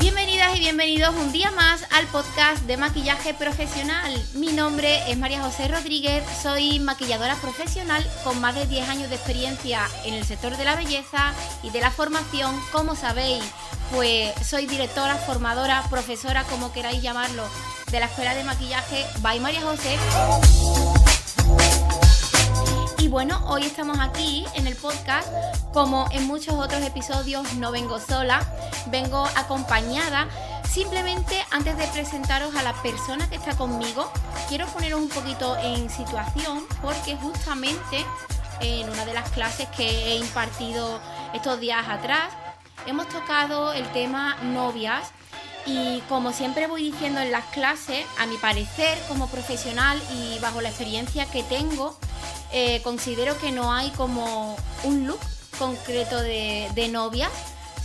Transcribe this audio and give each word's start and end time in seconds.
Bienvenidas 0.00 0.54
y 0.54 0.60
bienvenidos 0.60 1.14
un 1.16 1.32
día 1.32 1.50
más 1.52 1.86
al 1.92 2.06
podcast 2.08 2.62
de 2.64 2.76
maquillaje 2.76 3.32
profesional. 3.32 4.22
Mi 4.34 4.48
nombre 4.52 5.10
es 5.10 5.16
María 5.16 5.42
José 5.42 5.68
Rodríguez, 5.68 6.24
soy 6.42 6.78
maquilladora 6.78 7.36
profesional 7.36 8.06
con 8.22 8.38
más 8.38 8.54
de 8.56 8.66
10 8.66 8.86
años 8.86 9.08
de 9.08 9.16
experiencia 9.16 9.80
en 10.04 10.12
el 10.12 10.26
sector 10.26 10.58
de 10.58 10.66
la 10.66 10.76
belleza 10.76 11.32
y 11.62 11.70
de 11.70 11.80
la 11.80 11.90
formación, 11.90 12.54
como 12.70 12.94
sabéis, 12.94 13.44
pues 13.90 14.32
soy 14.46 14.66
directora, 14.66 15.16
formadora, 15.16 15.84
profesora, 15.90 16.44
como 16.44 16.72
queráis 16.72 17.02
llamarlo, 17.02 17.44
de 17.90 18.00
la 18.00 18.06
Escuela 18.06 18.34
de 18.34 18.44
Maquillaje 18.44 19.06
by 19.20 19.40
María 19.40 19.62
José. 19.62 19.96
Y 22.98 23.08
bueno, 23.08 23.42
hoy 23.48 23.62
estamos 23.64 23.98
aquí 23.98 24.44
en 24.54 24.66
el 24.66 24.76
podcast, 24.76 25.28
como 25.72 26.06
en 26.12 26.26
muchos 26.26 26.54
otros 26.54 26.82
episodios, 26.82 27.54
no 27.54 27.72
vengo 27.72 27.98
sola, 27.98 28.46
vengo 28.86 29.26
acompañada. 29.36 30.28
Simplemente 30.70 31.44
antes 31.50 31.76
de 31.76 31.86
presentaros 31.88 32.54
a 32.54 32.62
la 32.62 32.74
persona 32.82 33.28
que 33.28 33.36
está 33.36 33.56
conmigo, 33.56 34.12
quiero 34.48 34.66
poneros 34.66 35.00
un 35.00 35.08
poquito 35.08 35.56
en 35.56 35.90
situación 35.90 36.64
porque 36.80 37.16
justamente 37.16 38.04
en 38.60 38.88
una 38.88 39.04
de 39.04 39.14
las 39.14 39.30
clases 39.30 39.66
que 39.76 39.88
he 39.88 40.16
impartido 40.16 41.00
estos 41.34 41.58
días 41.58 41.88
atrás, 41.88 42.28
hemos 42.86 43.08
tocado 43.08 43.72
el 43.72 43.86
tema 43.92 44.36
novias 44.42 45.12
y 45.66 46.00
como 46.08 46.32
siempre 46.32 46.66
voy 46.66 46.90
diciendo 46.90 47.20
en 47.20 47.30
las 47.30 47.44
clases, 47.46 48.04
a 48.18 48.26
mi 48.26 48.36
parecer 48.36 48.98
como 49.08 49.28
profesional 49.28 50.00
y 50.14 50.38
bajo 50.40 50.60
la 50.60 50.70
experiencia 50.70 51.26
que 51.26 51.42
tengo, 51.42 51.98
eh, 52.52 52.80
considero 52.82 53.38
que 53.38 53.52
no 53.52 53.72
hay 53.72 53.90
como 53.90 54.56
un 54.84 55.06
look 55.06 55.20
concreto 55.58 56.20
de, 56.20 56.88
novias, 56.90 57.30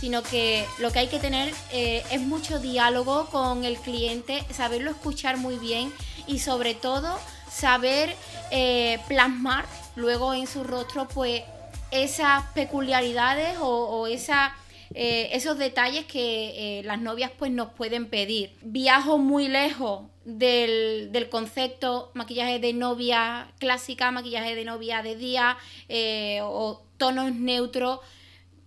sino 0.00 0.22
que 0.22 0.66
lo 0.78 0.90
que 0.90 1.00
hay 1.00 1.08
que 1.08 1.18
tener 1.18 1.52
eh, 1.70 2.02
es 2.10 2.20
mucho 2.22 2.58
diálogo 2.58 3.26
con 3.26 3.64
el 3.64 3.76
cliente, 3.76 4.44
saberlo 4.52 4.90
escuchar 4.90 5.36
muy 5.36 5.58
bien 5.58 5.92
y 6.26 6.38
sobre 6.38 6.74
todo 6.74 7.18
saber 7.50 8.16
eh, 8.50 8.98
plasmar 9.06 9.66
luego 9.94 10.34
en 10.34 10.46
su 10.46 10.64
rostro 10.64 11.06
pues 11.06 11.42
esas 11.90 12.44
peculiaridades 12.54 13.58
o, 13.60 13.68
o 13.68 14.06
esa 14.06 14.54
eh, 14.94 15.30
esos 15.32 15.58
detalles 15.58 16.04
que 16.06 16.78
eh, 16.78 16.82
las 16.84 17.00
novias 17.00 17.30
pues 17.36 17.50
nos 17.50 17.72
pueden 17.72 18.06
pedir. 18.06 18.52
Viajo 18.62 19.18
muy 19.18 19.48
lejos 19.48 20.06
del, 20.24 21.10
del, 21.12 21.28
concepto 21.28 22.10
maquillaje 22.14 22.58
de 22.58 22.72
novia 22.72 23.52
clásica, 23.58 24.10
maquillaje 24.10 24.54
de 24.54 24.64
novia 24.64 25.02
de 25.02 25.16
día 25.16 25.56
eh, 25.88 26.40
o 26.42 26.82
tonos 26.98 27.32
neutros. 27.34 28.00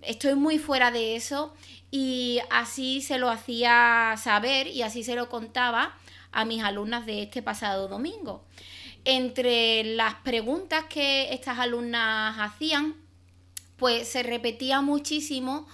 Estoy 0.01 0.35
muy 0.35 0.59
fuera 0.59 0.91
de 0.91 1.15
eso 1.15 1.53
y 1.91 2.39
así 2.49 3.01
se 3.01 3.17
lo 3.17 3.29
hacía 3.29 4.15
saber 4.17 4.67
y 4.67 4.81
así 4.81 5.03
se 5.03 5.15
lo 5.15 5.29
contaba 5.29 5.97
a 6.31 6.45
mis 6.45 6.63
alumnas 6.63 7.05
de 7.05 7.23
este 7.23 7.41
pasado 7.41 7.87
domingo. 7.87 8.45
Entre 9.05 9.83
las 9.95 10.15
preguntas 10.15 10.85
que 10.89 11.33
estas 11.33 11.57
alumnas 11.59 12.35
hacían, 12.37 12.95
pues 13.77 14.07
se 14.09 14.23
repetía 14.23 14.81
muchísimo 14.81 15.67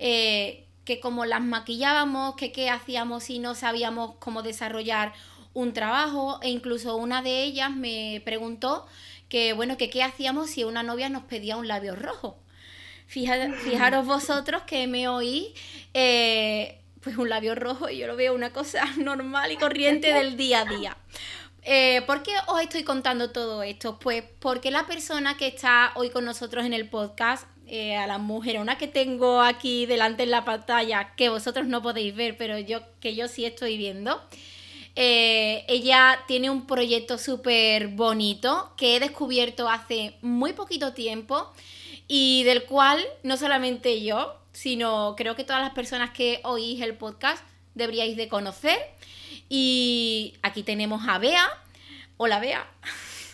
eh, 0.00 0.66
que 0.84 0.98
como 0.98 1.24
las 1.24 1.42
maquillábamos, 1.42 2.34
que 2.34 2.50
qué 2.50 2.70
hacíamos 2.70 3.24
si 3.24 3.38
no 3.38 3.54
sabíamos 3.54 4.16
cómo 4.18 4.42
desarrollar 4.42 5.12
un 5.52 5.72
trabajo 5.72 6.40
e 6.42 6.48
incluso 6.48 6.96
una 6.96 7.22
de 7.22 7.44
ellas 7.44 7.70
me 7.70 8.22
preguntó 8.24 8.86
que 9.28 9.52
bueno, 9.52 9.76
que 9.76 9.90
qué 9.90 10.02
hacíamos 10.02 10.50
si 10.50 10.64
una 10.64 10.82
novia 10.82 11.08
nos 11.08 11.24
pedía 11.24 11.56
un 11.56 11.68
labio 11.68 11.94
rojo. 11.94 12.38
fijaros 13.06 14.06
vosotros 14.06 14.62
que 14.62 14.86
me 14.86 15.08
oí 15.08 15.52
eh, 15.94 16.80
pues 17.00 17.16
un 17.16 17.28
labio 17.28 17.54
rojo 17.54 17.88
y 17.88 17.98
yo 17.98 18.06
lo 18.06 18.16
veo 18.16 18.34
una 18.34 18.52
cosa 18.52 18.84
normal 18.96 19.52
y 19.52 19.56
corriente 19.56 20.12
del 20.14 20.36
día 20.36 20.60
a 20.60 20.64
día. 20.64 20.96
Eh, 21.62 22.02
¿Por 22.06 22.22
qué 22.22 22.32
os 22.46 22.60
estoy 22.62 22.84
contando 22.84 23.32
todo 23.32 23.62
esto? 23.62 23.98
Pues 23.98 24.24
porque 24.38 24.70
la 24.70 24.86
persona 24.86 25.36
que 25.36 25.46
está 25.46 25.92
hoy 25.94 26.08
con 26.08 26.24
nosotros 26.24 26.64
en 26.64 26.72
el 26.72 26.88
podcast 26.88 27.46
eh, 27.72 27.94
a 27.94 28.08
la 28.08 28.18
una 28.18 28.76
que 28.78 28.88
tengo 28.88 29.40
aquí 29.40 29.86
delante 29.86 30.24
en 30.24 30.32
la 30.32 30.44
pantalla, 30.44 31.14
que 31.14 31.28
vosotros 31.28 31.68
no 31.68 31.80
podéis 31.80 32.16
ver, 32.16 32.36
pero 32.36 32.58
yo 32.58 32.80
que 32.98 33.14
yo 33.14 33.28
sí 33.28 33.44
estoy 33.44 33.76
viendo. 33.76 34.20
Eh, 34.96 35.64
ella 35.68 36.18
tiene 36.26 36.50
un 36.50 36.66
proyecto 36.66 37.16
súper 37.16 37.86
bonito 37.86 38.72
que 38.76 38.96
he 38.96 39.00
descubierto 39.00 39.68
hace 39.68 40.16
muy 40.20 40.52
poquito 40.52 40.94
tiempo 40.94 41.52
y 42.08 42.42
del 42.42 42.64
cual 42.64 43.06
no 43.22 43.36
solamente 43.36 44.02
yo, 44.02 44.34
sino 44.52 45.14
creo 45.16 45.36
que 45.36 45.44
todas 45.44 45.62
las 45.62 45.70
personas 45.70 46.10
que 46.10 46.40
oís 46.42 46.82
el 46.82 46.96
podcast 46.96 47.44
deberíais 47.76 48.16
de 48.16 48.26
conocer. 48.26 48.78
Y 49.48 50.34
aquí 50.42 50.64
tenemos 50.64 51.06
a 51.06 51.18
Bea. 51.18 51.46
Hola 52.16 52.40
Bea. 52.40 52.66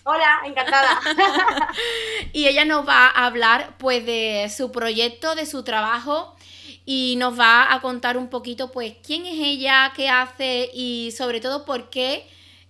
Hola, 0.08 0.42
encantada. 0.44 1.00
y 2.32 2.46
ella 2.46 2.64
nos 2.64 2.86
va 2.86 3.08
a 3.08 3.26
hablar 3.26 3.76
pues 3.76 4.06
de 4.06 4.48
su 4.56 4.70
proyecto, 4.70 5.34
de 5.34 5.46
su 5.46 5.64
trabajo 5.64 6.36
y 6.84 7.16
nos 7.18 7.36
va 7.36 7.74
a 7.74 7.80
contar 7.80 8.16
un 8.16 8.28
poquito 8.28 8.70
pues 8.70 8.94
quién 9.04 9.26
es 9.26 9.34
ella, 9.40 9.92
qué 9.96 10.08
hace 10.08 10.70
y 10.72 11.10
sobre 11.10 11.40
todo 11.40 11.64
por 11.64 11.90
qué 11.90 12.24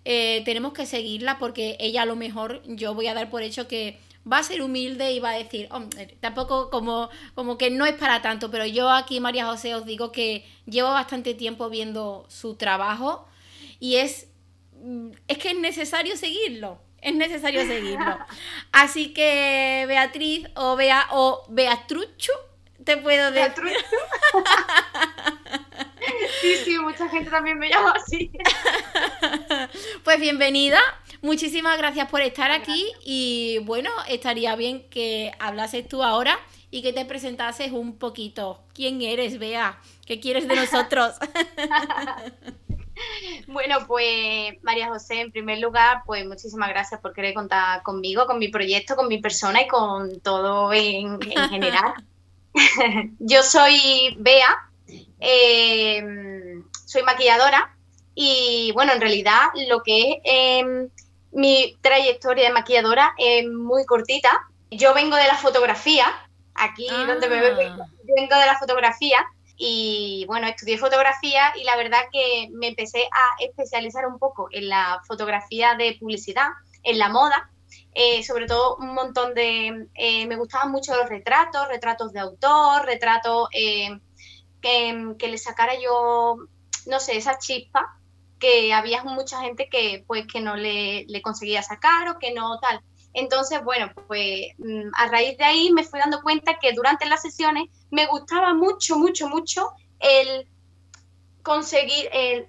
eh, 0.07 0.41
tenemos 0.47 0.73
que 0.73 0.87
seguirla 0.87 1.39
porque 1.39 1.77
ella 1.79 2.03
a 2.03 2.07
lo 2.07 2.17
mejor 2.17 2.63
yo 2.65 2.95
voy 2.95 3.07
a 3.07 3.13
dar 3.13 3.29
por 3.29 3.43
hecho 3.43 3.69
que 3.69 4.01
va 4.31 4.39
a 4.39 4.43
ser 4.43 4.63
humilde 4.63 5.13
y 5.13 5.21
va 5.21 5.33
a 5.33 5.37
decir, 5.37 5.69
tampoco 6.21 6.71
como, 6.71 7.11
como 7.35 7.59
que 7.59 7.69
no 7.69 7.85
es 7.85 7.97
para 7.97 8.23
tanto, 8.23 8.51
pero 8.51 8.65
yo 8.65 8.89
aquí, 8.89 9.21
María 9.21 9.45
José, 9.45 9.75
os 9.75 9.85
digo 9.85 10.11
que 10.11 10.47
llevo 10.65 10.89
bastante 10.89 11.35
tiempo 11.35 11.69
viendo 11.69 12.25
su 12.31 12.55
trabajo 12.55 13.29
y 13.79 13.97
es, 13.97 14.27
mm, 14.83 15.11
es 15.29 15.37
que 15.37 15.51
es 15.51 15.59
necesario 15.59 16.17
seguirlo 16.17 16.86
es 17.07 17.15
necesario 17.15 17.65
seguirlo. 17.65 18.19
Así 18.73 19.15
que 19.15 19.85
Beatriz 19.87 20.49
o 20.57 20.75
Bea 20.75 21.07
o 21.13 21.45
Beatrucho, 21.49 22.33
te 22.85 22.97
puedo 22.97 23.31
decir. 23.31 23.63
sí, 26.41 26.57
sí, 26.65 26.79
mucha 26.81 27.09
gente 27.09 27.31
también 27.31 27.61
me 27.61 27.71
llama 27.71 27.93
así. 27.93 28.33
pues 30.05 30.19
bienvenida. 30.19 30.81
Muchísimas 31.23 31.79
gracias 31.79 32.11
por 32.11 32.23
estar 32.23 32.51
aquí 32.51 32.93
y 33.05 33.61
bueno, 33.63 33.91
estaría 34.09 34.57
bien 34.57 34.91
que 34.91 35.33
hablases 35.39 35.87
tú 35.87 36.03
ahora 36.03 36.37
y 36.73 36.83
que 36.83 36.93
te 36.93 37.05
presentases 37.05 37.71
un 37.71 37.99
poquito. 37.99 38.65
¿Quién 38.75 39.01
eres, 39.01 39.39
Bea? 39.39 39.79
¿Qué 40.07 40.19
quieres 40.19 40.49
de 40.49 40.57
nosotros? 40.57 41.15
Bueno, 43.49 43.87
pues 43.87 44.55
María 44.63 44.89
José, 44.89 45.21
en 45.21 45.33
primer 45.33 45.59
lugar, 45.59 46.03
pues 46.07 46.27
muchísimas 46.27 46.69
gracias 46.69 47.01
por 47.01 47.13
querer 47.13 47.35
contar 47.35 47.83
conmigo, 47.83 48.27
con 48.27 48.39
mi 48.39 48.49
proyecto, 48.49 48.97
con 48.97 49.09
mi 49.09 49.19
persona 49.19 49.63
y 49.63 49.69
con 49.69 50.21
todo 50.21 50.73
en, 50.73 51.21
general. 51.51 51.95
Yo 53.19 53.43
soy 53.43 54.17
Bea, 54.19 54.71
eh, 55.21 56.03
soy 56.87 57.03
maquilladora 57.03 57.77
y 58.15 58.73
bueno, 58.73 58.93
en 58.93 59.01
realidad 59.01 59.49
lo 59.69 59.83
que 59.83 60.13
es 60.13 60.19
em, 60.25 60.89
mi 61.33 61.77
trayectoria 61.83 62.45
de 62.45 62.55
maquilladora 62.55 63.15
es 63.19 63.47
muy 63.47 63.85
cortita. 63.85 64.31
Yo 64.71 64.95
vengo 64.95 65.17
de 65.17 65.27
la 65.27 65.37
fotografía, 65.37 66.07
aquí 66.55 66.89
donde 66.89 67.29
me 67.29 67.41
veo, 67.41 67.55
ah. 67.73 67.87
vengo 68.17 68.37
de 68.37 68.47
la 68.47 68.59
fotografía 68.59 69.27
y 69.57 70.25
bueno, 70.27 70.47
estudié 70.47 70.79
fotografía 70.79 71.53
y 71.57 71.65
la 71.65 71.77
verdad 71.77 72.01
que 72.13 72.49
me 72.53 72.69
empecé 72.69 73.05
a 73.05 73.43
especializar 73.43 74.07
un 74.07 74.19
poco 74.19 74.49
en 74.53 74.69
la 74.69 75.01
fotografía 75.07 75.75
de 75.75 75.97
publicidad, 75.99 76.49
en 76.83 76.99
la 76.99 77.09
moda, 77.09 77.51
eh, 77.95 78.23
sobre 78.23 78.47
todo 78.47 78.77
un 78.77 78.95
montón 78.95 79.35
de... 79.35 79.89
Eh, 79.95 80.27
me 80.27 80.37
gustaban 80.37 80.71
mucho 80.71 80.95
los 80.95 81.09
retratos, 81.09 81.69
retratos 81.69 82.13
de 82.13 82.21
autor, 82.21 82.85
retratos 82.85 83.49
eh, 83.53 83.99
que, 84.61 85.15
que, 85.19 85.29
le 85.29 85.39
sacara 85.39 85.73
yo, 85.83 86.37
no 86.87 87.01
sé, 87.01 87.17
esa 87.17 87.39
chispa 87.39 87.99
que 88.39 88.75
había 88.75 89.03
mucha 89.05 89.41
gente 89.41 89.69
que 89.71 90.05
pues 90.07 90.27
que 90.27 90.41
no 90.41 90.57
le, 90.57 91.07
le 91.09 91.23
conseguía 91.23 91.63
sacar 91.63 92.09
o 92.11 92.19
que 92.19 92.35
no 92.35 92.59
tal. 92.59 92.83
Entonces, 93.17 93.65
bueno, 93.65 93.91
pues 94.07 94.49
mm, 94.59 94.91
a 94.95 95.09
raíz 95.09 95.39
de 95.39 95.45
ahí 95.45 95.73
me 95.73 95.85
fui 95.85 95.99
dando 95.99 96.21
cuenta 96.21 96.59
que 96.59 96.75
durante 96.75 97.07
las 97.07 97.23
sesiones 97.23 97.71
me 97.91 98.05
gustaba 98.07 98.53
mucho, 98.53 98.99
mucho, 98.99 99.27
mucho 99.27 99.71
el 100.01 100.47
conseguir, 101.43 102.11
el, 102.13 102.47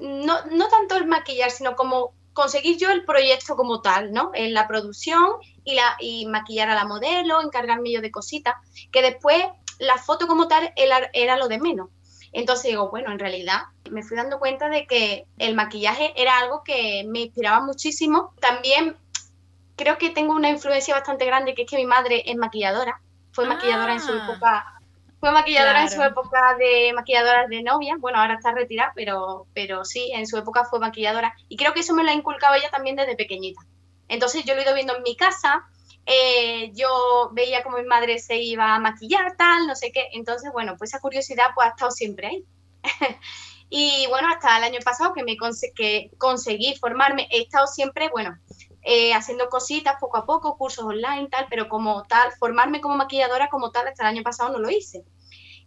no, 0.00 0.44
no 0.46 0.68
tanto 0.68 0.96
el 0.96 1.06
maquillar, 1.06 1.52
sino 1.52 1.76
como 1.76 2.12
conseguir 2.32 2.76
yo 2.76 2.90
el 2.90 3.04
proyecto 3.04 3.54
como 3.54 3.82
tal, 3.82 4.12
¿no? 4.12 4.32
En 4.34 4.52
la 4.52 4.66
producción 4.66 5.36
y, 5.62 5.76
la, 5.76 5.96
y 6.00 6.26
maquillar 6.26 6.68
a 6.70 6.74
la 6.74 6.86
modelo, 6.86 7.40
encargarme 7.40 7.92
yo 7.92 8.00
de 8.00 8.10
cositas, 8.10 8.56
que 8.90 9.02
después 9.02 9.44
la 9.78 9.96
foto 9.96 10.26
como 10.26 10.48
tal 10.48 10.72
era, 10.74 11.08
era 11.12 11.36
lo 11.36 11.46
de 11.46 11.60
menos. 11.60 11.88
Entonces 12.32 12.70
digo, 12.70 12.90
bueno, 12.90 13.12
en 13.12 13.20
realidad 13.20 13.60
me 13.92 14.02
fui 14.02 14.16
dando 14.16 14.40
cuenta 14.40 14.68
de 14.68 14.88
que 14.88 15.26
el 15.38 15.54
maquillaje 15.54 16.12
era 16.16 16.38
algo 16.40 16.64
que 16.64 17.04
me 17.06 17.20
inspiraba 17.20 17.60
muchísimo. 17.60 18.34
También 18.40 18.96
creo 19.80 19.96
que 19.96 20.10
tengo 20.10 20.34
una 20.34 20.50
influencia 20.50 20.94
bastante 20.94 21.24
grande, 21.24 21.54
que 21.54 21.62
es 21.62 21.70
que 21.70 21.76
mi 21.76 21.86
madre 21.86 22.22
es 22.26 22.36
maquilladora, 22.36 23.00
fue 23.32 23.46
maquilladora 23.46 23.94
en 23.94 24.00
su 24.00 24.12
ah. 24.12 24.24
época 24.24 24.80
fue 25.20 25.32
maquilladora 25.32 25.82
en 25.82 25.90
su 25.90 26.02
época 26.02 26.56
de 26.58 26.94
maquilladoras 26.94 27.46
de 27.50 27.62
novia. 27.62 27.96
Bueno, 27.98 28.18
ahora 28.18 28.34
está 28.34 28.52
retirada, 28.52 28.92
pero, 28.96 29.46
pero 29.52 29.84
sí, 29.84 30.10
en 30.14 30.26
su 30.26 30.38
época 30.38 30.64
fue 30.64 30.80
maquilladora. 30.80 31.34
Y 31.46 31.58
creo 31.58 31.74
que 31.74 31.80
eso 31.80 31.94
me 31.94 32.02
lo 32.02 32.10
ha 32.10 32.14
inculcado 32.14 32.54
ella 32.54 32.70
también 32.70 32.96
desde 32.96 33.16
pequeñita. 33.16 33.60
Entonces 34.08 34.44
yo 34.44 34.54
lo 34.54 34.60
he 34.60 34.64
ido 34.64 34.74
viendo 34.74 34.96
en 34.96 35.02
mi 35.02 35.14
casa. 35.16 35.68
Eh, 36.06 36.72
yo 36.72 37.28
veía 37.32 37.62
como 37.62 37.76
mi 37.76 37.84
madre 37.84 38.18
se 38.18 38.38
iba 38.38 38.74
a 38.74 38.78
maquillar, 38.78 39.36
tal, 39.36 39.66
no 39.66 39.76
sé 39.76 39.92
qué. 39.92 40.08
Entonces, 40.14 40.50
bueno, 40.54 40.76
pues 40.78 40.90
esa 40.90 41.00
curiosidad 41.00 41.48
pues 41.54 41.66
ha 41.66 41.70
estado 41.70 41.90
siempre 41.90 42.26
ahí. 42.26 42.44
y 43.68 44.06
bueno, 44.08 44.28
hasta 44.28 44.56
el 44.56 44.64
año 44.64 44.78
pasado 44.82 45.12
que 45.12 45.22
me 45.22 45.36
que 45.76 46.10
conseguí 46.16 46.76
formarme, 46.78 47.28
he 47.30 47.42
estado 47.42 47.66
siempre, 47.66 48.08
bueno, 48.08 48.38
eh, 48.82 49.12
haciendo 49.12 49.48
cositas 49.48 49.96
poco 50.00 50.16
a 50.16 50.26
poco, 50.26 50.56
cursos 50.56 50.84
online, 50.84 51.28
tal, 51.30 51.46
pero 51.50 51.68
como 51.68 52.02
tal, 52.04 52.32
formarme 52.38 52.80
como 52.80 52.96
maquilladora 52.96 53.48
como 53.48 53.70
tal, 53.70 53.88
hasta 53.88 54.04
el 54.04 54.16
año 54.16 54.22
pasado 54.22 54.52
no 54.52 54.58
lo 54.58 54.70
hice. 54.70 55.04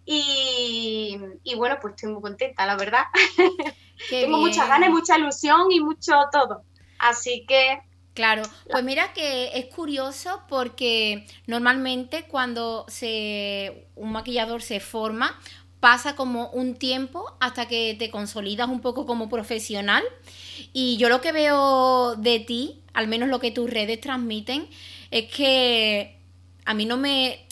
Y, 0.05 1.17
bueno, 1.55 1.77
pues 1.81 1.93
estoy 1.95 2.11
muy 2.11 2.21
contenta, 2.21 2.65
la 2.65 2.75
verdad. 2.75 3.03
Tengo 4.09 4.37
muchas 4.37 4.67
ganas, 4.67 4.89
mucha 4.89 5.17
ilusión 5.17 5.71
y 5.71 5.79
mucho 5.79 6.13
todo. 6.31 6.63
Así 6.99 7.45
que... 7.47 7.79
Claro, 8.13 8.43
pues 8.69 8.83
mira 8.83 9.11
que 9.13 9.57
es 9.57 9.73
curioso 9.73 10.43
porque 10.47 11.25
normalmente 11.47 12.27
cuando 12.27 12.85
se, 12.87 13.87
un 13.95 14.11
maquillador 14.11 14.61
se 14.61 14.79
forma, 14.79 15.39
pasa 15.83 16.15
como 16.15 16.47
un 16.51 16.75
tiempo 16.75 17.35
hasta 17.41 17.67
que 17.67 17.93
te 17.99 18.09
consolidas 18.09 18.69
un 18.69 18.79
poco 18.79 19.05
como 19.05 19.27
profesional. 19.27 20.01
Y 20.71 20.95
yo 20.95 21.09
lo 21.09 21.19
que 21.19 21.33
veo 21.33 22.15
de 22.15 22.39
ti 22.39 22.83
al 22.93 23.07
menos 23.07 23.29
lo 23.29 23.39
que 23.39 23.51
tus 23.51 23.69
redes 23.69 23.99
transmiten, 23.99 24.67
es 25.11 25.31
que 25.31 26.19
a 26.65 26.73
mí 26.73 26.85
no 26.85 26.97
me, 26.97 27.45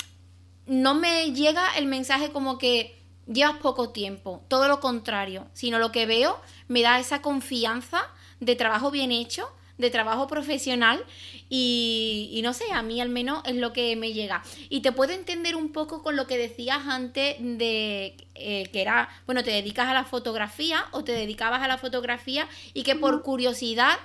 no 0.67 0.93
me 0.93 1.33
llega 1.33 1.75
el 1.77 1.87
mensaje 1.87 2.31
como 2.31 2.57
que 2.57 2.97
llevas 3.27 3.57
poco 3.57 3.89
tiempo, 3.89 4.43
todo 4.47 4.67
lo 4.67 4.79
contrario, 4.79 5.47
sino 5.53 5.79
lo 5.79 5.91
que 5.91 6.05
veo 6.05 6.39
me 6.67 6.81
da 6.81 6.99
esa 6.99 7.21
confianza 7.21 8.01
de 8.39 8.55
trabajo 8.55 8.91
bien 8.91 9.11
hecho, 9.11 9.49
de 9.81 9.89
trabajo 9.89 10.27
profesional 10.27 11.03
y, 11.49 12.39
no 12.43 12.53
sé, 12.53 12.71
a 12.71 12.81
mí 12.81 13.01
al 13.01 13.09
menos 13.09 13.41
es 13.45 13.55
lo 13.55 13.73
que 13.73 13.95
me 13.97 14.13
llega. 14.13 14.41
Y 14.69 14.79
te 14.81 14.93
puedo 14.93 15.11
entender 15.11 15.57
un 15.57 15.73
poco 15.73 16.01
con 16.01 16.15
lo 16.15 16.27
que 16.27 16.37
decías 16.37 16.87
antes 16.87 17.35
de 17.39 18.15
eh, 18.35 18.69
que 18.71 18.81
era, 18.81 19.09
bueno, 19.25 19.43
te 19.43 19.51
dedicas 19.51 19.89
a 19.89 19.93
la 19.93 20.05
fotografía 20.05 20.85
o 20.91 21.03
te 21.03 21.11
dedicabas 21.11 21.61
a 21.61 21.67
la 21.67 21.77
fotografía 21.77 22.47
y 22.73 22.83
que 22.83 22.95
por 22.95 23.21
curiosidad 23.23 23.99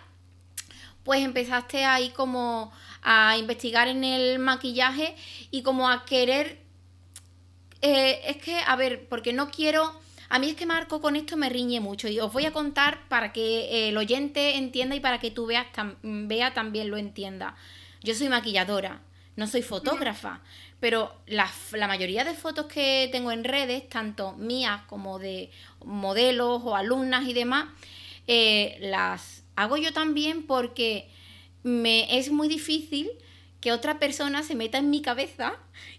pues 1.04 1.22
empezaste 1.22 1.84
ahí 1.84 2.10
como 2.10 2.72
a 3.02 3.36
investigar 3.38 3.86
en 3.86 4.02
el 4.02 4.40
maquillaje 4.40 5.14
y 5.52 5.62
como 5.62 5.88
a 5.88 6.04
querer... 6.04 6.58
Eh, 7.82 8.22
es 8.26 8.38
que, 8.38 8.58
a 8.58 8.74
ver, 8.74 9.06
porque 9.08 9.32
no 9.32 9.50
quiero... 9.50 10.05
A 10.28 10.38
mí 10.38 10.50
es 10.50 10.56
que 10.56 10.66
Marco 10.66 11.00
con 11.00 11.16
esto 11.16 11.36
me 11.36 11.48
riñe 11.48 11.80
mucho 11.80 12.08
y 12.08 12.18
os 12.20 12.32
voy 12.32 12.46
a 12.46 12.52
contar 12.52 13.08
para 13.08 13.32
que 13.32 13.88
el 13.88 13.96
oyente 13.96 14.56
entienda 14.56 14.96
y 14.96 15.00
para 15.00 15.20
que 15.20 15.30
tú 15.30 15.46
veas 15.46 15.66
vea 16.02 16.54
también 16.54 16.90
lo 16.90 16.96
entienda. 16.96 17.54
Yo 18.02 18.14
soy 18.14 18.28
maquilladora, 18.28 19.00
no 19.36 19.46
soy 19.46 19.62
fotógrafa, 19.62 20.40
pero 20.80 21.14
la, 21.26 21.50
mayoría 21.72 22.24
de 22.24 22.34
fotos 22.34 22.66
que 22.66 23.08
tengo 23.12 23.32
en 23.32 23.44
redes, 23.44 23.88
tanto 23.88 24.32
mías 24.32 24.82
como 24.88 25.18
de 25.18 25.50
modelos 25.84 26.62
o 26.64 26.76
alumnas 26.76 27.26
y 27.26 27.32
demás, 27.32 27.66
eh, 28.26 28.76
las 28.80 29.44
hago 29.54 29.76
yo 29.76 29.92
también 29.92 30.46
porque 30.46 31.08
me 31.62 32.18
es 32.18 32.30
muy 32.30 32.48
difícil 32.48 33.10
que 33.60 33.72
otra 33.72 33.98
persona 33.98 34.42
se 34.42 34.54
meta 34.54 34.78
en 34.78 34.90
mi 34.90 35.02
cabeza 35.02 35.54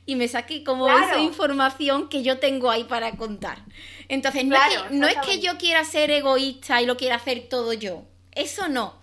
y 0.06 0.16
me 0.16 0.28
saque 0.28 0.64
como 0.64 0.90
esa 0.90 1.20
información 1.20 2.08
que 2.08 2.24
yo 2.24 2.40
tengo 2.40 2.70
ahí 2.70 2.84
para 2.84 3.12
contar. 3.14 3.60
Entonces, 4.08 4.46
no, 4.46 4.56
es 4.56 4.62
que, 4.62 4.96
no 4.96 5.08
es 5.08 5.18
que 5.18 5.40
yo 5.40 5.58
quiera 5.58 5.84
ser 5.84 6.12
egoísta 6.12 6.82
y 6.82 6.86
lo 6.86 6.98
quiera 6.98 7.16
hacer 7.16 7.48
todo 7.50 7.74
yo. 7.74 8.04
Eso 8.34 8.70
no. 8.70 8.94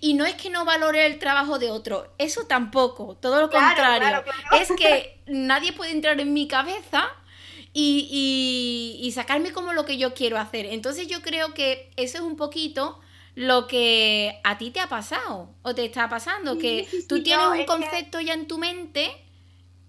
Y 0.00 0.14
no 0.14 0.24
es 0.24 0.34
que 0.36 0.50
no 0.50 0.64
valore 0.64 1.04
el 1.06 1.18
trabajo 1.18 1.58
de 1.58 1.70
otro. 1.70 2.14
Eso 2.16 2.46
tampoco. 2.46 3.16
Todo 3.16 3.40
lo 3.40 3.50
contrario. 3.50 4.22
Es 4.52 4.70
que 4.72 5.20
nadie 5.26 5.72
puede 5.72 5.90
entrar 5.90 6.20
en 6.20 6.32
mi 6.32 6.46
cabeza 6.46 7.08
y, 7.72 8.08
y, 9.02 9.04
y 9.06 9.12
sacarme 9.12 9.52
como 9.52 9.72
lo 9.72 9.84
que 9.84 9.98
yo 9.98 10.14
quiero 10.14 10.38
hacer. 10.38 10.66
Entonces 10.66 11.08
yo 11.08 11.22
creo 11.22 11.54
que 11.54 11.90
eso 11.96 12.18
es 12.18 12.24
un 12.24 12.36
poquito 12.36 13.00
lo 13.34 13.66
que 13.66 14.40
a 14.44 14.58
ti 14.58 14.70
te 14.70 14.80
ha 14.80 14.88
pasado 14.88 15.50
o 15.62 15.74
te 15.74 15.84
está 15.84 16.08
pasando, 16.08 16.58
que 16.58 16.86
tú 17.08 17.22
tienes 17.22 17.46
un 17.46 17.64
concepto 17.66 18.20
ya 18.20 18.34
en 18.34 18.46
tu 18.46 18.58
mente 18.58 19.10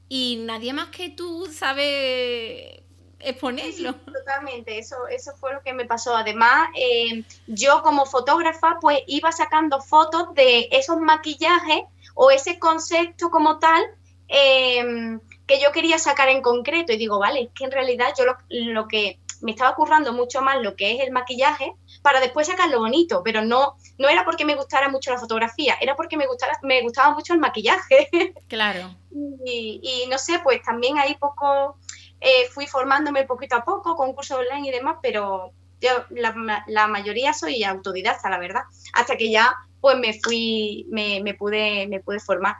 y 0.09 0.37
nadie 0.41 0.73
más 0.73 0.87
que 0.87 1.09
tú 1.09 1.47
sabe 1.51 2.83
exponerlo. 3.19 3.93
totalmente, 3.95 4.77
eso, 4.77 5.07
eso 5.07 5.31
fue 5.37 5.53
lo 5.53 5.61
que 5.61 5.73
me 5.73 5.85
pasó. 5.85 6.15
Además, 6.15 6.69
eh, 6.75 7.23
yo 7.47 7.81
como 7.81 8.05
fotógrafa, 8.05 8.77
pues 8.81 8.99
iba 9.07 9.31
sacando 9.31 9.81
fotos 9.81 10.33
de 10.35 10.67
esos 10.71 10.97
maquillajes 10.97 11.83
o 12.13 12.31
ese 12.31 12.59
concepto 12.59 13.29
como 13.29 13.59
tal 13.59 13.83
em, 14.27 15.19
que 15.45 15.59
yo 15.59 15.71
quería 15.71 15.99
sacar 15.99 16.29
en 16.29 16.41
concreto. 16.41 16.93
Y 16.93 16.97
digo, 16.97 17.19
vale, 17.19 17.43
es 17.43 17.49
que 17.53 17.65
en 17.65 17.71
realidad 17.71 18.13
yo 18.17 18.25
lo, 18.25 18.37
lo 18.49 18.87
que 18.87 19.19
me 19.41 19.51
estaba 19.51 19.75
currando 19.75 20.13
mucho 20.13 20.41
más 20.41 20.61
lo 20.61 20.75
que 20.75 20.95
es 20.95 21.01
el 21.01 21.11
maquillaje 21.11 21.73
para 22.05 22.19
después 22.19 22.45
sacarlo 22.45 22.77
bonito, 22.77 23.23
pero 23.23 23.43
no, 23.43 23.77
no 23.97 24.07
era 24.07 24.23
porque 24.23 24.45
me 24.45 24.53
gustara 24.53 24.89
mucho 24.89 25.09
la 25.09 25.17
fotografía, 25.17 25.73
era 25.81 25.95
porque 25.95 26.17
me, 26.17 26.27
gustara, 26.27 26.53
me 26.61 26.83
gustaba 26.83 27.15
mucho 27.15 27.33
el 27.33 27.39
maquillaje. 27.39 28.09
Claro. 28.47 28.95
y, 29.43 30.05
no 30.07 30.19
sé, 30.19 30.39
pues 30.43 30.61
también 30.61 30.99
ahí 30.99 31.15
poco 31.19 31.79
eh, 32.21 32.45
fui 32.53 32.67
formándome 32.67 33.23
poquito 33.23 33.55
a 33.55 33.65
poco 33.65 33.95
con 33.95 34.13
cursos 34.13 34.37
online 34.37 34.69
y 34.69 34.71
demás, 34.71 34.97
pero 35.01 35.51
yo 35.81 35.89
la, 36.11 36.63
la, 36.67 36.87
mayoría 36.87 37.33
soy 37.33 37.63
autodidacta, 37.63 38.29
la 38.29 38.37
verdad, 38.37 38.61
hasta 38.93 39.17
que 39.17 39.31
ya 39.31 39.55
pues 39.81 39.97
me 39.97 40.13
fui, 40.13 40.85
me, 40.91 41.21
me 41.23 41.33
pude, 41.33 41.87
me 41.87 42.01
pude 42.01 42.19
formar. 42.19 42.57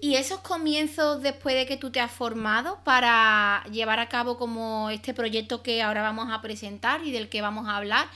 ¿Y 0.00 0.16
esos 0.16 0.40
comienzos 0.40 1.22
después 1.22 1.54
de 1.54 1.66
que 1.66 1.76
tú 1.76 1.90
te 1.90 2.00
has 2.00 2.10
formado 2.10 2.78
para 2.84 3.62
llevar 3.70 4.00
a 4.00 4.08
cabo 4.08 4.38
como 4.38 4.90
este 4.90 5.14
proyecto 5.14 5.62
que 5.62 5.82
ahora 5.82 6.02
vamos 6.02 6.28
a 6.32 6.40
presentar 6.40 7.04
y 7.04 7.12
del 7.12 7.28
que 7.28 7.42
vamos 7.42 7.68
a 7.68 7.76
hablar? 7.76 8.06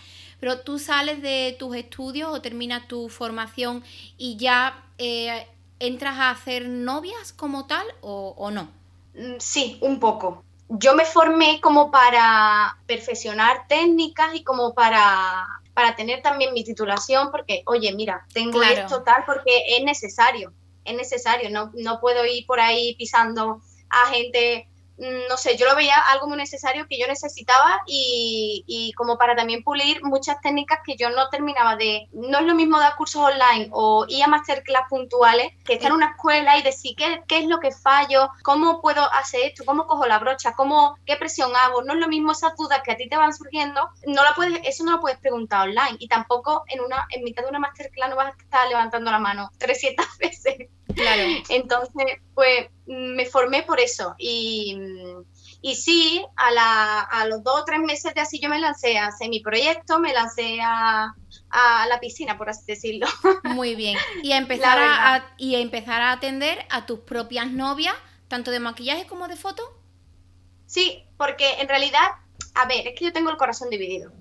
Pero 0.40 0.60
tú 0.60 0.78
sales 0.78 1.22
de 1.22 1.54
tus 1.58 1.76
estudios 1.76 2.30
o 2.30 2.40
terminas 2.40 2.88
tu 2.88 3.08
formación 3.08 3.84
y 4.16 4.36
ya 4.36 4.84
eh, 4.98 5.46
entras 5.78 6.19
a 6.19 6.31
hacer 6.31 6.69
novias 6.69 7.32
como 7.32 7.66
tal 7.66 7.86
o, 8.00 8.50
no? 8.50 8.69
Mm, 9.14 9.38
sí, 9.38 9.78
un 9.81 10.00
poco. 10.00 10.42
Yo 10.69 10.94
me 10.94 11.04
formé 11.04 11.60
como 11.60 11.90
para 11.90 12.78
perfeccionar 12.86 13.66
técnicas 13.69 14.34
y 14.34 14.42
como 14.42 14.72
para, 14.74 15.46
para 15.74 15.94
tener 15.94 16.22
también 16.22 16.54
mi 16.54 16.64
titulación, 16.64 17.31
porque, 17.31 17.62
oye, 17.66 17.92
mira, 17.92 18.26
tengo 18.32 18.62
esto 18.62 19.02
tal 19.02 19.24
porque 19.26 19.76
es 19.76 19.84
necesario 19.84 20.52
es 20.84 20.94
necesario, 20.94 21.51
no, 21.51 21.70
no 21.74 22.01
puedo 22.01 22.24
ir 22.24 22.46
por 22.46 22.60
ahí 22.60 22.94
pisando 22.96 23.60
a 23.89 24.06
gente 24.12 24.69
no 25.28 25.36
sé, 25.36 25.56
yo 25.56 25.66
lo 25.66 25.74
veía 25.74 25.96
algo 26.12 26.28
muy 26.28 26.36
necesario 26.36 26.86
que 26.88 26.98
yo 26.98 27.06
necesitaba 27.06 27.82
y, 27.86 28.92
como 28.96 29.18
para 29.18 29.34
también 29.34 29.64
pulir 29.64 30.02
muchas 30.04 30.40
técnicas 30.40 30.80
que 30.84 30.96
yo 30.96 31.10
no 31.10 31.28
terminaba 31.28 31.76
de... 31.76 32.08
No 32.12 32.38
es 32.38 32.46
lo 32.46 32.54
mismo 32.54 32.78
dar 32.78 32.96
cursos 32.96 33.22
online 33.22 33.68
o 33.72 34.04
ir 34.08 34.22
a 34.22 34.28
masterclass 34.28 34.88
puntuales 34.88 35.52
que 35.64 35.74
estar 35.74 35.90
en 35.90 35.96
una 35.96 36.10
escuela 36.10 36.56
y 36.58 36.62
decir 36.62 36.94
qué, 36.96 37.22
qué 37.26 37.38
es 37.38 37.46
lo 37.46 37.58
que 37.58 37.72
fallo, 37.72 38.30
cómo 38.42 38.80
puedo 38.80 39.02
hacer 39.12 39.40
esto, 39.42 39.64
cómo 39.64 39.86
cojo 39.86 40.06
la 40.06 40.18
brocha, 40.18 40.52
cómo, 40.54 40.96
qué 41.04 41.16
presión 41.16 41.52
hago. 41.56 41.82
No 41.82 41.94
es 41.94 41.98
lo 41.98 42.08
mismo 42.08 42.32
esas 42.32 42.54
dudas 42.56 42.80
que 42.84 42.92
a 42.92 42.96
ti 42.96 43.08
te 43.08 43.16
van 43.16 43.34
surgiendo, 43.34 43.88
no 44.06 44.22
la 44.22 44.34
puedes, 44.34 44.60
eso 44.64 44.84
no 44.84 44.92
lo 44.92 45.00
puedes 45.00 45.18
preguntar 45.18 45.68
online 45.68 45.96
y 45.98 46.08
tampoco 46.08 46.64
en, 46.68 46.80
una, 46.80 47.06
en 47.10 47.24
mitad 47.24 47.42
de 47.42 47.48
una 47.48 47.58
masterclass 47.58 48.10
no 48.10 48.16
vas 48.16 48.34
a 48.34 48.42
estar 48.42 48.68
levantando 48.68 49.10
la 49.10 49.18
mano 49.18 49.50
300 49.58 50.06
veces. 50.18 50.68
Claro. 50.94 51.22
Entonces, 51.48 52.19
pues 52.34 52.69
me 52.86 53.27
formé 53.27 53.62
por 53.62 53.81
eso. 53.81 54.15
Y, 54.19 54.77
y 55.60 55.74
sí, 55.74 56.24
a, 56.36 56.51
la, 56.51 57.01
a 57.01 57.27
los 57.27 57.43
dos 57.43 57.60
o 57.60 57.65
tres 57.65 57.81
meses 57.81 58.15
de 58.15 58.20
así 58.20 58.41
yo 58.41 58.48
me 58.48 58.58
lancé 58.58 58.98
a 58.98 59.06
hacer 59.06 59.29
mi 59.29 59.41
proyecto, 59.41 59.98
me 59.98 60.12
lancé 60.12 60.58
a, 60.60 61.15
a 61.51 61.86
la 61.86 62.01
piscina, 62.01 62.36
por 62.36 62.51
así 62.51 62.65
decirlo. 62.67 63.06
Muy 63.44 63.74
bien. 63.74 63.96
Y 64.22 64.32
a, 64.32 64.39
empezar 64.39 64.79
a, 64.79 65.34
y 65.39 65.55
a 65.55 65.60
empezar 65.60 66.03
a 66.03 66.12
atender 66.12 66.67
a 66.70 66.86
tus 66.86 67.01
propias 67.01 67.51
novias, 67.51 67.94
tanto 68.29 68.51
de 68.51 68.60
maquillaje 68.60 69.06
como 69.06 69.29
de 69.29 69.36
foto. 69.36 69.62
Sí, 70.67 71.05
porque 71.17 71.60
en 71.60 71.69
realidad, 71.69 72.12
a 72.55 72.67
ver, 72.67 72.89
es 72.89 72.98
que 72.98 73.05
yo 73.05 73.12
tengo 73.12 73.31
el 73.31 73.36
corazón 73.36 73.70
dividido. 73.70 74.12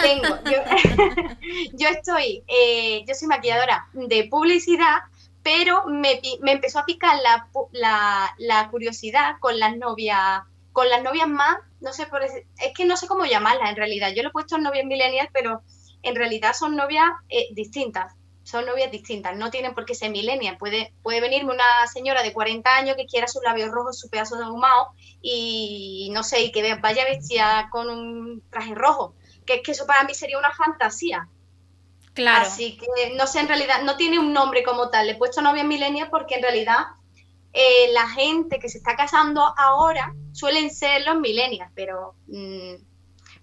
Tengo, 0.00 0.26
yo, 0.44 0.58
yo 1.74 1.88
estoy, 1.88 2.42
eh, 2.46 3.04
yo 3.06 3.14
soy 3.14 3.28
maquilladora 3.28 3.88
de 3.92 4.24
publicidad, 4.24 4.98
pero 5.42 5.86
me, 5.86 6.20
me 6.40 6.52
empezó 6.52 6.78
a 6.78 6.84
picar 6.84 7.18
la, 7.22 8.34
la, 8.38 8.68
curiosidad 8.70 9.36
con 9.40 9.58
las 9.58 9.76
novias 9.76 10.42
con 10.72 10.88
las 10.88 11.02
novias 11.02 11.28
más, 11.28 11.56
no 11.80 11.92
sé, 11.92 12.06
por, 12.06 12.22
es 12.22 12.44
que 12.76 12.84
no 12.84 12.96
sé 12.96 13.08
cómo 13.08 13.24
llamarlas 13.24 13.70
en 13.70 13.76
realidad. 13.76 14.12
Yo 14.14 14.22
le 14.22 14.28
he 14.28 14.32
puesto 14.32 14.56
novias 14.56 14.86
millennials, 14.86 15.28
pero 15.32 15.62
en 16.02 16.14
realidad 16.14 16.52
son 16.54 16.76
novias 16.76 17.08
eh, 17.28 17.48
distintas. 17.52 18.14
Son 18.44 18.64
novias 18.64 18.90
distintas, 18.90 19.36
no 19.36 19.50
tienen 19.50 19.74
por 19.74 19.84
qué 19.84 19.94
ser 19.94 20.10
millennials. 20.10 20.58
Puede, 20.58 20.94
puede 21.02 21.20
venirme 21.20 21.52
una 21.52 21.86
señora 21.92 22.22
de 22.22 22.32
40 22.32 22.76
años 22.76 22.96
que 22.96 23.06
quiera 23.06 23.26
sus 23.26 23.42
labios 23.42 23.70
rojos, 23.70 23.98
su 23.98 24.08
pedazo 24.08 24.36
de 24.36 24.44
ahumado 24.44 24.90
y 25.20 26.10
no 26.12 26.22
sé, 26.22 26.40
y 26.42 26.52
que 26.52 26.76
vaya 26.76 27.04
vestida 27.04 27.68
con 27.70 27.90
un 27.90 28.42
traje 28.48 28.74
rojo. 28.74 29.14
Que 29.44 29.54
es 29.54 29.62
que 29.62 29.72
eso 29.72 29.86
para 29.86 30.04
mí 30.04 30.14
sería 30.14 30.38
una 30.38 30.52
fantasía. 30.52 31.28
Claro. 32.14 32.46
Así 32.46 32.76
que 32.76 33.14
no 33.14 33.26
sé, 33.26 33.40
en 33.40 33.48
realidad 33.48 33.82
no 33.82 33.96
tiene 33.96 34.18
un 34.18 34.32
nombre 34.32 34.62
como 34.62 34.90
tal. 34.90 35.06
Le 35.06 35.12
he 35.12 35.16
puesto 35.16 35.40
novia 35.40 35.64
millennial 35.64 36.08
porque 36.10 36.34
en 36.34 36.42
realidad 36.42 36.86
eh, 37.52 37.92
la 37.92 38.08
gente 38.08 38.58
que 38.58 38.68
se 38.68 38.78
está 38.78 38.96
casando 38.96 39.42
ahora 39.56 40.14
suelen 40.32 40.70
ser 40.70 41.04
los 41.04 41.18
millennials, 41.18 41.70
pero, 41.74 42.14
mm, 42.28 42.74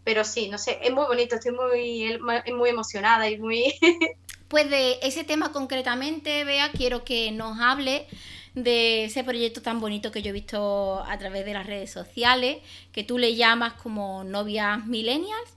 pero 0.04 0.24
sí, 0.24 0.48
no 0.48 0.58
sé, 0.58 0.80
es 0.82 0.94
muy 0.94 1.06
bonito, 1.06 1.36
estoy 1.36 1.52
muy, 1.52 2.18
muy 2.54 2.70
emocionada 2.70 3.30
y 3.30 3.38
muy... 3.38 3.74
pues 4.48 4.70
de 4.70 5.00
ese 5.02 5.26
tema 5.26 5.52
concretamente, 5.52 6.46
Bea, 6.46 6.72
quiero 6.72 7.04
que 7.04 7.32
nos 7.32 7.60
hable 7.60 8.08
de 8.56 9.06
ese 9.06 9.24
proyecto 9.24 9.62
tan 9.62 9.82
bonito 9.82 10.12
que 10.12 10.22
yo 10.22 10.30
he 10.30 10.34
visto 10.34 11.04
a 11.06 11.18
través 11.18 11.46
de 11.46 11.54
las 11.54 11.68
redes 11.68 11.92
sociales, 11.92 12.58
que 12.94 13.04
tú 13.04 13.18
le 13.18 13.36
llamas 13.36 13.74
como 13.74 14.24
novias 14.24 14.86
millennials. 14.86 15.50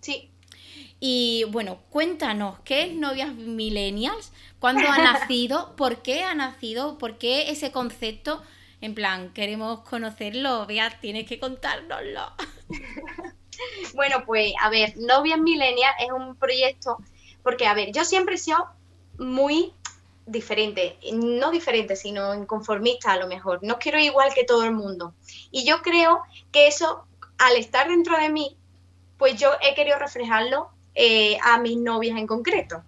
Sí. 0.00 0.29
Y 1.02 1.44
bueno, 1.48 1.78
cuéntanos, 1.88 2.58
¿qué 2.62 2.82
es 2.82 2.92
novias 2.92 3.34
millennials? 3.34 4.32
¿Cuándo 4.58 4.86
ha 4.86 4.98
nacido? 4.98 5.74
¿Por 5.76 6.02
qué 6.02 6.24
ha 6.24 6.34
nacido? 6.34 6.98
¿Por 6.98 7.16
qué 7.16 7.50
ese 7.50 7.72
concepto? 7.72 8.42
En 8.82 8.94
plan, 8.94 9.32
queremos 9.32 9.80
conocerlo. 9.80 10.66
Vea, 10.66 11.00
tienes 11.00 11.26
que 11.26 11.40
contárnoslo. 11.40 12.32
bueno, 13.94 14.24
pues 14.26 14.52
a 14.60 14.68
ver, 14.68 14.94
Novias 14.98 15.38
Millennials 15.38 15.96
es 16.00 16.10
un 16.10 16.36
proyecto, 16.36 16.98
porque 17.42 17.66
a 17.66 17.72
ver, 17.72 17.92
yo 17.92 18.04
siempre 18.04 18.34
he 18.34 18.38
sido 18.38 18.68
muy 19.18 19.72
diferente, 20.26 20.98
no 21.14 21.50
diferente, 21.50 21.96
sino 21.96 22.34
inconformista 22.34 23.12
a 23.12 23.16
lo 23.16 23.26
mejor. 23.26 23.60
No 23.62 23.78
quiero 23.78 23.98
igual 23.98 24.34
que 24.34 24.44
todo 24.44 24.64
el 24.64 24.72
mundo. 24.72 25.14
Y 25.50 25.64
yo 25.64 25.80
creo 25.80 26.20
que 26.52 26.66
eso, 26.66 27.06
al 27.38 27.56
estar 27.56 27.88
dentro 27.88 28.18
de 28.18 28.28
mí, 28.28 28.58
pues 29.16 29.40
yo 29.40 29.50
he 29.62 29.74
querido 29.74 29.98
reflejarlo 29.98 30.70
eh, 30.94 31.38
a 31.42 31.58
mis 31.58 31.76
novias 31.76 32.18
en 32.18 32.26
concreto. 32.26 32.82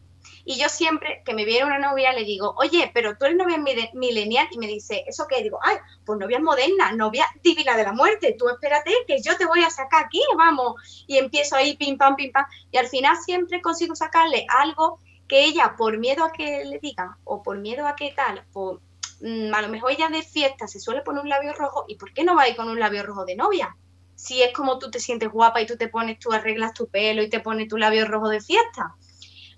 Y 0.44 0.58
yo 0.58 0.68
siempre 0.68 1.22
que 1.24 1.34
me 1.34 1.44
viene 1.44 1.66
una 1.66 1.78
novia 1.78 2.12
le 2.12 2.24
digo, 2.24 2.54
oye, 2.58 2.90
pero 2.92 3.16
tú 3.16 3.26
eres 3.26 3.36
novia 3.36 3.58
milenial 3.94 4.48
y 4.50 4.58
me 4.58 4.66
dice, 4.66 5.04
¿eso 5.06 5.26
qué? 5.28 5.42
digo, 5.42 5.58
ay, 5.62 5.76
pues 6.04 6.18
novia 6.18 6.40
moderna, 6.40 6.92
novia 6.92 7.26
divina 7.42 7.76
de 7.76 7.84
la 7.84 7.92
muerte, 7.92 8.34
tú 8.36 8.48
espérate 8.48 8.90
que 9.06 9.22
yo 9.22 9.36
te 9.36 9.46
voy 9.46 9.62
a 9.62 9.70
sacar 9.70 10.06
aquí, 10.06 10.20
vamos. 10.36 11.04
Y 11.06 11.18
empiezo 11.18 11.54
ahí, 11.54 11.76
pim, 11.76 11.96
pam, 11.96 12.16
pim, 12.16 12.32
pam. 12.32 12.44
Y 12.72 12.76
al 12.76 12.88
final 12.88 13.16
siempre 13.18 13.62
consigo 13.62 13.94
sacarle 13.94 14.44
algo 14.48 14.98
que 15.28 15.44
ella, 15.44 15.76
por 15.76 15.98
miedo 15.98 16.24
a 16.24 16.32
que 16.32 16.64
le 16.64 16.78
digan, 16.80 17.10
o 17.24 17.42
por 17.42 17.58
miedo 17.58 17.86
a 17.86 17.94
que 17.94 18.12
tal, 18.12 18.44
por, 18.52 18.80
mm, 19.20 19.54
a 19.54 19.62
lo 19.62 19.68
mejor 19.68 19.92
ella 19.92 20.08
de 20.08 20.22
fiesta 20.22 20.66
se 20.66 20.80
suele 20.80 21.02
poner 21.02 21.22
un 21.22 21.28
labio 21.28 21.52
rojo, 21.52 21.84
¿y 21.88 21.94
por 21.94 22.12
qué 22.12 22.24
no 22.24 22.34
va 22.34 22.42
a 22.42 22.48
ir 22.48 22.56
con 22.56 22.68
un 22.68 22.80
labio 22.80 23.04
rojo 23.04 23.24
de 23.24 23.36
novia? 23.36 23.76
Si 24.22 24.40
es 24.40 24.52
como 24.52 24.78
tú 24.78 24.88
te 24.88 25.00
sientes 25.00 25.32
guapa 25.32 25.60
y 25.60 25.66
tú 25.66 25.76
te 25.76 25.88
pones, 25.88 26.16
tú 26.20 26.32
arreglas 26.32 26.74
tu 26.74 26.86
pelo 26.86 27.24
y 27.24 27.28
te 27.28 27.40
pones 27.40 27.66
tu 27.66 27.76
labio 27.76 28.06
rojo 28.06 28.28
de 28.28 28.40
fiesta. 28.40 28.94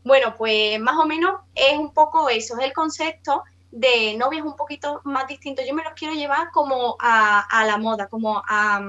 Bueno, 0.05 0.37
pues 0.39 0.81
más 0.81 0.97
o 0.97 1.05
menos 1.05 1.43
es 1.55 1.77
un 1.77 1.93
poco 1.93 2.31
eso, 2.31 2.59
es 2.59 2.65
el 2.65 2.73
concepto 2.73 3.43
de 3.71 4.17
novias 4.17 4.43
un 4.43 4.57
poquito 4.57 5.03
más 5.05 5.29
distinto. 5.29 5.61
Yo 5.69 5.75
me 5.75 5.85
los 5.85 5.93
quiero 5.93 6.15
llevar 6.15 6.51
como 6.51 6.97
a, 6.99 7.47
la 7.67 7.77
moda, 7.77 8.09
como 8.09 8.43
a, 8.49 8.81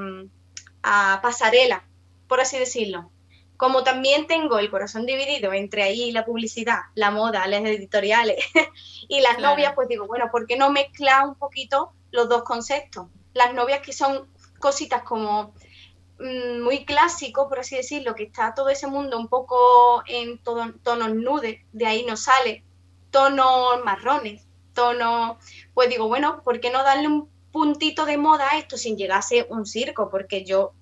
pasarela, 1.22 1.84
por 2.29 2.39
así 2.39 2.58
decirlo. 2.58 3.12
Como 3.58 3.84
también 3.84 4.27
tengo 4.27 4.60
el 4.60 4.72
corazón 4.72 5.05
dividido 5.05 5.51
entre 5.51 5.84
ahí 5.84 6.13
la 6.13 6.24
publicidad, 6.24 6.84
la 6.94 7.12
moda, 7.12 7.48
las 7.48 7.65
editoriales 7.65 8.38
y 9.10 9.20
las 9.20 9.39
novias, 9.39 9.74
pues 9.75 9.89
digo, 9.89 10.08
bueno, 10.08 10.29
¿por 10.32 10.48
qué 10.48 10.55
no 10.55 10.70
mezclar 10.70 11.27
un 11.27 11.36
poquito 11.36 11.91
los 12.12 12.29
dos 12.29 12.44
conceptos? 12.44 13.08
Las 13.34 13.53
novias 13.53 13.82
que 13.82 13.91
son 13.91 14.29
cositas 14.60 15.03
como 15.03 15.53
muy 16.20 16.86
clásico, 16.86 17.50
por 17.50 17.60
así 17.60 17.76
decirlo, 17.76 18.16
que 18.16 18.24
está 18.24 18.54
todo 18.54 18.70
ese 18.70 18.88
mundo 18.88 19.18
un 19.18 19.28
poco 19.28 20.04
en 20.08 20.40
tonos 20.40 21.14
nude, 21.14 21.66
de 21.74 21.86
ahí 21.86 22.06
no 22.06 22.16
sale, 22.16 22.64
tonos 23.12 23.84
marrones, 23.84 24.46
tonos, 24.74 25.38
pues 25.74 25.90
digo, 25.90 26.08
bueno, 26.08 26.42
¿por 26.44 26.60
qué 26.60 26.70
no 26.70 26.84
darle 26.84 27.08
un 27.08 27.30
puntito 27.52 28.06
de 28.06 28.18
moda 28.18 28.50
a 28.52 28.58
esto 28.58 28.78
sin 28.78 28.98
ser 28.98 29.48
un 29.50 29.66
circo? 29.66 30.10
Porque 30.10 30.46
yo, 30.46 30.74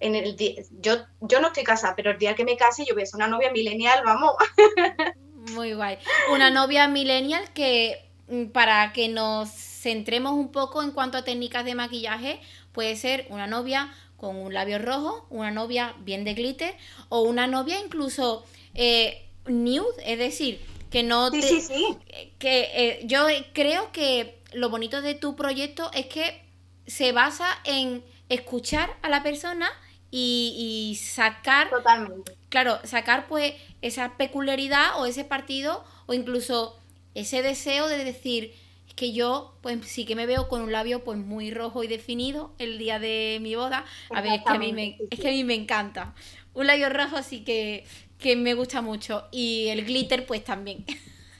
en 0.00 0.14
el 0.14 0.36
yo, 0.80 0.96
yo 1.20 1.40
no 1.40 1.48
estoy 1.48 1.64
casada, 1.64 1.94
pero 1.94 2.10
el 2.10 2.18
día 2.18 2.34
que 2.34 2.44
me 2.44 2.56
case 2.56 2.84
yo 2.84 2.94
voy 2.94 3.04
a 3.04 3.06
ser 3.06 3.16
una 3.16 3.28
novia 3.28 3.52
milenial, 3.52 4.02
vamos. 4.04 4.34
Muy 5.54 5.72
guay. 5.72 5.98
Una 6.32 6.50
novia 6.50 6.86
millennial 6.86 7.50
que 7.52 8.10
mm, 8.28 8.46
para 8.46 8.92
que 8.92 9.08
nos 9.08 9.50
centremos 9.50 10.32
un 10.32 10.52
poco 10.52 10.82
en 10.82 10.92
cuanto 10.92 11.18
a 11.18 11.24
técnicas 11.24 11.64
de 11.64 11.74
maquillaje, 11.74 12.40
puede 12.72 12.96
ser 12.96 13.26
una 13.30 13.46
novia 13.46 13.92
con 14.20 14.36
un 14.36 14.52
labio 14.52 14.78
rojo, 14.78 15.26
una 15.30 15.50
novia 15.50 15.94
bien 16.00 16.24
de 16.24 16.34
glitter 16.34 16.76
o 17.08 17.22
una 17.22 17.46
novia 17.46 17.80
incluso 17.80 18.44
eh, 18.74 19.26
nude, 19.46 19.94
es 20.04 20.18
decir, 20.18 20.60
que 20.90 21.02
no 21.02 21.30
te, 21.30 21.40
sí, 21.40 21.60
sí, 21.62 21.96
que 22.38 22.70
eh, 22.74 23.00
yo 23.04 23.26
creo 23.54 23.90
que 23.92 24.38
lo 24.52 24.68
bonito 24.68 25.00
de 25.00 25.14
tu 25.14 25.36
proyecto 25.36 25.90
es 25.94 26.06
que 26.06 26.42
se 26.86 27.12
basa 27.12 27.46
en 27.64 28.04
escuchar 28.28 28.94
a 29.02 29.08
la 29.08 29.22
persona 29.22 29.70
y, 30.10 30.98
sacar 31.00 31.70
totalmente. 31.70 32.36
claro 32.48 32.80
sacar 32.84 33.28
pues 33.28 33.54
esa 33.80 34.16
peculiaridad 34.16 35.00
o 35.00 35.06
ese 35.06 35.24
partido 35.24 35.84
o 36.06 36.14
incluso 36.14 36.76
ese 37.14 37.42
deseo 37.42 37.86
de 37.86 38.04
decir 38.04 38.54
que 39.00 39.12
yo, 39.12 39.54
pues 39.62 39.78
sí 39.86 40.04
que 40.04 40.14
me 40.14 40.26
veo 40.26 40.46
con 40.46 40.60
un 40.60 40.72
labio 40.72 41.02
pues 41.02 41.16
muy 41.16 41.50
rojo 41.54 41.82
y 41.82 41.86
definido 41.86 42.52
el 42.58 42.76
día 42.76 42.98
de 42.98 43.38
mi 43.40 43.54
boda. 43.54 43.86
A 44.14 44.20
ver, 44.20 44.34
es 44.34 44.42
que 44.42 44.50
a 44.50 44.58
mí 44.58 44.74
me, 44.74 44.98
es 45.10 45.18
que 45.18 45.28
a 45.28 45.30
mí 45.30 45.42
me 45.42 45.54
encanta. 45.54 46.14
Un 46.52 46.66
labio 46.66 46.90
rojo 46.90 47.22
sí 47.22 47.42
que, 47.42 47.86
que 48.18 48.36
me 48.36 48.52
gusta 48.52 48.82
mucho. 48.82 49.26
Y 49.30 49.68
el 49.68 49.86
glitter, 49.86 50.26
pues 50.26 50.44
también. 50.44 50.84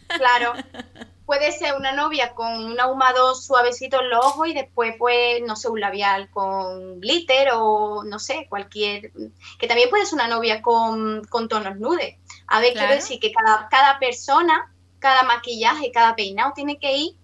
Claro. 0.09 0.55
Puede 1.27 1.53
ser 1.53 1.75
una 1.75 1.93
novia 1.93 2.35
con 2.35 2.65
un 2.65 2.81
ahumado 2.81 3.35
suavecito 3.35 4.01
en 4.01 4.09
los 4.09 4.25
ojos 4.25 4.49
y 4.49 4.55
después, 4.55 4.95
pues, 4.99 5.43
no 5.47 5.55
sé, 5.55 5.69
un 5.69 5.81
labial 5.81 6.31
con 6.31 6.99
glitter 6.99 7.51
o 7.53 8.05
no 8.05 8.19
sé, 8.19 8.47
cualquier. 8.49 9.13
Que 9.59 9.69
también 9.69 9.91
puede 9.91 10.07
ser 10.07 10.15
una 10.15 10.29
novia 10.29 10.63
con, 10.63 11.29
tonos 11.51 11.77
nudes. 11.77 12.17
A 12.47 12.61
ver, 12.61 12.73
quiero 12.73 12.95
decir 12.95 13.21
que 13.21 13.31
cada, 13.31 13.69
cada 13.69 13.99
persona, 13.99 14.75
cada 14.99 15.25
maquillaje, 15.25 15.93
cada 15.93 16.17
peinado 16.17 16.55
tiene 16.55 16.79
que 16.79 16.97
ir 16.97 17.20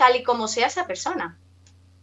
tal 0.00 0.16
y 0.16 0.22
como 0.22 0.48
sea 0.48 0.68
esa 0.68 0.86
persona. 0.86 1.38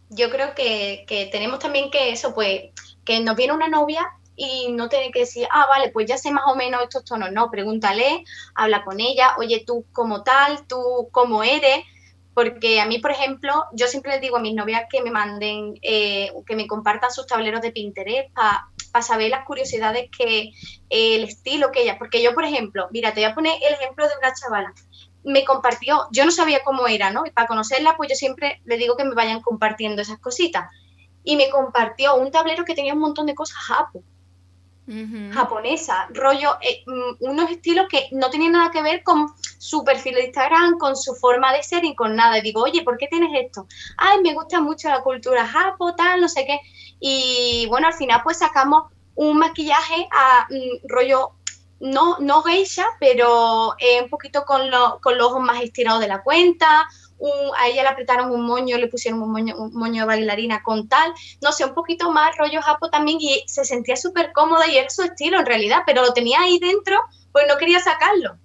Yo 0.08 0.30
creo 0.30 0.54
que, 0.54 1.28
tenemos 1.32 1.58
también 1.58 1.90
que 1.90 2.12
eso, 2.12 2.32
pues, 2.32 2.70
que 3.04 3.18
nos 3.18 3.34
viene 3.34 3.54
una 3.54 3.66
novia 3.66 4.08
y 4.36 4.70
no 4.70 4.88
tiene 4.88 5.10
que 5.10 5.20
decir, 5.20 5.48
ah, 5.50 5.66
vale, 5.68 5.90
pues 5.90 6.06
ya 6.06 6.16
sé 6.16 6.30
más 6.30 6.44
o 6.46 6.54
menos 6.54 6.80
estos 6.84 7.04
tonos. 7.04 7.32
No, 7.32 7.50
pregúntale, 7.50 8.22
habla 8.54 8.84
con 8.84 9.00
ella, 9.00 9.34
oye, 9.36 9.64
tú 9.66 9.84
como 9.92 10.22
tal, 10.22 10.64
tú 10.68 11.08
cómo 11.10 11.42
eres. 11.42 11.84
Porque 12.34 12.80
a 12.80 12.86
mí, 12.86 13.00
por 13.00 13.10
ejemplo, 13.10 13.64
yo 13.72 13.88
siempre 13.88 14.12
les 14.12 14.20
digo 14.20 14.36
a 14.36 14.40
mis 14.40 14.54
novias 14.54 14.84
que 14.88 15.02
me 15.02 15.10
manden, 15.10 15.74
eh, 15.82 16.30
que 16.46 16.54
me 16.54 16.68
compartan 16.68 17.10
sus 17.10 17.26
tableros 17.26 17.62
de 17.62 17.72
Pinterest 17.72 18.32
para 18.32 19.02
saber 19.02 19.30
las 19.30 19.44
curiosidades 19.44 20.08
que, 20.16 20.52
el 20.88 21.24
estilo 21.24 21.72
que 21.72 21.82
ella. 21.82 21.98
Porque 21.98 22.22
yo, 22.22 22.32
por 22.32 22.44
ejemplo, 22.44 22.86
mira, 22.92 23.12
te 23.12 23.22
voy 23.22 23.30
a 23.30 23.34
poner 23.34 23.54
el 23.60 23.74
ejemplo 23.74 24.06
de 24.06 24.14
una 24.20 24.32
chavala 24.34 24.72
me 25.24 25.44
compartió, 25.44 26.06
yo 26.10 26.24
no 26.24 26.30
sabía 26.30 26.62
cómo 26.64 26.86
era, 26.86 27.10
¿no? 27.10 27.26
Y 27.26 27.30
para 27.30 27.46
conocerla, 27.46 27.96
pues 27.96 28.08
yo 28.10 28.14
siempre 28.14 28.60
le 28.64 28.76
digo 28.76 28.96
que 28.96 29.04
me 29.04 29.14
vayan 29.14 29.40
compartiendo 29.40 30.02
esas 30.02 30.18
cositas. 30.18 30.70
Y 31.24 31.36
me 31.36 31.50
compartió 31.50 32.16
un 32.16 32.30
tablero 32.30 32.64
que 32.64 32.74
tenía 32.74 32.94
un 32.94 33.00
montón 33.00 33.26
de 33.26 33.34
cosas 33.34 33.58
japo, 33.58 34.02
japonesa, 35.32 36.08
rollo, 36.14 36.56
eh, 36.62 36.82
mm, 36.86 37.30
unos 37.30 37.50
estilos 37.50 37.86
que 37.90 38.08
no 38.12 38.30
tenían 38.30 38.52
nada 38.52 38.70
que 38.70 38.80
ver 38.80 39.02
con 39.02 39.26
su 39.58 39.84
perfil 39.84 40.14
de 40.14 40.24
Instagram, 40.26 40.78
con 40.78 40.96
su 40.96 41.14
forma 41.14 41.52
de 41.52 41.62
ser 41.62 41.84
y 41.84 41.94
con 41.94 42.16
nada. 42.16 42.38
Y 42.38 42.42
digo, 42.42 42.62
oye, 42.62 42.82
¿por 42.82 42.96
qué 42.96 43.06
tienes 43.06 43.30
esto? 43.34 43.66
Ay, 43.98 44.22
me 44.22 44.32
gusta 44.32 44.60
mucho 44.60 44.88
la 44.88 45.02
cultura 45.02 45.46
japo, 45.46 45.94
tal, 45.94 46.22
no 46.22 46.28
sé 46.28 46.46
qué. 46.46 46.60
Y 47.00 47.66
bueno, 47.68 47.88
al 47.88 47.92
final 47.92 48.22
pues 48.24 48.38
sacamos 48.38 48.84
un 49.14 49.36
maquillaje 49.36 50.08
a 50.10 50.46
mm, 50.48 50.88
rollo 50.88 51.32
no, 51.80 52.18
no 52.18 52.42
geisha, 52.42 52.84
pero 52.98 53.74
un 54.02 54.08
poquito 54.10 54.44
con, 54.44 54.70
con 55.00 55.18
los 55.18 55.26
ojos 55.28 55.40
más 55.40 55.62
estirados 55.62 56.00
de 56.00 56.08
la 56.08 56.22
cuenta. 56.22 56.88
a 57.58 57.68
ella 57.68 57.82
le 57.82 57.88
apretaron 57.88 58.30
un 58.30 58.46
moño, 58.46 58.78
le 58.78 58.88
pusieron 58.88 59.22
un 59.22 59.32
moño, 59.32 59.56
un 59.56 59.72
moño 59.74 60.02
de 60.02 60.06
bailarina 60.06 60.62
con 60.62 60.88
tal, 60.88 61.12
no 61.40 61.52
sé, 61.52 61.64
un 61.64 61.74
poquito 61.74 62.10
más 62.10 62.36
rollo 62.36 62.60
japo 62.62 62.90
también 62.90 63.18
y 63.20 63.42
se 63.46 63.64
sentía 63.64 63.96
súper 63.96 64.32
cómoda 64.32 64.66
y 64.68 64.78
era 64.78 64.90
su 64.90 65.02
estilo 65.02 65.38
en 65.38 65.46
realidad, 65.46 65.82
pero 65.86 66.02
lo 66.02 66.12
tenía 66.12 66.40
ahí 66.40 66.58
dentro, 66.58 67.00
pues 67.32 67.46
no 67.48 67.56
quería 67.56 67.80
sacarlo. 67.80 68.38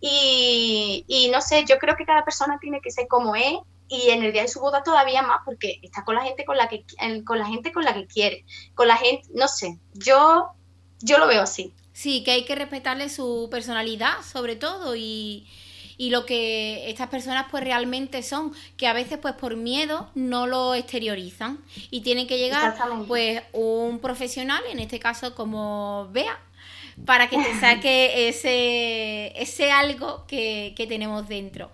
Y, 0.00 1.04
y 1.08 1.28
no 1.30 1.42
sé, 1.42 1.64
yo 1.66 1.78
creo 1.78 1.94
que 1.96 2.06
cada 2.06 2.24
persona 2.24 2.58
tiene 2.60 2.80
que 2.80 2.90
ser 2.90 3.06
como 3.06 3.36
es 3.36 3.58
y 3.90 4.10
en 4.10 4.22
el 4.22 4.32
día 4.32 4.42
de 4.42 4.48
su 4.48 4.60
boda 4.60 4.84
todavía 4.84 5.20
más 5.22 5.40
porque 5.44 5.80
está 5.82 6.04
con 6.04 6.14
la 6.14 6.22
gente 6.22 6.44
con 6.44 6.56
la 6.56 6.68
que 6.68 6.84
con 7.24 7.38
la 7.38 7.46
gente 7.46 7.72
con 7.72 7.84
la 7.84 7.92
que 7.92 8.06
quiere, 8.06 8.44
con 8.74 8.86
la 8.86 8.96
gente, 8.96 9.28
no 9.34 9.48
sé, 9.48 9.78
yo 9.92 10.52
yo 11.00 11.18
lo 11.18 11.26
veo 11.26 11.42
así. 11.42 11.74
Sí, 12.00 12.22
que 12.24 12.30
hay 12.30 12.44
que 12.46 12.54
respetarle 12.54 13.10
su 13.10 13.48
personalidad 13.50 14.22
sobre 14.22 14.56
todo 14.56 14.96
y, 14.96 15.46
y 15.98 16.08
lo 16.08 16.24
que 16.24 16.88
estas 16.88 17.10
personas 17.10 17.48
pues 17.50 17.62
realmente 17.62 18.22
son, 18.22 18.54
que 18.78 18.86
a 18.86 18.94
veces 18.94 19.18
pues 19.18 19.34
por 19.34 19.56
miedo 19.56 20.08
no 20.14 20.46
lo 20.46 20.74
exteriorizan 20.74 21.58
y 21.90 22.00
tienen 22.00 22.26
que 22.26 22.38
llegar 22.38 22.74
pues 23.06 23.42
un 23.52 23.98
profesional, 23.98 24.62
en 24.70 24.78
este 24.78 24.98
caso 24.98 25.34
como 25.34 26.08
Bea, 26.10 26.40
para 27.04 27.28
que 27.28 27.36
te 27.36 27.60
saque 27.60 28.28
ese, 28.30 29.38
ese 29.38 29.70
algo 29.70 30.24
que, 30.26 30.72
que, 30.74 30.86
tenemos 30.86 31.28
dentro. 31.28 31.70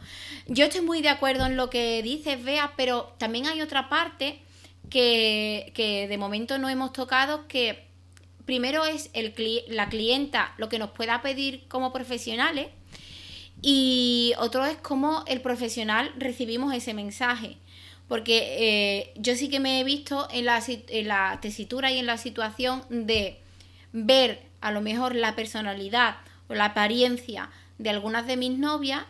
Yo 0.48 0.64
estoy 0.64 0.80
muy 0.80 1.02
de 1.02 1.10
acuerdo 1.10 1.46
en 1.46 1.56
lo 1.56 1.70
que 1.70 2.02
dices, 2.02 2.42
Bea, 2.42 2.72
pero 2.76 3.14
también 3.18 3.46
hay 3.46 3.62
otra 3.62 3.88
parte 3.88 4.40
que, 4.90 5.70
que 5.72 6.08
de 6.08 6.18
momento 6.18 6.58
no 6.58 6.68
hemos 6.68 6.92
tocado, 6.92 7.46
que 7.46 7.86
primero 8.46 8.84
es 8.84 9.10
el, 9.12 9.34
la 9.68 9.88
clienta 9.88 10.54
lo 10.56 10.68
que 10.68 10.78
nos 10.78 10.90
pueda 10.90 11.20
pedir 11.20 11.64
como 11.68 11.92
profesionales 11.92 12.68
y 13.60 14.32
otro 14.38 14.64
es 14.64 14.76
cómo 14.78 15.24
el 15.26 15.40
profesional 15.40 16.12
recibimos 16.16 16.72
ese 16.74 16.94
mensaje. 16.94 17.56
Porque 18.08 18.56
eh, 18.58 19.12
yo 19.16 19.34
sí 19.34 19.48
que 19.48 19.58
me 19.58 19.80
he 19.80 19.84
visto 19.84 20.28
en 20.30 20.44
la, 20.44 20.62
en 20.66 21.08
la 21.08 21.38
tesitura 21.42 21.90
y 21.90 21.98
en 21.98 22.06
la 22.06 22.18
situación 22.18 22.84
de 22.88 23.40
ver 23.92 24.42
a 24.60 24.70
lo 24.70 24.80
mejor 24.80 25.16
la 25.16 25.34
personalidad 25.34 26.18
o 26.48 26.54
la 26.54 26.66
apariencia 26.66 27.50
de 27.78 27.90
algunas 27.90 28.26
de 28.26 28.36
mis 28.36 28.56
novias, 28.56 29.02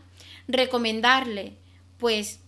recomendarle 0.48 1.52
pues 1.98 2.40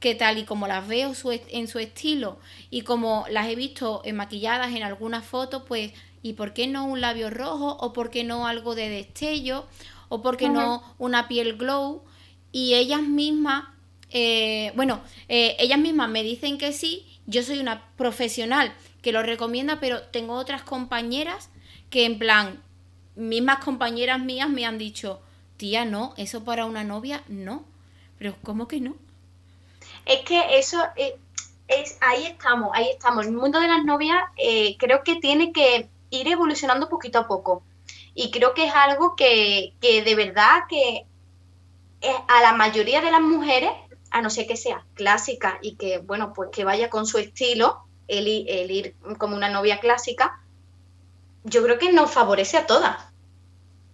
que 0.00 0.14
tal 0.14 0.36
y 0.36 0.44
como 0.44 0.66
las 0.66 0.86
veo 0.86 1.14
en 1.48 1.68
su 1.68 1.78
estilo 1.78 2.38
y 2.68 2.82
como 2.82 3.24
las 3.30 3.48
he 3.48 3.54
visto 3.54 4.02
maquilladas 4.12 4.74
en 4.74 4.82
algunas 4.82 5.24
fotos, 5.24 5.62
pues 5.66 5.92
¿y 6.24 6.32
por 6.32 6.54
qué 6.54 6.66
no 6.66 6.86
un 6.86 7.02
labio 7.02 7.28
rojo 7.28 7.76
o 7.78 7.92
por 7.92 8.08
qué 8.08 8.24
no 8.24 8.46
algo 8.46 8.74
de 8.74 8.88
destello 8.88 9.66
o 10.08 10.22
por 10.22 10.38
qué 10.38 10.48
no 10.48 10.82
una 10.96 11.28
piel 11.28 11.58
glow? 11.58 12.02
Y 12.50 12.72
ellas 12.72 13.02
mismas, 13.02 13.64
eh, 14.08 14.72
bueno, 14.74 15.02
eh, 15.28 15.54
ellas 15.58 15.78
mismas 15.78 16.08
me 16.08 16.22
dicen 16.22 16.56
que 16.56 16.72
sí, 16.72 17.04
yo 17.26 17.42
soy 17.42 17.58
una 17.58 17.90
profesional 17.96 18.72
que 19.02 19.12
lo 19.12 19.22
recomienda, 19.22 19.80
pero 19.80 20.00
tengo 20.00 20.32
otras 20.36 20.62
compañeras 20.62 21.50
que 21.90 22.06
en 22.06 22.18
plan, 22.18 22.62
mismas 23.16 23.62
compañeras 23.62 24.18
mías 24.18 24.48
me 24.48 24.64
han 24.64 24.78
dicho, 24.78 25.20
tía, 25.58 25.84
no, 25.84 26.14
eso 26.16 26.42
para 26.42 26.64
una 26.64 26.84
novia, 26.84 27.22
no. 27.28 27.66
Pero 28.16 28.34
¿cómo 28.42 28.66
que 28.66 28.80
no? 28.80 28.96
Es 30.06 30.20
que 30.20 30.58
eso 30.58 30.82
eh, 30.96 31.18
es, 31.68 31.98
ahí 32.00 32.24
estamos, 32.24 32.70
ahí 32.72 32.88
estamos. 32.90 33.26
El 33.26 33.32
mundo 33.32 33.60
de 33.60 33.68
las 33.68 33.84
novias 33.84 34.16
eh, 34.38 34.78
creo 34.78 35.02
que 35.04 35.16
tiene 35.16 35.52
que 35.52 35.90
ir 36.20 36.28
evolucionando 36.28 36.88
poquito 36.88 37.18
a 37.18 37.26
poco. 37.26 37.62
Y 38.14 38.30
creo 38.30 38.54
que 38.54 38.66
es 38.66 38.74
algo 38.74 39.16
que, 39.16 39.74
que 39.80 40.02
de 40.02 40.14
verdad 40.14 40.62
que 40.68 41.06
eh, 42.00 42.14
a 42.28 42.40
la 42.42 42.52
mayoría 42.52 43.00
de 43.00 43.10
las 43.10 43.20
mujeres, 43.20 43.70
a 44.10 44.22
no 44.22 44.30
ser 44.30 44.46
que 44.46 44.56
sea 44.56 44.84
clásica 44.94 45.58
y 45.60 45.76
que, 45.76 45.98
bueno, 45.98 46.32
pues 46.32 46.50
que 46.52 46.64
vaya 46.64 46.90
con 46.90 47.06
su 47.06 47.18
estilo, 47.18 47.84
el, 48.06 48.26
el 48.48 48.70
ir 48.70 48.94
como 49.18 49.34
una 49.34 49.48
novia 49.48 49.80
clásica, 49.80 50.40
yo 51.44 51.62
creo 51.62 51.78
que 51.78 51.92
nos 51.92 52.10
favorece 52.10 52.56
a 52.56 52.66
todas. 52.66 52.96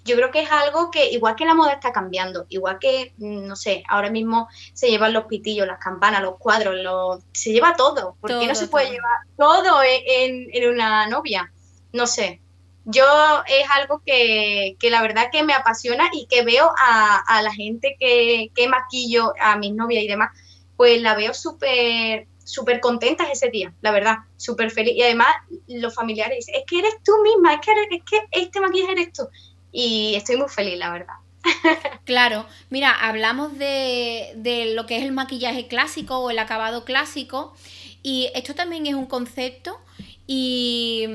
Yo 0.05 0.17
creo 0.17 0.31
que 0.31 0.41
es 0.41 0.51
algo 0.51 0.91
que, 0.91 1.11
igual 1.11 1.37
que 1.37 1.45
la 1.45 1.55
moda 1.55 1.73
está 1.73 1.93
cambiando, 1.93 2.47
igual 2.49 2.79
que, 2.79 3.13
mm, 3.19 3.47
no 3.47 3.55
sé, 3.55 3.85
ahora 3.89 4.11
mismo 4.11 4.49
se 4.73 4.89
llevan 4.89 5.13
los 5.13 5.27
pitillos, 5.27 5.67
las 5.67 5.79
campanas, 5.79 6.23
los 6.23 6.39
cuadros, 6.39 6.75
los, 6.77 7.23
se 7.33 7.53
lleva 7.53 7.77
todo. 7.77 8.17
¿Por 8.21 8.39
qué 8.39 8.47
no 8.47 8.55
se 8.55 8.69
puede 8.69 8.91
llevar 8.91 9.19
todo 9.37 9.83
en, 9.85 10.49
una 10.73 11.07
novia? 11.07 11.53
No 11.93 12.07
sé. 12.07 12.41
Yo 12.85 13.05
es 13.47 13.69
algo 13.71 14.03
que, 14.05 14.77
que, 14.81 14.91
la 14.91 15.03
verdad 15.03 15.29
que 15.31 15.43
me 15.43 15.53
apasiona 15.53 16.09
y 16.13 16.27
que 16.27 16.43
veo 16.43 16.73
a, 16.81 17.19
a 17.27 17.43
la 17.43 17.53
gente 17.53 17.97
que, 18.01 18.51
que 18.55 18.69
maquillo, 18.69 19.35
a 19.41 19.57
mis 19.57 19.75
novias 19.75 20.03
y 20.03 20.09
demás, 20.09 20.31
pues 20.77 21.01
la 21.01 21.15
veo 21.15 21.35
súper 21.35 22.27
súper 22.51 22.81
contentas 22.81 23.29
ese 23.31 23.49
día, 23.49 23.73
la 23.81 23.93
verdad, 23.93 24.19
súper 24.37 24.71
feliz. 24.71 24.95
Y 24.97 25.03
además 25.03 25.29
los 25.69 25.95
familiares 25.95 26.39
dicen, 26.39 26.57
es 26.57 26.65
que 26.67 26.81
eres 26.81 26.95
tú 27.05 27.13
misma, 27.23 27.55
es 27.55 27.61
que, 27.61 27.73
es 27.97 28.03
que 28.05 28.41
este 28.41 28.61
maquillaje 28.61 28.93
eres 28.93 29.13
tú. 29.13 29.29
Y 29.73 30.15
estoy 30.17 30.37
muy 30.37 30.49
feliz, 30.49 30.77
la 30.79 30.91
verdad. 30.91 31.15
Claro, 32.05 32.45
mira, 32.71 32.91
hablamos 32.91 33.57
de, 33.57 34.33
de, 34.35 34.75
lo 34.75 34.87
que 34.87 34.97
es 34.97 35.05
el 35.05 35.13
maquillaje 35.13 35.69
clásico 35.69 36.19
o 36.19 36.31
el 36.31 36.41
acabado 36.41 36.85
clásico 36.85 37.55
y 38.03 38.31
esto 38.35 38.55
también 38.55 38.87
es 38.87 38.95
un 38.95 39.07
concepto 39.07 39.79
y 40.27 41.07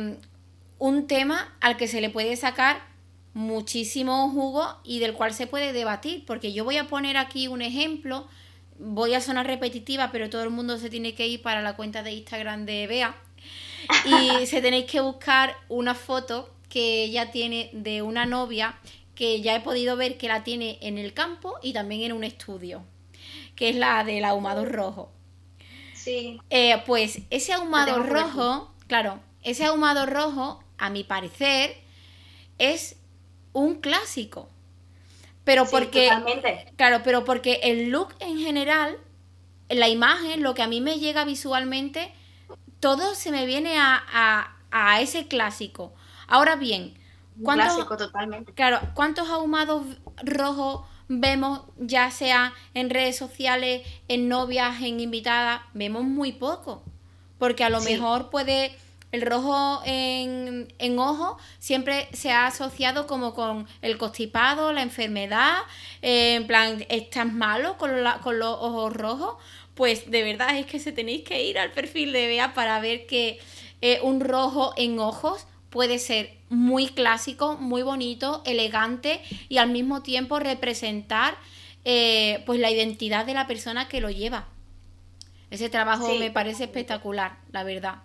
un 0.78 1.08
tema 1.08 1.56
al 1.62 1.78
que 1.78 1.88
se 1.88 2.02
le 2.02 2.10
puede 2.10 2.36
sacar 2.36 2.82
muchísimo 3.34 4.30
jugo 4.30 4.66
y 4.84 5.00
del 5.00 5.14
cual 5.14 5.34
se 5.34 5.48
puede 5.48 5.74
debatir, 5.74 6.26
porque 6.26 6.54
yo 6.54 6.64
voy 6.64 6.78
a 6.78 6.88
poner 6.88 7.18
aquí 7.18 7.48
un 7.48 7.62
ejemplo 7.62 8.28
voy 8.78 9.14
a 9.14 9.22
sonar 9.22 9.48
repetitiva, 9.48 10.12
pero 10.12 10.30
todo 10.30 10.44
el 10.44 10.50
mundo 10.50 10.78
se 10.78 10.90
tiene 10.90 11.14
que 11.14 11.28
ir 11.28 11.42
para 11.42 11.62
la 11.62 11.76
cuenta 11.76 12.04
de 12.04 12.12
Instagram 12.14 12.66
de 12.66 12.88
Bea. 12.88 13.16
Y 14.06 14.46
se 14.48 14.62
tenéis 14.62 14.86
que 14.86 15.02
buscar 15.02 15.56
una 15.70 15.96
foto 15.96 16.50
que 16.70 17.04
ella 17.04 17.32
tiene 17.32 17.70
de 17.74 18.02
una 18.02 18.26
novia 18.26 18.78
que 19.14 19.42
ya 19.42 19.56
he 19.56 19.62
podido 19.62 19.96
ver 19.96 20.18
que 20.18 20.28
la 20.28 20.44
tiene 20.44 20.78
en 20.82 20.98
el 20.98 21.14
campo 21.14 21.56
y 21.62 21.72
también 21.72 22.02
en 22.02 22.12
un 22.12 22.26
estudio, 22.26 22.84
que 23.56 23.70
es 23.70 23.76
la 23.76 24.04
del 24.04 24.26
ahumado 24.26 24.66
rojo. 24.66 25.10
Sí. 25.94 26.40
Eh, 26.50 26.82
pues 26.86 27.22
ese 27.30 27.54
ahumado 27.54 28.04
rojo, 28.04 28.74
claro, 28.88 29.20
ese 29.42 29.64
ahumado 29.64 30.06
rojo, 30.06 30.62
a 30.78 30.90
mi 30.90 31.04
parecer, 31.04 31.78
es 32.58 32.98
un 33.54 33.76
clásico. 33.76 34.50
Pero 35.44 35.66
porque. 35.66 36.10
Claro, 36.76 37.02
pero 37.04 37.24
porque 37.24 37.62
el 37.64 37.90
look 37.90 38.16
en 38.20 38.40
general, 38.40 38.98
la 39.70 39.88
imagen, 39.88 40.44
lo 40.44 40.54
que 40.56 40.64
a 40.64 40.68
mí 40.68 40.82
me 40.82 41.00
llega 41.00 41.24
visualmente, 41.24 42.12
todo 42.80 43.16
se 43.16 43.32
me 43.32 43.46
viene 43.46 43.78
a, 43.78 44.52
a, 44.72 45.02
ese 45.02 45.28
clásico. 45.28 45.94
Ahora 46.28 46.56
bien, 46.56 46.98
¿cuántos, 47.42 47.74
clásico 47.74 47.98
totalmente. 47.98 48.54
Claro, 48.54 48.80
¿cuántos 48.96 49.30
ahumados 49.30 49.86
rojos 50.24 50.86
vemos, 51.08 51.62
ya 51.78 52.10
sea 52.10 52.54
en 52.74 52.90
redes 52.90 53.16
sociales, 53.16 53.88
en 54.08 54.28
novias, 54.28 54.82
en 54.82 55.00
invitadas? 55.00 55.62
Vemos 55.74 56.04
muy 56.04 56.34
poco. 56.34 56.84
Porque 57.38 57.64
a 57.64 57.70
lo 57.70 57.82
mejor 57.82 58.30
puede 58.30 58.78
el 59.16 59.22
rojo 59.22 59.82
en, 59.86 60.68
en 60.78 61.00
ojo 61.00 61.38
siempre 61.58 62.08
se 62.14 62.32
ha 62.32 62.48
asociado 62.48 63.08
como 63.08 63.34
con 63.34 63.68
el 63.82 63.98
constipado, 63.98 64.74
la 64.74 64.82
enfermedad, 64.82 65.58
eh, 66.02 66.36
en 66.36 66.48
plan, 66.48 66.86
¿estás 66.90 67.32
malo 67.32 67.78
con, 67.78 67.92
con 68.22 68.40
los 68.40 68.58
ojos 68.60 68.94
rojos? 68.94 69.36
Pues 69.74 70.12
de 70.12 70.24
verdad 70.24 70.58
es 70.58 70.66
que 70.66 70.80
se 70.80 70.92
tenéis 70.92 71.24
que 71.24 71.44
ir 71.44 71.58
al 71.58 71.72
perfil 71.72 72.12
de 72.14 72.28
Bea 72.28 72.54
para 72.54 72.80
ver 72.80 73.08
que 73.08 73.40
eh, 73.82 74.00
un 74.04 74.20
rojo 74.20 74.74
en 74.78 75.00
ojos 75.00 75.48
puede 75.70 76.00
ser 76.00 76.34
muy 76.50 76.88
clásico, 76.88 77.58
muy 77.58 77.84
bonito, 77.84 78.42
elegante 78.46 79.22
y 79.50 79.58
al 79.58 79.70
mismo 79.70 80.02
tiempo 80.04 80.40
representar 80.40 81.36
eh, 81.84 82.44
pues 82.46 82.60
la 82.60 82.72
identidad 82.72 83.26
de 83.26 83.34
la 83.34 83.48
persona 83.48 83.88
que 83.88 84.02
lo 84.02 84.10
lleva. 84.10 84.48
Ese 85.52 85.70
trabajo 85.70 86.14
me 86.16 86.32
parece 86.32 86.64
espectacular, 86.66 87.38
la 87.52 87.64
verdad. 87.64 88.05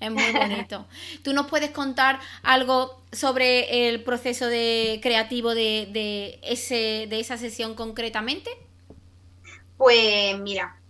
Es 0.00 0.10
muy 0.10 0.32
bonito. 0.32 0.86
¿Tú 1.22 1.34
nos 1.34 1.46
puedes 1.46 1.70
contar 1.70 2.20
algo 2.42 3.02
sobre 3.12 3.88
el 3.88 4.02
proceso 4.02 4.46
de 4.46 4.98
creativo 5.02 5.54
de, 5.54 6.40
ese, 6.42 7.06
de 7.08 7.20
esa 7.20 7.36
sesión 7.36 7.74
concretamente? 7.74 8.50
Pues 9.76 10.38
mira, 10.38 10.80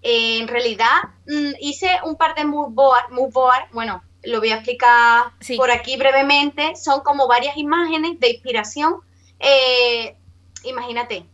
en 0.00 0.48
realidad 0.48 0.96
mm, 1.26 1.52
hice 1.60 1.88
un 2.04 2.16
par 2.16 2.34
de 2.34 2.44
mood 2.44 2.70
board, 2.70 3.70
bueno, 3.72 4.02
lo 4.22 4.38
voy 4.38 4.50
a 4.50 4.56
explicar 4.56 5.32
por 5.56 5.70
aquí 5.70 5.96
brevemente, 5.96 6.74
son 6.76 7.00
como 7.00 7.28
varias 7.28 7.56
imágenes 7.56 8.18
de 8.18 8.30
inspiración. 8.30 8.96
Eh, 9.38 10.16
imagínate, 10.64 11.26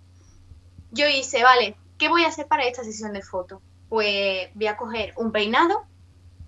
yo 0.90 1.06
hice, 1.06 1.42
vale, 1.44 1.76
¿qué 1.98 2.08
voy 2.08 2.24
a 2.24 2.28
hacer 2.28 2.46
para 2.48 2.64
esta 2.64 2.82
sesión 2.82 3.12
de 3.12 3.22
fotos? 3.22 3.60
Pues 3.88 4.48
voy 4.54 4.66
a 4.66 4.76
coger 4.76 5.14
un 5.16 5.30
peinado, 5.32 5.84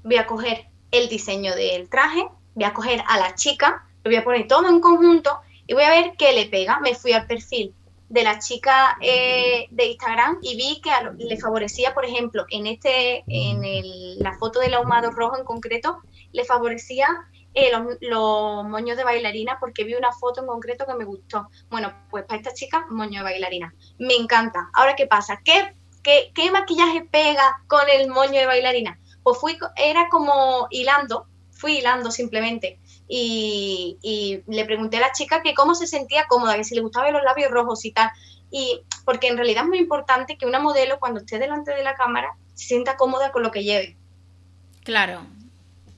voy 0.02 0.16
a 0.16 0.26
coger 0.26 0.71
el 0.92 1.08
diseño 1.08 1.56
del 1.56 1.88
traje, 1.88 2.28
voy 2.54 2.64
a 2.64 2.72
coger 2.72 3.02
a 3.08 3.18
la 3.18 3.34
chica, 3.34 3.84
lo 4.04 4.10
voy 4.10 4.16
a 4.16 4.24
poner 4.24 4.46
todo 4.46 4.68
en 4.68 4.80
conjunto 4.80 5.40
y 5.66 5.74
voy 5.74 5.82
a 5.82 5.90
ver 5.90 6.12
qué 6.16 6.32
le 6.32 6.46
pega. 6.46 6.78
Me 6.80 6.94
fui 6.94 7.12
al 7.12 7.26
perfil 7.26 7.74
de 8.08 8.22
la 8.22 8.38
chica 8.38 8.98
eh, 9.00 9.66
de 9.70 9.86
Instagram 9.86 10.38
y 10.42 10.54
vi 10.54 10.80
que 10.82 10.90
le 11.16 11.36
favorecía, 11.38 11.94
por 11.94 12.04
ejemplo, 12.04 12.44
en 12.50 12.66
este, 12.66 13.24
en 13.26 14.22
la 14.22 14.36
foto 14.38 14.60
del 14.60 14.74
ahumado 14.74 15.10
rojo 15.10 15.38
en 15.38 15.44
concreto, 15.44 15.98
le 16.32 16.44
favorecía 16.44 17.08
eh, 17.54 17.70
los, 18.00 18.64
moños 18.64 18.96
de 18.96 19.04
bailarina 19.04 19.58
porque 19.60 19.84
vi 19.84 19.94
una 19.94 20.12
foto 20.12 20.42
en 20.42 20.46
concreto 20.46 20.84
que 20.86 20.94
me 20.94 21.04
gustó. 21.04 21.48
Bueno, 21.70 21.92
pues 22.10 22.24
para 22.24 22.38
esta 22.38 22.52
chica, 22.52 22.86
moño 22.90 23.20
de 23.20 23.24
bailarina. 23.24 23.74
Me 23.98 24.14
encanta. 24.14 24.68
Ahora, 24.74 24.94
¿qué 24.94 25.06
pasa? 25.06 25.40
¿Qué, 25.42 25.74
¿qué, 26.02 26.32
¿qué 26.34 26.50
maquillaje 26.50 27.08
pega 27.10 27.62
con 27.66 27.88
el 27.88 28.10
moño 28.10 28.40
de 28.40 28.46
bailarina? 28.46 28.98
Pues 29.22 29.38
fui, 29.38 29.58
era 29.76 30.08
como 30.08 30.66
hilando, 30.70 31.26
fui 31.50 31.78
hilando 31.78 32.10
simplemente. 32.10 32.78
Y, 33.08 33.98
y, 34.02 34.42
le 34.46 34.64
pregunté 34.64 34.96
a 34.96 35.00
la 35.00 35.12
chica 35.12 35.42
que 35.42 35.54
cómo 35.54 35.74
se 35.74 35.86
sentía 35.86 36.26
cómoda, 36.28 36.56
que 36.56 36.64
si 36.64 36.74
le 36.74 36.80
gustaban 36.80 37.12
los 37.12 37.22
labios 37.22 37.50
rojos 37.50 37.84
y 37.84 37.92
tal. 37.92 38.10
Y 38.50 38.82
porque 39.04 39.28
en 39.28 39.36
realidad 39.36 39.64
es 39.64 39.68
muy 39.68 39.78
importante 39.78 40.36
que 40.36 40.46
una 40.46 40.58
modelo 40.58 40.98
cuando 40.98 41.20
esté 41.20 41.38
delante 41.38 41.74
de 41.74 41.82
la 41.82 41.94
cámara 41.94 42.36
se 42.54 42.66
sienta 42.66 42.96
cómoda 42.96 43.32
con 43.32 43.42
lo 43.42 43.50
que 43.50 43.64
lleve. 43.64 43.96
Claro. 44.84 45.22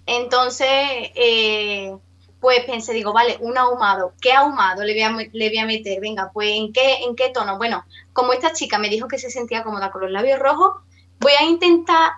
Entonces, 0.07 0.69
eh, 0.69 1.97
pues 2.41 2.65
pensé, 2.67 2.93
digo, 2.93 3.13
vale, 3.13 3.39
un 3.41 3.57
ahumado. 3.57 4.13
¿Qué 4.21 4.33
ahumado 4.33 4.85
le 4.85 4.93
voy 4.93 5.03
a, 5.03 5.29
le 5.33 5.49
voy 5.49 5.59
a 5.59 5.67
meter? 5.67 6.01
Venga, 6.01 6.31
pues 6.33 6.51
¿en 6.51 6.73
qué, 6.73 7.05
¿en 7.05 7.17
qué 7.17 7.31
tono? 7.31 7.57
Bueno, 7.57 7.85
como 8.13 8.33
esta 8.33 8.53
chica 8.53 8.79
me 8.79 8.91
dijo 8.91 9.09
que 9.09 9.19
se 9.19 9.31
sentía 9.31 9.65
cómoda 9.65 9.91
con 9.91 10.03
los 10.03 10.11
labios 10.11 10.39
rojos, 10.39 10.83
voy 11.21 11.33
a 11.41 11.45
intentar 11.45 12.13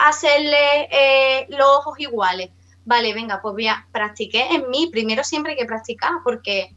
hacerle 0.00 0.88
eh, 0.90 1.46
los 1.50 1.66
ojos 1.78 1.98
iguales. 2.00 2.50
Vale, 2.84 3.12
venga, 3.14 3.40
pues 3.42 3.52
voy 3.52 3.68
a 3.68 3.86
practicar 3.92 4.50
en 4.50 4.68
mí. 4.70 4.88
Primero 4.90 5.22
siempre 5.22 5.52
hay 5.52 5.58
que 5.58 5.66
practicar 5.66 6.12
porque 6.24 6.74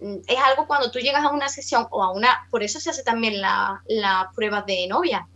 mm, 0.00 0.16
es 0.26 0.38
algo 0.38 0.66
cuando 0.66 0.90
tú 0.90 0.98
llegas 0.98 1.24
a 1.24 1.30
una 1.30 1.48
sesión 1.48 1.86
o 1.90 2.02
a 2.02 2.10
una, 2.10 2.46
por 2.50 2.62
eso 2.62 2.80
se 2.80 2.90
hace 2.90 3.02
también 3.02 3.40
las 3.40 3.78
la 3.86 4.30
pruebas 4.34 4.66
de 4.66 4.86
novia, 4.88 5.28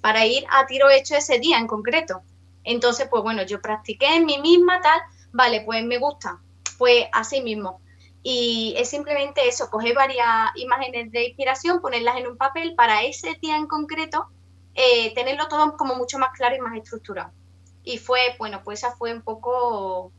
para 0.00 0.26
ir 0.26 0.44
a 0.50 0.66
tiro 0.66 0.90
hecho 0.90 1.14
ese 1.14 1.38
día 1.38 1.58
en 1.58 1.66
concreto. 1.66 2.22
Entonces, 2.64 3.08
pues 3.10 3.22
bueno, 3.22 3.42
yo 3.42 3.60
practiqué 3.60 4.16
en 4.16 4.24
mí 4.24 4.38
misma 4.40 4.80
tal, 4.80 5.00
vale, 5.32 5.62
pues 5.62 5.84
me 5.84 5.98
gusta, 5.98 6.40
pues 6.78 7.06
así 7.12 7.42
mismo. 7.42 7.80
Y 8.22 8.74
es 8.76 8.88
simplemente 8.88 9.48
eso, 9.48 9.68
coger 9.68 9.94
varias 9.94 10.50
imágenes 10.54 11.10
de 11.10 11.26
inspiración, 11.26 11.80
ponerlas 11.80 12.16
en 12.16 12.28
un 12.28 12.36
papel 12.36 12.74
para 12.76 13.02
ese 13.02 13.34
día 13.40 13.56
en 13.56 13.66
concreto, 13.66 14.28
eh, 14.74 15.14
tenerlo 15.14 15.48
todo 15.48 15.76
como 15.76 15.94
mucho 15.94 16.18
más 16.18 16.30
claro 16.36 16.56
y 16.56 16.60
más 16.60 16.76
estructurado. 16.76 17.30
Y 17.84 17.98
fue, 17.98 18.20
bueno, 18.38 18.62
pues 18.64 18.80
esa 18.80 18.94
fue 18.94 19.12
un 19.12 19.22
poco 19.22 20.12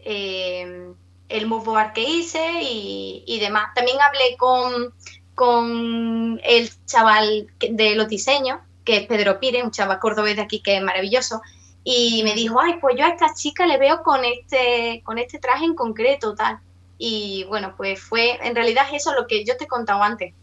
eh, 0.00 0.92
el 1.28 1.46
move 1.46 1.92
que 1.94 2.02
hice 2.02 2.60
y, 2.62 3.38
demás. 3.40 3.72
También 3.74 3.98
hablé 4.00 4.36
con, 4.36 4.94
con 5.34 6.40
el 6.42 6.70
chaval 6.86 7.46
de 7.58 7.94
los 7.94 8.08
diseños, 8.08 8.60
que 8.84 8.96
es 8.96 9.06
Pedro 9.06 9.38
Pire, 9.38 9.62
un 9.62 9.70
chaval 9.70 10.00
cordobés 10.00 10.36
de 10.36 10.42
aquí 10.42 10.60
que 10.60 10.76
es 10.76 10.82
maravilloso, 10.82 11.40
y 11.84 12.22
me 12.24 12.34
dijo, 12.34 12.60
ay, 12.60 12.74
pues 12.80 12.96
yo 12.98 13.04
a 13.04 13.10
esta 13.10 13.32
chica 13.34 13.66
le 13.66 13.78
veo 13.78 14.02
con 14.02 14.24
este, 14.24 15.02
con 15.04 15.18
este 15.18 15.38
traje 15.38 15.64
en 15.64 15.74
concreto, 15.74 16.34
tal. 16.34 16.58
Y 16.98 17.44
bueno, 17.44 17.74
pues 17.76 18.00
fue, 18.00 18.38
en 18.46 18.54
realidad 18.54 18.86
es 18.88 19.02
eso 19.02 19.14
lo 19.14 19.26
que 19.26 19.44
yo 19.44 19.56
te 19.56 19.64
he 19.64 19.68
contado 19.68 20.02
antes, 20.02 20.34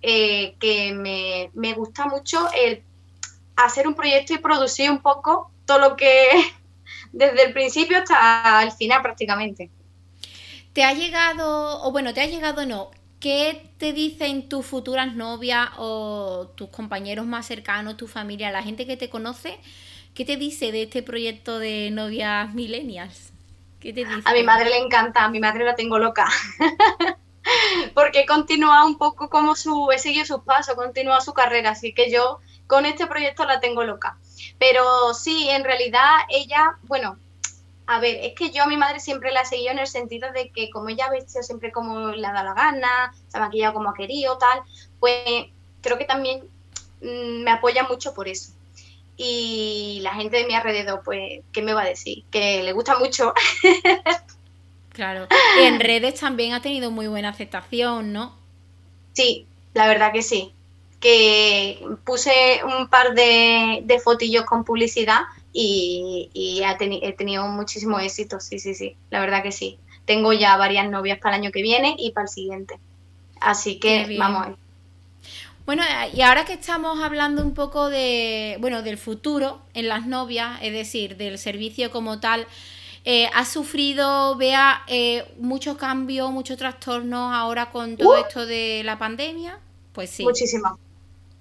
eh, 0.00 0.54
que 0.58 0.92
me, 0.94 1.50
me 1.54 1.74
gusta 1.74 2.06
mucho 2.06 2.48
el 2.58 2.82
hacer 3.56 3.86
un 3.86 3.94
proyecto 3.94 4.34
y 4.34 4.38
producir 4.38 4.90
un 4.90 5.00
poco 5.00 5.50
todo 5.64 5.78
lo 5.78 5.96
que 5.96 6.28
desde 7.12 7.44
el 7.44 7.52
principio 7.52 7.98
hasta 7.98 8.62
el 8.62 8.72
final 8.72 9.02
prácticamente. 9.02 9.70
¿Te 10.72 10.84
ha 10.84 10.92
llegado, 10.92 11.82
o 11.82 11.90
bueno, 11.90 12.12
te 12.12 12.20
ha 12.20 12.26
llegado 12.26 12.66
no? 12.66 12.90
¿Qué 13.18 13.70
te 13.78 13.94
dicen 13.94 14.48
tus 14.48 14.66
futuras 14.66 15.14
novias 15.14 15.70
o 15.78 16.52
tus 16.54 16.68
compañeros 16.68 17.24
más 17.24 17.46
cercanos, 17.46 17.96
tu 17.96 18.06
familia, 18.06 18.50
la 18.50 18.62
gente 18.62 18.86
que 18.86 18.98
te 18.98 19.08
conoce? 19.08 19.58
¿Qué 20.14 20.24
te 20.24 20.36
dice 20.36 20.72
de 20.72 20.82
este 20.82 21.02
proyecto 21.02 21.58
de 21.58 21.90
novias 21.90 22.52
millennials? 22.52 23.32
¿Qué 23.80 23.92
te 23.92 24.04
dice? 24.04 24.22
A 24.24 24.32
mi 24.32 24.42
madre 24.42 24.68
le 24.68 24.78
encanta, 24.78 25.24
a 25.24 25.30
mi 25.30 25.40
madre 25.40 25.64
la 25.64 25.74
tengo 25.74 25.98
loca. 25.98 26.28
Porque 27.94 28.20
he 28.20 28.26
continuado 28.26 28.86
un 28.86 28.98
poco 28.98 29.30
como 29.30 29.56
su, 29.56 29.90
he 29.92 29.98
seguido 29.98 30.26
sus 30.26 30.40
pasos, 30.40 30.74
continúa 30.74 31.20
su 31.20 31.32
carrera, 31.32 31.70
así 31.70 31.94
que 31.94 32.10
yo 32.10 32.40
con 32.66 32.86
este 32.86 33.06
proyecto 33.06 33.44
la 33.44 33.60
tengo 33.60 33.84
loca. 33.84 34.18
Pero 34.58 35.14
sí, 35.14 35.48
en 35.48 35.64
realidad 35.64 36.10
ella, 36.28 36.76
bueno, 36.82 37.18
a 37.86 38.00
ver, 38.00 38.16
es 38.22 38.34
que 38.34 38.50
yo 38.50 38.64
a 38.64 38.66
mi 38.66 38.76
madre 38.76 39.00
siempre 39.00 39.32
la 39.32 39.42
he 39.42 39.46
seguido 39.46 39.72
en 39.72 39.78
el 39.78 39.86
sentido 39.86 40.32
de 40.32 40.50
que 40.50 40.70
como 40.70 40.88
ella 40.88 41.08
vestido 41.10 41.42
siempre 41.42 41.70
como 41.70 42.08
le 42.08 42.22
da 42.22 42.42
la 42.42 42.54
gana, 42.54 43.14
se 43.28 43.36
ha 43.36 43.40
maquillado 43.40 43.74
como 43.74 43.90
ha 43.90 43.94
querido, 43.94 44.38
tal, 44.38 44.62
pues 44.98 45.46
creo 45.82 45.98
que 45.98 46.04
también 46.04 46.42
mm, 47.00 47.44
me 47.44 47.50
apoya 47.50 47.84
mucho 47.84 48.12
por 48.12 48.28
eso 48.28 48.56
y 49.16 50.00
la 50.02 50.14
gente 50.14 50.36
de 50.36 50.46
mi 50.46 50.54
alrededor, 50.54 51.02
pues, 51.04 51.40
¿qué 51.52 51.62
me 51.62 51.72
va 51.72 51.82
a 51.82 51.88
decir? 51.88 52.24
Que 52.30 52.62
le 52.62 52.72
gusta 52.72 52.98
mucho. 52.98 53.32
claro. 54.92 55.26
Y 55.58 55.64
en 55.64 55.80
redes 55.80 56.20
también 56.20 56.52
ha 56.52 56.60
tenido 56.60 56.90
muy 56.90 57.06
buena 57.06 57.30
aceptación, 57.30 58.12
¿no? 58.12 58.36
Sí, 59.14 59.46
la 59.72 59.88
verdad 59.88 60.12
que 60.12 60.22
sí. 60.22 60.52
Que 61.00 61.84
puse 62.04 62.60
un 62.64 62.88
par 62.88 63.14
de, 63.14 63.82
de 63.84 63.98
fotillos 64.00 64.44
con 64.44 64.64
publicidad 64.64 65.22
y, 65.52 66.30
y 66.32 66.62
he 66.62 67.12
tenido 67.12 67.46
muchísimo 67.48 67.98
éxito, 67.98 68.40
sí, 68.40 68.58
sí, 68.58 68.74
sí, 68.74 68.96
la 69.10 69.20
verdad 69.20 69.42
que 69.42 69.52
sí. 69.52 69.78
Tengo 70.04 70.32
ya 70.32 70.56
varias 70.56 70.88
novias 70.88 71.18
para 71.18 71.36
el 71.36 71.42
año 71.42 71.52
que 71.52 71.62
viene 71.62 71.96
y 71.98 72.12
para 72.12 72.24
el 72.24 72.28
siguiente. 72.28 72.78
Así 73.40 73.78
que 73.78 74.16
vamos, 74.18 74.56
bueno, 75.66 75.82
y 76.14 76.20
ahora 76.20 76.44
que 76.44 76.52
estamos 76.52 77.02
hablando 77.02 77.42
un 77.42 77.52
poco 77.52 77.88
de, 77.88 78.56
bueno, 78.60 78.82
del 78.82 78.96
futuro 78.96 79.60
en 79.74 79.88
las 79.88 80.06
novias, 80.06 80.60
es 80.62 80.72
decir, 80.72 81.16
del 81.16 81.38
servicio 81.38 81.90
como 81.90 82.20
tal, 82.20 82.46
eh, 83.04 83.28
¿has 83.34 83.52
sufrido, 83.52 84.36
Vea, 84.36 84.84
eh, 84.86 85.24
muchos 85.40 85.76
cambios, 85.76 86.30
muchos 86.30 86.56
trastornos 86.56 87.34
ahora 87.34 87.70
con 87.70 87.96
todo 87.96 88.12
uh. 88.12 88.24
esto 88.24 88.46
de 88.46 88.82
la 88.84 88.96
pandemia? 88.96 89.58
Pues 89.92 90.10
sí. 90.10 90.22
Muchísimo, 90.22 90.78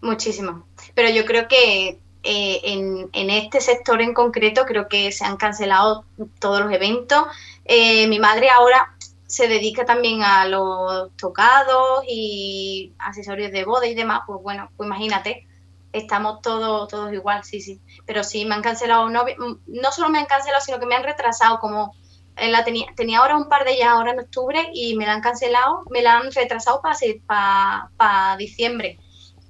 muchísimo. 0.01 0.65
Pero 0.93 1.09
yo 1.09 1.25
creo 1.25 1.47
que 1.47 1.99
eh, 2.23 2.61
en, 2.63 3.09
en, 3.13 3.29
este 3.29 3.61
sector 3.61 4.01
en 4.01 4.13
concreto 4.13 4.65
creo 4.65 4.87
que 4.87 5.11
se 5.11 5.25
han 5.25 5.37
cancelado 5.37 6.05
todos 6.39 6.61
los 6.61 6.71
eventos. 6.71 7.25
mi 7.67 8.19
madre 8.19 8.49
ahora 8.49 8.95
se 9.27 9.47
dedica 9.47 9.85
también 9.85 10.23
a 10.23 10.47
los 10.47 11.15
tocados 11.17 12.03
y 12.07 12.93
accesorios 12.99 13.51
de 13.51 13.65
boda 13.65 13.87
y 13.87 13.95
demás, 13.95 14.21
pues 14.27 14.41
bueno, 14.41 14.69
pues 14.77 14.87
imagínate, 14.87 15.47
estamos 15.93 16.41
todos, 16.41 16.87
todos 16.87 17.11
igual, 17.13 17.43
sí, 17.43 17.61
sí. 17.61 17.81
Pero 18.05 18.23
sí, 18.23 18.45
me 18.45 18.55
han 18.55 18.61
cancelado, 18.61 19.09
no, 19.09 19.25
no 19.67 19.91
solo 19.91 20.09
me 20.09 20.19
han 20.19 20.25
cancelado, 20.25 20.63
sino 20.63 20.79
que 20.79 20.85
me 20.85 20.95
han 20.95 21.03
retrasado, 21.03 21.59
como 21.59 21.95
eh, 22.37 22.49
la 22.49 22.63
tenía, 22.63 22.87
tenía 22.95 23.19
ahora 23.19 23.37
un 23.37 23.49
par 23.49 23.65
de 23.65 23.73
ellas 23.73 23.89
ahora 23.89 24.11
en 24.11 24.19
octubre 24.19 24.69
y 24.73 24.95
me 24.95 25.05
la 25.05 25.13
han 25.13 25.21
cancelado, 25.21 25.83
me 25.89 26.01
la 26.01 26.17
han 26.17 26.31
retrasado 26.31 26.81
para, 26.81 27.89
para 27.97 28.37
diciembre 28.37 28.99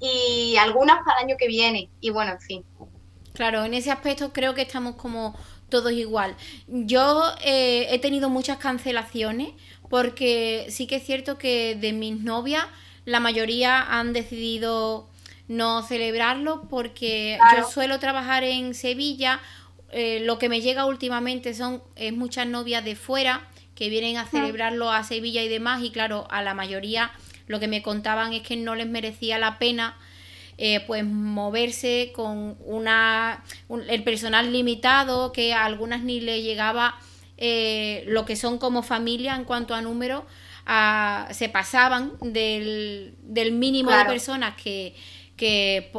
y 0.06 0.58
algunas 0.58 1.00
para 1.06 1.20
el 1.20 1.26
año 1.26 1.36
que 1.38 1.48
viene 1.48 1.90
y 2.02 2.10
bueno, 2.10 2.34
en 2.34 2.42
fin. 2.42 2.64
Claro, 3.34 3.66
en 3.66 3.74
ese 3.74 3.92
aspecto 3.92 4.32
creo 4.32 4.54
que 4.54 4.62
estamos 4.62 4.96
como 4.96 5.36
todos 5.70 5.92
igual. 5.92 6.36
Yo 6.68 7.24
eh, 7.44 7.88
he 7.90 8.00
tenido 8.00 8.30
muchas 8.30 8.58
cancelaciones 8.58 9.50
porque 9.90 10.68
sí 10.70 10.88
que 10.88 10.98
es 10.98 11.06
cierto 11.06 11.38
que 11.38 11.76
de 11.76 11.94
mis 11.94 12.22
novias 12.22 12.66
la 13.06 13.20
mayoría 13.20 13.82
han 13.82 14.14
decidido 14.14 15.10
no 15.48 15.84
celebrarlo 15.84 16.68
porque 16.70 17.38
yo 17.56 17.68
suelo 17.70 18.00
trabajar 18.00 18.44
en 18.44 18.74
Sevilla. 18.74 19.40
Eh, 19.92 20.22
lo 20.22 20.40
que 20.40 20.50
me 20.50 20.62
llega 20.62 20.86
últimamente 20.86 21.54
son 21.54 21.84
es 21.96 22.14
muchas 22.14 22.48
novias 22.48 22.84
de 22.84 22.96
fuera 22.96 23.48
que 23.76 23.90
vienen 23.90 24.18
a 24.18 24.26
celebrarlo 24.26 24.90
a 24.92 25.04
Sevilla 25.04 25.44
y 25.44 25.50
demás 25.50 25.84
y 25.84 25.92
claro, 25.92 26.28
a 26.32 26.42
la 26.42 26.54
mayoría 26.54 27.12
lo 27.48 27.60
que 27.60 27.68
me 27.68 27.82
contaban 27.82 28.34
es 28.34 28.42
que 28.42 28.56
no 28.56 28.76
les 28.76 28.88
merecía 28.88 29.38
la 29.38 29.60
pena 29.60 29.98
eh, 30.58 30.80
pues 30.88 31.04
moverse 31.04 32.14
con 32.16 32.58
una 32.62 33.44
el 33.90 34.04
personal 34.04 34.54
limitado 34.54 35.34
que 35.34 35.54
a 35.54 35.66
algunas 35.66 36.02
ni 36.02 36.22
le 36.22 36.44
llegaba 36.44 36.98
eh, 37.38 38.06
lo 38.08 38.24
que 38.24 38.38
son 38.38 38.58
como 38.58 38.82
familia 38.82 39.36
en 39.36 39.44
cuanto 39.44 39.76
a 39.76 39.82
número 39.82 40.26
se 41.32 41.50
pasaban 41.50 42.14
del, 42.22 43.16
mínimo 43.52 43.92
de 43.92 44.06
personas 44.06 44.56
que, 44.56 44.96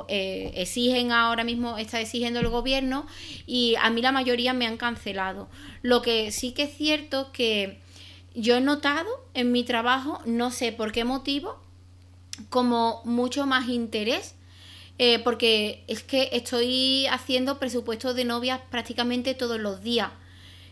eh, 0.09 0.53
exigen 0.57 1.13
ahora 1.13 1.45
mismo, 1.45 1.79
está 1.79 2.01
exigiendo 2.01 2.41
el 2.41 2.49
gobierno 2.49 3.07
y 3.47 3.77
a 3.81 3.91
mí 3.91 4.03
la 4.03 4.11
mayoría 4.11 4.55
me 4.55 4.67
han 4.67 4.77
cancelado. 4.77 5.49
Lo 5.83 6.03
que 6.03 6.33
sí 6.33 6.53
que 6.53 6.65
es 6.65 6.77
cierto 6.77 7.31
que 7.31 7.79
yo 8.37 8.57
he 8.57 8.61
notado 8.61 9.09
en 9.35 9.51
mi 9.51 9.65
trabajo, 9.65 10.21
no 10.25 10.51
sé 10.51 10.71
por 10.73 10.93
qué 10.93 11.05
motivo, 11.05 11.59
como 12.51 13.01
mucho 13.05 13.47
más 13.47 13.69
interés 13.69 14.37
eh, 14.99 15.19
porque 15.19 15.85
es 15.89 16.03
que 16.03 16.31
estoy 16.33 17.07
haciendo 17.09 17.59
presupuestos 17.59 18.15
de 18.15 18.25
novias 18.25 18.61
prácticamente 18.71 19.35
todos 19.35 19.61
los 19.61 19.83
días. 19.83 20.11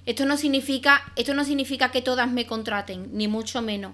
Esto 0.06 0.24
no 0.24 0.36
significa, 0.36 1.02
esto 1.16 1.34
no 1.34 1.44
significa 1.44 1.90
que 1.90 2.00
todas 2.00 2.30
me 2.30 2.46
contraten, 2.46 3.10
ni 3.12 3.28
mucho 3.28 3.60
menos. 3.60 3.92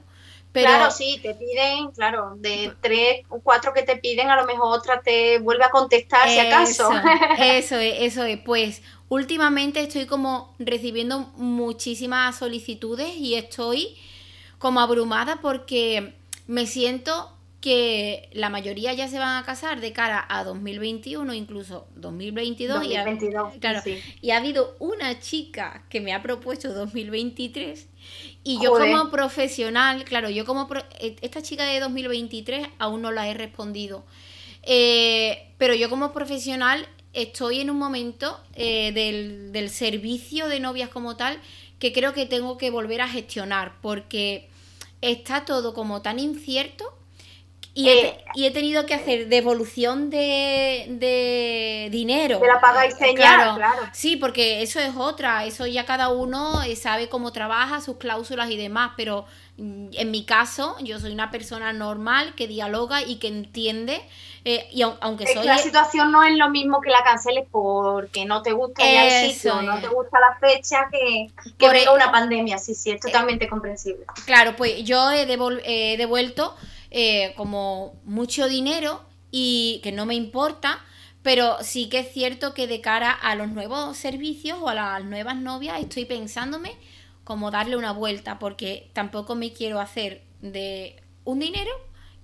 Pero... 0.53 0.67
Claro, 0.67 0.91
sí, 0.91 1.19
te 1.23 1.35
piden, 1.35 1.91
claro, 1.93 2.35
de 2.37 2.73
tres 2.81 3.23
o 3.29 3.41
cuatro 3.41 3.73
que 3.73 3.83
te 3.83 3.97
piden, 3.97 4.31
a 4.31 4.37
lo 4.37 4.47
mejor 4.47 4.79
otra 4.79 5.01
te 5.01 5.39
vuelve 5.39 5.65
a 5.65 5.71
contestar 5.71 6.29
si 6.29 6.39
acaso. 6.39 6.91
Eso 7.39 7.77
es, 7.79 7.95
eso 8.01 8.25
es. 8.25 8.39
Pues 8.39 8.83
últimamente 9.11 9.81
estoy 9.83 10.07
como 10.07 10.55
recibiendo 10.59 11.31
muchísimas 11.37 12.39
solicitudes 12.39 13.15
y 13.17 13.35
estoy 13.35 13.97
como 14.59 14.81
abrumada 14.81 15.41
porque 15.43 16.15
me 16.47 16.67
siento 16.67 17.37
que 17.61 18.31
la 18.33 18.49
mayoría 18.49 18.95
ya 18.95 19.09
se 19.09 19.19
van 19.19 19.43
a 19.43 19.45
casar 19.45 19.81
de 19.81 19.93
cara 19.93 20.25
a 20.31 20.45
2021, 20.45 21.35
incluso 21.35 21.87
2022. 21.97 22.87
y, 22.87 22.97
ha, 22.97 23.05
claro, 23.61 23.83
y 24.23 24.31
ha 24.31 24.39
habido 24.39 24.77
una 24.79 25.21
chica 25.21 25.85
que 25.91 26.01
me 26.01 26.15
ha 26.15 26.23
propuesto 26.23 26.73
2023 26.73 27.89
y 28.45 28.63
yo 28.63 28.73
como 28.73 29.11
profesional, 29.11 30.05
claro, 30.05 30.31
yo 30.31 30.47
como... 30.47 30.69
E, 31.01 31.17
esta 31.21 31.43
chica 31.43 31.65
de 31.65 31.81
2023 31.81 32.69
aún 32.79 33.03
no 33.03 33.13
la 33.13 33.29
he 33.29 33.35
respondido. 33.35 34.07
Eh, 34.63 35.53
pero 35.59 35.75
yo 35.75 35.91
como 35.91 36.13
profesional 36.13 36.87
estoy 37.13 37.61
en 37.61 37.71
un 37.71 37.79
momento 37.79 38.41
eh, 38.55 38.93
del, 38.93 39.53
del 39.53 39.71
servicio 39.71 40.49
de 40.49 40.61
novias 40.61 40.89
como 40.89 41.17
tal 41.17 41.41
que 41.79 41.93
creo 41.93 42.13
que 42.13 42.27
tengo 42.27 42.59
que 42.59 42.71
volver 42.71 43.01
a 43.01 43.09
gestionar 43.09 43.73
porque 43.81 44.49
está 45.01 45.45
todo 45.45 45.75
como 45.75 46.03
tan 46.03 46.19
incierto 46.19 46.95
y, 47.73 47.89
he, 47.89 48.07
eh, 48.07 48.25
y 48.35 48.47
he, 48.47 48.51
tenido 48.51 48.85
que 48.85 48.95
hacer 48.95 49.29
devolución 49.29 50.11
de, 50.11 50.87
de 50.89 51.89
dinero. 51.91 52.41
De 52.41 52.47
la 52.49 52.61
paga 52.61 52.87
y 52.87 52.91
señal, 52.91 53.57
claro, 53.57 53.83
Sí, 53.93 54.17
porque 54.17 54.63
eso 54.63 54.81
es 54.81 54.97
otra. 54.97 55.45
Eso 55.45 55.67
ya 55.67 55.87
cada 55.87 56.09
uno 56.09 56.63
eh, 56.65 56.75
sabe 56.75 57.09
cómo 57.09 57.33
trabaja, 57.33 57.81
sus 57.81 57.97
cláusulas 57.97 58.51
y 58.51 58.57
demás. 58.57 58.93
Pero 58.97 59.25
en 59.61 60.11
mi 60.11 60.25
caso, 60.25 60.77
yo 60.81 60.99
soy 60.99 61.13
una 61.13 61.31
persona 61.31 61.73
normal 61.75 62.35
que 62.35 62.47
dialoga 62.47 63.03
y 63.03 63.17
que 63.17 63.29
entiende. 63.29 64.01
Eh, 64.47 64.67
y 64.73 64.81
aunque 64.81 65.25
es 65.25 65.35
soy. 65.35 65.45
la 65.45 65.59
situación 65.59 66.11
no 66.11 66.25
es 66.25 66.35
lo 66.39 66.49
mismo 66.49 66.81
que 66.81 66.89
la 66.89 67.05
canceles 67.05 67.47
porque 67.51 68.25
no 68.25 68.41
te 68.41 68.53
gusta 68.53 68.83
el 68.83 69.33
sitio, 69.33 69.61
no 69.61 69.79
te 69.79 69.89
gusta 69.89 70.19
la 70.19 70.39
fecha, 70.39 70.89
que, 70.91 71.31
que 71.59 71.69
venga 71.69 71.93
una 71.93 72.11
pandemia. 72.11 72.57
Sí, 72.57 72.75
sí, 72.75 72.91
es 72.91 73.01
totalmente 73.01 73.49
comprensible. 73.49 74.07
Claro, 74.25 74.57
pues 74.57 74.83
yo 74.85 75.11
he, 75.11 75.23
he 75.23 75.97
devuelto 75.99 76.57
eh, 76.91 77.35
como 77.37 78.01
mucho 78.05 78.49
dinero 78.49 79.03
y 79.31 79.81
que 79.83 79.93
no 79.93 80.07
me 80.07 80.15
importa, 80.15 80.83
pero 81.23 81.59
sí 81.61 81.91
que 81.91 81.99
es 81.99 82.13
cierto 82.13 82.55
que 82.55 82.67
de 82.67 82.81
cara 82.81 83.13
a 83.13 83.35
los 83.35 83.49
nuevos 83.49 83.99
servicios 83.99 84.59
o 84.63 84.71
a 84.71 84.75
las 84.75 85.05
nuevas 85.05 85.37
novias 85.37 85.79
estoy 85.81 86.07
pensándome 86.07 86.73
como 87.31 87.53
darle 87.53 87.77
una 87.77 87.93
vuelta, 87.93 88.41
porque 88.41 88.91
tampoco 88.93 89.37
me 89.37 89.53
quiero 89.53 89.79
hacer 89.79 90.25
de 90.41 91.01
un 91.23 91.39
dinero 91.39 91.71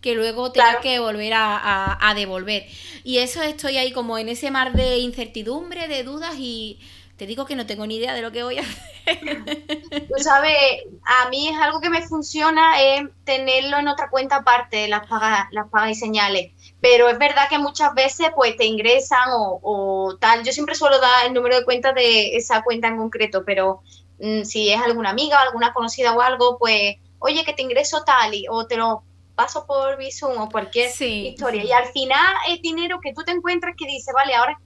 que 0.00 0.16
luego 0.16 0.50
tenga 0.50 0.80
que 0.80 0.98
volver 0.98 1.32
a, 1.36 2.12
devolver. 2.16 2.66
Y 3.04 3.18
eso 3.18 3.40
estoy 3.40 3.76
ahí 3.76 3.92
como 3.92 4.18
en 4.18 4.28
ese 4.28 4.50
mar 4.50 4.72
de 4.72 4.98
incertidumbre, 4.98 5.86
de 5.86 6.02
dudas 6.02 6.34
y 6.36 6.80
te 7.16 7.28
digo 7.28 7.46
que 7.46 7.54
no 7.54 7.66
tengo 7.66 7.86
ni 7.86 7.98
idea 7.98 8.14
de 8.14 8.22
lo 8.22 8.32
que 8.32 8.42
voy 8.42 8.58
a 8.58 8.62
hacer. 8.62 9.44
Tú 10.08 10.20
sabes, 10.20 10.56
a 11.04 11.28
mí 11.28 11.50
es 11.50 11.56
algo 11.56 11.80
que 11.80 11.88
me 11.88 12.02
funciona 12.02 12.82
es 12.82 13.08
tenerlo 13.22 13.78
en 13.78 13.86
otra 13.86 14.10
cuenta 14.10 14.38
aparte, 14.38 14.88
las 14.88 15.06
pagas, 15.06 15.46
las 15.52 15.68
pagas 15.68 15.90
y 15.90 15.94
señales. 15.94 16.50
Pero 16.80 17.08
es 17.08 17.16
verdad 17.16 17.48
que 17.48 17.60
muchas 17.60 17.94
veces 17.94 18.30
pues 18.34 18.56
te 18.56 18.64
ingresan 18.64 19.28
o, 19.30 20.16
tal. 20.20 20.42
Yo 20.42 20.50
siempre 20.50 20.74
suelo 20.74 20.98
dar 20.98 21.26
el 21.26 21.32
número 21.32 21.54
de 21.54 21.64
cuenta 21.64 21.92
de 21.92 22.36
esa 22.36 22.64
cuenta 22.64 22.88
en 22.88 22.96
concreto, 22.96 23.44
pero 23.46 23.82
si 24.44 24.70
es 24.70 24.80
alguna 24.80 25.10
amiga, 25.10 25.40
alguna 25.40 25.72
conocida 25.72 26.14
o 26.14 26.20
algo, 26.20 26.58
pues, 26.58 26.96
oye, 27.18 27.44
que 27.44 27.52
te 27.52 27.62
ingreso 27.62 28.02
tal 28.04 28.34
y, 28.34 28.46
o 28.48 28.66
te 28.66 28.76
lo 28.76 29.04
paso 29.34 29.66
por 29.66 29.96
Visum 29.98 30.40
o 30.40 30.48
cualquier 30.48 30.90
historia. 31.00 31.64
Y 31.64 31.72
al 31.72 31.86
final 31.86 32.34
es 32.48 32.62
dinero 32.62 32.98
que 33.00 33.12
tú 33.12 33.22
te 33.22 33.32
encuentras 33.32 33.74
que 33.76 33.86
dice, 33.86 34.12
vale, 34.12 34.34
ahora 34.34 34.58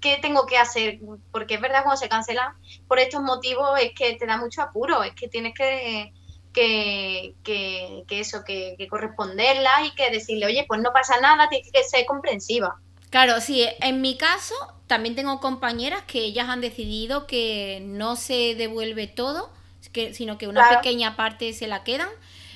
qué 0.00 0.18
tengo 0.20 0.46
que 0.46 0.58
hacer, 0.58 0.98
porque 1.32 1.54
es 1.54 1.60
verdad 1.60 1.82
cuando 1.82 1.98
se 1.98 2.08
cancela 2.08 2.56
por 2.86 2.98
estos 2.98 3.22
motivos 3.22 3.78
es 3.80 3.92
que 3.94 4.14
te 4.14 4.26
da 4.26 4.36
mucho 4.36 4.62
apuro, 4.62 5.02
es 5.02 5.14
que 5.14 5.28
tienes 5.28 5.54
que, 5.54 6.12
que, 6.52 7.34
que, 7.42 8.20
eso, 8.20 8.44
que, 8.44 8.76
corresponderla 8.90 9.70
y 9.86 9.94
que 9.94 10.10
decirle, 10.10 10.46
oye, 10.46 10.64
pues 10.68 10.80
no 10.80 10.92
pasa 10.92 11.20
nada, 11.20 11.48
tienes 11.48 11.70
que 11.72 11.82
ser 11.84 12.04
comprensiva. 12.06 12.76
Claro, 13.10 13.40
sí, 13.40 13.66
en 13.80 14.00
mi 14.00 14.18
caso 14.18 14.54
también 14.88 15.14
tengo 15.14 15.38
compañeras 15.38 16.02
que 16.02 16.24
ellas 16.24 16.48
han 16.48 16.60
decidido 16.60 17.26
que 17.28 17.80
no 17.84 18.16
se 18.16 18.56
devuelve 18.56 19.06
todo, 19.06 19.50
que, 19.92 20.12
sino 20.12 20.36
que 20.38 20.48
una 20.48 20.68
pequeña 20.68 21.14
parte 21.14 21.52
se 21.52 21.68
la 21.68 21.84
quedan 21.84 22.08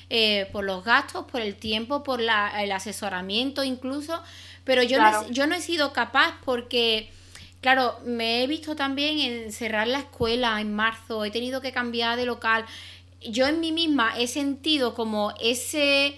eh, 0.09 0.49
por 0.51 0.65
los 0.65 0.83
gastos, 0.83 1.25
por 1.31 1.39
el 1.39 1.55
tiempo, 1.55 2.03
por 2.03 2.19
la, 2.19 2.61
el 2.61 2.71
asesoramiento 2.73 3.63
incluso, 3.63 4.21
pero 4.65 4.83
yo, 4.83 5.01
no, 5.01 5.29
yo 5.29 5.47
no 5.47 5.55
he 5.55 5.61
sido 5.61 5.93
capaz 5.93 6.35
porque 6.43 7.09
Claro, 7.63 7.97
me 8.03 8.43
he 8.43 8.47
visto 8.47 8.75
también 8.75 9.19
en 9.19 9.53
cerrar 9.53 9.87
la 9.87 9.99
escuela 9.99 10.59
en 10.59 10.75
marzo, 10.75 11.23
he 11.23 11.31
tenido 11.31 11.61
que 11.61 11.71
cambiar 11.71 12.17
de 12.17 12.25
local. 12.25 12.65
Yo 13.21 13.47
en 13.47 13.61
mí 13.61 13.71
misma 13.71 14.17
he 14.17 14.27
sentido 14.27 14.93
como 14.93 15.33
ese 15.39 16.17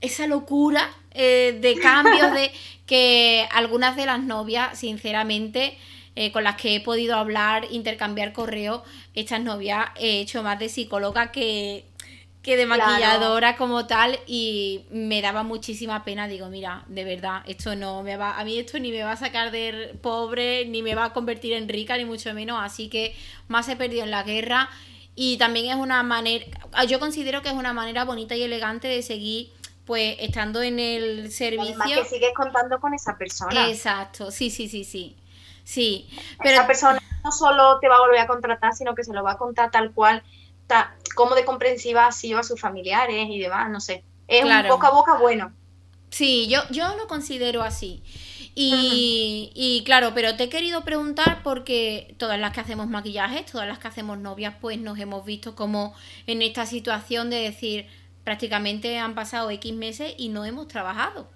esa 0.00 0.26
locura 0.26 0.88
eh, 1.12 1.58
de 1.60 1.74
cambios 1.76 2.32
de 2.32 2.52
que 2.86 3.46
algunas 3.52 3.96
de 3.96 4.06
las 4.06 4.20
novias, 4.20 4.78
sinceramente, 4.78 5.78
eh, 6.16 6.32
con 6.32 6.44
las 6.44 6.56
que 6.56 6.76
he 6.76 6.80
podido 6.80 7.16
hablar, 7.16 7.66
intercambiar 7.70 8.32
correo, 8.32 8.82
estas 9.14 9.40
novias 9.40 9.90
he 9.96 10.20
hecho 10.20 10.42
más 10.42 10.58
de 10.58 10.68
psicóloga 10.68 11.30
que, 11.30 11.84
que 12.42 12.56
de 12.56 12.66
maquilladora 12.66 13.56
como 13.56 13.86
tal 13.86 14.18
y 14.26 14.86
me 14.90 15.22
daba 15.22 15.42
muchísima 15.44 16.04
pena. 16.04 16.26
Digo, 16.26 16.48
mira, 16.48 16.84
de 16.88 17.04
verdad, 17.04 17.42
esto 17.46 17.76
no 17.76 18.02
me 18.02 18.16
va, 18.16 18.38
a 18.38 18.44
mí 18.44 18.58
esto 18.58 18.78
ni 18.78 18.90
me 18.90 19.02
va 19.02 19.12
a 19.12 19.16
sacar 19.16 19.50
de 19.50 19.94
pobre, 20.02 20.66
ni 20.66 20.82
me 20.82 20.94
va 20.94 21.06
a 21.06 21.12
convertir 21.12 21.52
en 21.52 21.68
rica, 21.68 21.96
ni 21.96 22.04
mucho 22.04 22.34
menos. 22.34 22.58
Así 22.60 22.88
que 22.88 23.14
más 23.46 23.68
he 23.68 23.76
perdido 23.76 24.02
en 24.02 24.10
la 24.10 24.24
guerra 24.24 24.68
y 25.14 25.36
también 25.36 25.66
es 25.66 25.76
una 25.76 26.02
manera, 26.02 26.46
yo 26.88 26.98
considero 26.98 27.42
que 27.42 27.50
es 27.50 27.54
una 27.54 27.72
manera 27.72 28.04
bonita 28.04 28.36
y 28.36 28.42
elegante 28.42 28.88
de 28.88 29.02
seguir 29.02 29.52
pues 29.90 30.14
estando 30.20 30.62
en 30.62 30.78
el 30.78 31.32
servicio. 31.32 31.74
Además 31.80 31.88
que 31.88 32.04
sigues 32.04 32.32
contando 32.32 32.78
con 32.78 32.94
esa 32.94 33.18
persona. 33.18 33.68
Exacto, 33.68 34.30
sí, 34.30 34.48
sí, 34.48 34.68
sí, 34.68 34.84
sí. 34.84 35.16
Sí, 35.64 36.08
pero 36.38 36.54
esa 36.54 36.66
persona 36.68 37.00
no 37.24 37.32
solo 37.32 37.80
te 37.80 37.88
va 37.88 37.96
a 37.96 37.98
volver 37.98 38.20
a 38.20 38.28
contratar, 38.28 38.72
sino 38.72 38.94
que 38.94 39.02
se 39.02 39.12
lo 39.12 39.24
va 39.24 39.32
a 39.32 39.36
contar 39.36 39.72
tal 39.72 39.90
cual 39.90 40.22
cómo 41.16 41.34
de 41.34 41.44
comprensiva 41.44 42.06
ha 42.06 42.12
sido 42.12 42.38
a 42.38 42.44
sus 42.44 42.60
familiares 42.60 43.26
y 43.30 43.40
demás, 43.40 43.68
no 43.68 43.80
sé. 43.80 44.04
Es 44.28 44.44
un 44.44 44.68
boca 44.68 44.86
a 44.86 44.90
boca 44.92 45.16
bueno. 45.16 45.52
Sí, 46.10 46.46
yo, 46.48 46.60
yo 46.70 46.94
lo 46.94 47.08
considero 47.08 47.62
así. 47.62 48.04
Y, 48.54 49.50
y, 49.56 49.82
claro, 49.82 50.12
pero 50.14 50.36
te 50.36 50.44
he 50.44 50.48
querido 50.48 50.84
preguntar 50.84 51.42
porque 51.42 52.14
todas 52.16 52.38
las 52.38 52.52
que 52.52 52.60
hacemos 52.60 52.86
maquillajes, 52.86 53.46
todas 53.46 53.66
las 53.66 53.80
que 53.80 53.88
hacemos 53.88 54.18
novias, 54.18 54.54
pues 54.60 54.78
nos 54.78 55.00
hemos 55.00 55.24
visto 55.24 55.56
como 55.56 55.94
en 56.28 56.42
esta 56.42 56.64
situación 56.64 57.28
de 57.28 57.38
decir, 57.38 57.88
prácticamente 58.30 58.96
han 58.96 59.16
pasado 59.16 59.50
X 59.50 59.74
meses 59.74 60.14
y 60.16 60.28
no 60.28 60.44
hemos 60.44 60.68
trabajado. 60.68 61.28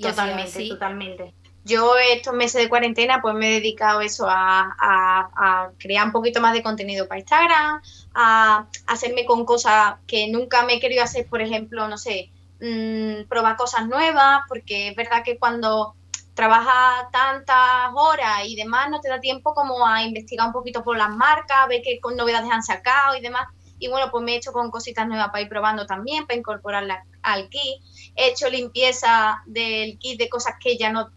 totalmente, 0.00 0.68
totalmente 0.68 1.34
yo 1.64 1.96
estos 1.98 2.32
meses 2.32 2.62
de 2.62 2.68
cuarentena 2.68 3.20
pues 3.20 3.34
me 3.34 3.48
he 3.48 3.54
dedicado 3.54 4.00
eso 4.00 4.26
a, 4.30 5.72
crear 5.78 6.06
un 6.06 6.12
poquito 6.12 6.40
más 6.40 6.52
de 6.52 6.62
contenido 6.62 7.08
para 7.08 7.18
Instagram, 7.18 7.82
a, 8.14 8.68
hacerme 8.86 9.26
con 9.26 9.44
cosas 9.44 9.96
que 10.06 10.28
nunca 10.28 10.62
me 10.62 10.74
he 10.74 10.80
querido 10.80 11.02
hacer, 11.02 11.26
por 11.26 11.42
ejemplo, 11.42 11.88
no 11.88 11.98
sé, 11.98 12.30
mm, 12.60 13.28
probar 13.28 13.56
cosas 13.56 13.88
nuevas, 13.88 14.42
porque 14.46 14.90
es 14.90 14.96
verdad 14.96 15.24
que 15.24 15.38
cuando 15.38 15.96
trabajas 16.34 17.10
tantas 17.10 17.90
horas 17.96 18.46
y 18.46 18.54
demás 18.54 18.90
no 18.90 19.00
te 19.00 19.08
da 19.08 19.18
tiempo 19.18 19.54
como 19.54 19.84
a 19.84 20.04
investigar 20.04 20.46
un 20.46 20.52
poquito 20.52 20.84
por 20.84 20.96
las 20.96 21.10
marcas, 21.10 21.66
ver 21.68 21.82
qué 21.82 21.98
novedades 22.14 22.48
han 22.48 22.62
sacado 22.62 23.16
y 23.16 23.20
demás. 23.20 23.48
Y 23.78 23.88
bueno, 23.88 24.08
pues 24.10 24.24
me 24.24 24.32
he 24.32 24.36
hecho 24.36 24.52
con 24.52 24.70
cositas 24.70 25.06
nuevas 25.06 25.28
para 25.28 25.42
ir 25.42 25.48
probando 25.48 25.86
también, 25.86 26.26
para 26.26 26.38
incorporarlas 26.38 27.06
al 27.22 27.48
kit. 27.48 27.82
He 28.16 28.28
hecho 28.28 28.48
limpieza 28.48 29.42
del 29.46 29.98
kit 29.98 30.18
de 30.18 30.28
cosas 30.28 30.54
que 30.60 30.76
ya 30.76 30.90
no 30.90 31.10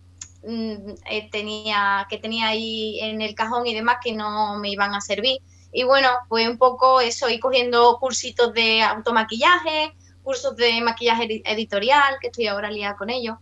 Mm, 0.43 0.95
eh, 1.05 1.29
tenía, 1.31 2.07
que 2.09 2.17
tenía 2.17 2.47
ahí 2.47 2.99
en 2.99 3.21
el 3.21 3.35
cajón 3.35 3.67
y 3.67 3.75
demás 3.75 3.97
que 4.03 4.13
no 4.13 4.57
me 4.57 4.69
iban 4.71 4.93
a 4.95 5.01
servir. 5.01 5.39
Y 5.71 5.83
bueno, 5.83 6.09
pues 6.27 6.47
un 6.47 6.57
poco 6.57 6.99
eso, 6.99 7.29
ir 7.29 7.39
cogiendo 7.39 7.97
cursitos 7.99 8.53
de 8.53 8.81
automaquillaje, 8.81 9.93
cursos 10.23 10.55
de 10.55 10.81
maquillaje 10.81 11.41
editorial, 11.45 12.15
que 12.19 12.27
estoy 12.27 12.47
ahora 12.47 12.71
liada 12.71 12.95
con 12.97 13.09
ellos. 13.09 13.37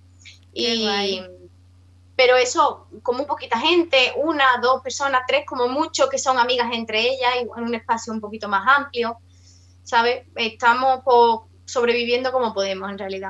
Y, 0.54 1.22
pero 2.20 2.36
eso, 2.36 2.88
como 3.02 3.26
poquita 3.26 3.58
gente, 3.58 4.12
una, 4.18 4.44
dos 4.62 4.84
personas, 4.84 5.22
tres 5.26 5.46
como 5.46 5.70
mucho, 5.70 6.10
que 6.10 6.18
son 6.18 6.38
amigas 6.38 6.68
entre 6.74 7.00
ellas 7.00 7.32
y 7.38 7.44
en 7.44 7.64
un 7.64 7.74
espacio 7.74 8.12
un 8.12 8.20
poquito 8.20 8.50
más 8.50 8.68
amplio, 8.68 9.20
¿sabes? 9.84 10.28
Estamos 10.36 11.00
sobreviviendo 11.64 12.34
como 12.34 12.54
podemos 12.54 12.92
en 12.92 12.98
realidad. 12.98 13.30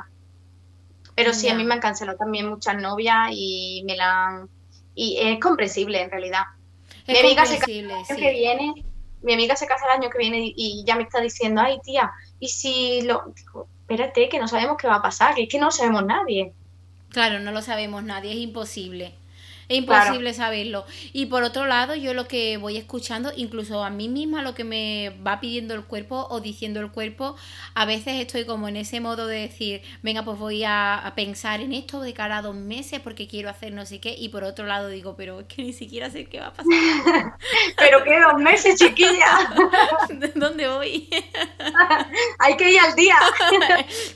Pero 1.14 1.32
sí, 1.32 1.48
a 1.48 1.54
mí 1.54 1.62
me 1.62 1.74
han 1.74 1.80
cancelado 1.80 2.18
también 2.18 2.48
muchas 2.48 2.82
novias 2.82 3.28
y 3.30 3.84
me 3.86 3.94
la 3.94 4.26
han... 4.26 4.48
Y 4.96 5.18
es 5.20 5.38
comprensible 5.38 6.02
en 6.02 6.10
realidad. 6.10 6.46
mi 7.06 7.16
amiga 7.16 7.46
se 7.46 7.60
casa 7.60 7.70
el 7.70 7.92
año 7.92 8.06
que 8.08 8.32
viene, 8.32 8.74
mi 9.22 9.34
amiga 9.34 9.54
se 9.54 9.68
casa 9.68 9.84
el 9.84 10.00
año 10.00 10.10
que 10.10 10.18
viene 10.18 10.52
y, 10.56 10.82
ya 10.84 10.96
me 10.96 11.04
está 11.04 11.20
diciendo, 11.20 11.60
ay 11.60 11.78
tía, 11.84 12.10
y 12.40 12.48
si 12.48 13.02
lo... 13.02 13.32
espérate, 13.82 14.28
que 14.28 14.40
no 14.40 14.48
sabemos 14.48 14.76
qué 14.78 14.88
va 14.88 14.96
a 14.96 15.02
pasar, 15.02 15.36
que 15.36 15.44
es 15.44 15.48
que 15.48 15.60
no 15.60 15.70
sabemos 15.70 16.04
nadie. 16.04 16.54
Claro, 17.10 17.38
no 17.40 17.52
lo 17.52 17.62
sabemos 17.62 18.02
nadie, 18.04 18.32
es 18.32 18.38
imposible. 18.38 19.19
Es 19.70 19.76
imposible 19.76 20.34
saberlo. 20.34 20.84
Y 21.12 21.26
por 21.26 21.44
otro 21.44 21.64
lado, 21.64 21.94
yo 21.94 22.12
lo 22.12 22.26
que 22.26 22.56
voy 22.56 22.76
escuchando, 22.76 23.30
incluso 23.36 23.84
a 23.84 23.90
mí 23.90 24.08
misma 24.08 24.42
lo 24.42 24.52
que 24.52 24.64
me 24.64 25.14
va 25.24 25.38
pidiendo 25.38 25.74
el 25.74 25.84
cuerpo 25.84 26.26
o 26.28 26.40
diciendo 26.40 26.80
el 26.80 26.90
cuerpo, 26.90 27.36
a 27.74 27.84
veces 27.84 28.14
estoy 28.20 28.46
como 28.46 28.66
en 28.66 28.76
ese 28.76 28.98
modo 28.98 29.28
de 29.28 29.42
decir, 29.42 29.82
venga, 30.02 30.24
pues 30.24 30.38
voy 30.40 30.64
a, 30.64 31.12
pensar 31.14 31.60
en 31.60 31.72
esto 31.72 32.00
de 32.00 32.14
cara 32.14 32.38
a 32.38 32.42
dos 32.42 32.56
meses 32.56 32.98
porque 32.98 33.28
quiero 33.28 33.48
hacer 33.48 33.72
no 33.72 33.86
sé 33.86 34.00
qué. 34.00 34.12
Y 34.18 34.30
por 34.30 34.42
otro 34.42 34.66
lado 34.66 34.88
digo, 34.88 35.14
pero 35.16 35.38
es 35.38 35.46
que 35.46 35.62
ni 35.62 35.72
siquiera 35.72 36.10
sé 36.10 36.24
qué 36.24 36.40
va 36.40 36.48
a 36.48 36.52
pasar. 36.52 36.72
pero 37.76 38.02
qué 38.02 38.18
dos 38.18 38.40
meses, 38.40 38.76
chiquilla. 38.76 39.54
¿Dónde 40.34 40.66
voy? 40.66 41.08
hay 42.40 42.56
que 42.56 42.72
ir 42.72 42.80
al 42.80 42.96
día. 42.96 43.16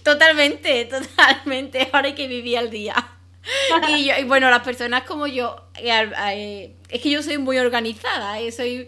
totalmente, 0.03 0.87
totalmente. 0.87 1.91
Ahora 1.93 2.09
hay 2.09 2.15
que 2.15 2.27
vivir 2.27 2.59
al 2.59 2.71
día. 2.71 3.14
y, 3.89 4.25
bueno, 4.25 4.51
las 4.51 4.63
personas 4.63 5.03
como 5.05 5.27
yo, 5.27 5.57
eh, 5.77 6.11
eh, 6.33 6.77
es 6.89 7.01
que 7.01 7.11
yo 7.11 7.23
soy 7.23 7.39
muy 7.39 7.59
organizada, 7.59 8.41
eh, 8.41 8.53
soy 8.53 8.87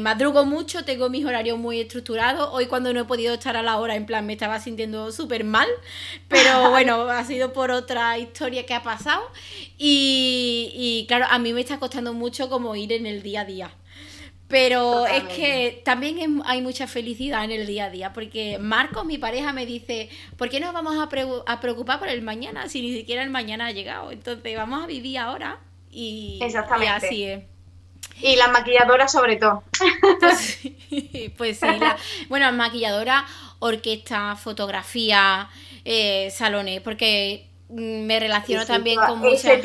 madrugo 0.00 0.44
mucho, 0.44 0.84
tengo 0.84 1.08
mis 1.08 1.24
horarios 1.24 1.58
muy 1.58 1.80
estructurados. 1.80 2.48
Hoy 2.52 2.66
cuando 2.66 2.92
no 2.92 3.00
he 3.00 3.04
podido 3.04 3.34
estar 3.34 3.56
a 3.56 3.62
la 3.62 3.78
hora, 3.78 3.96
en 3.96 4.06
plan, 4.06 4.26
me 4.26 4.32
estaba 4.32 4.60
sintiendo 4.60 5.12
súper 5.12 5.44
mal, 5.44 5.68
pero 6.28 6.70
bueno, 6.70 7.02
ha 7.10 7.24
sido 7.24 7.52
por 7.52 7.70
otra 7.70 8.18
historia 8.18 8.66
que 8.66 8.74
ha 8.74 8.82
pasado. 8.82 9.22
Y, 9.78 10.72
y 10.74 11.06
claro, 11.06 11.26
a 11.28 11.38
mí 11.38 11.52
me 11.52 11.60
está 11.60 11.78
costando 11.78 12.14
mucho 12.14 12.48
como 12.48 12.76
ir 12.76 12.92
en 12.92 13.06
el 13.06 13.22
día 13.22 13.42
a 13.42 13.44
día. 13.44 13.70
Pero 14.50 15.06
es 15.06 15.22
que 15.24 15.80
también 15.84 16.42
hay 16.44 16.60
mucha 16.60 16.88
felicidad 16.88 17.44
en 17.44 17.52
el 17.52 17.68
día 17.68 17.84
a 17.84 17.90
día, 17.90 18.12
porque 18.12 18.58
Marcos, 18.58 19.04
mi 19.04 19.16
pareja, 19.16 19.52
me 19.52 19.64
dice, 19.64 20.10
¿por 20.36 20.50
qué 20.50 20.58
nos 20.58 20.72
vamos 20.72 20.96
a, 20.98 21.08
preocupar 21.60 22.00
por 22.00 22.08
el 22.08 22.20
mañana 22.20 22.68
si 22.68 22.82
ni 22.82 22.92
siquiera 22.92 23.22
el 23.22 23.30
mañana 23.30 23.66
ha 23.66 23.70
llegado? 23.70 24.10
Entonces 24.10 24.56
vamos 24.56 24.82
a 24.82 24.86
vivir 24.88 25.18
ahora 25.18 25.60
y, 25.88 26.40
Exactamente. 26.42 26.88
así 26.88 27.24
es. 27.24 27.44
Y 28.20 28.34
la 28.34 28.48
maquilladora 28.48 29.06
sobre 29.06 29.36
todo. 29.36 29.62
Pues, 30.18 30.58
pues 31.38 31.60
sí, 31.60 31.66
bueno, 32.28 32.50
maquilladora, 32.52 33.24
orquesta, 33.60 34.34
fotografía, 34.34 35.48
eh, 35.84 36.28
salones, 36.32 36.80
porque 36.80 37.48
mm, 37.68 38.00
me 38.02 38.18
relaciono 38.18 38.66
también 38.66 38.98
con 38.98 39.20
muchas... 39.20 39.62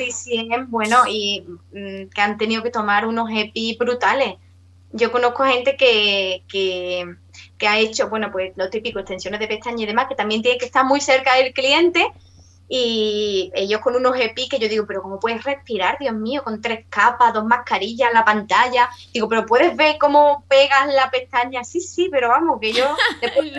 bueno, 0.67 1.07
y 1.09 1.43
mm, 1.73 2.09
que 2.13 2.21
han 2.21 2.37
tenido 2.37 2.61
que 2.61 2.69
tomar 2.69 3.07
unos 3.07 3.31
EPI 3.31 3.77
brutales 3.79 4.35
yo 4.95 5.11
conozco 5.11 5.43
gente 5.43 5.75
que, 5.75 6.43
que, 6.47 7.67
ha 7.67 7.79
hecho, 7.79 8.09
bueno, 8.09 8.31
pues 8.31 8.53
lo 8.55 8.69
típico, 8.69 8.99
extensiones 8.99 9.39
de 9.39 9.47
pestañas 9.47 9.81
y 9.81 9.85
demás, 9.85 10.07
que 10.07 10.15
también 10.15 10.41
tiene 10.41 10.57
que 10.57 10.65
estar 10.65 10.85
muy 10.85 11.01
cerca 11.01 11.35
del 11.35 11.53
cliente 11.53 12.05
y 12.67 13.51
ellos 13.53 13.81
con 13.81 13.95
unos 13.95 14.17
EPI 14.17 14.49
que 14.49 14.57
yo 14.57 14.67
digo, 14.67 14.85
pero 14.87 15.01
¿cómo 15.01 15.19
puedes 15.19 15.43
respirar, 15.43 15.97
Dios 15.99 16.15
mío, 16.15 16.43
con 16.43 16.61
tres 16.61 16.85
capas, 16.89 17.33
dos 17.33 17.45
mascarillas, 17.45 18.11
la 18.13 18.25
pantalla? 18.25 18.89
Digo, 19.13 19.27
pero 19.27 19.45
¿puedes 19.45 19.75
ver 19.75 19.97
cómo 19.99 20.45
pegas 20.47 20.87
la 20.93 21.11
pestaña? 21.11 21.63
Sí, 21.63 21.81
sí, 21.81 22.07
pero 22.11 22.29
vamos, 22.29 22.59
que 22.59 22.73
yo 22.73 22.95
después, 23.21 23.51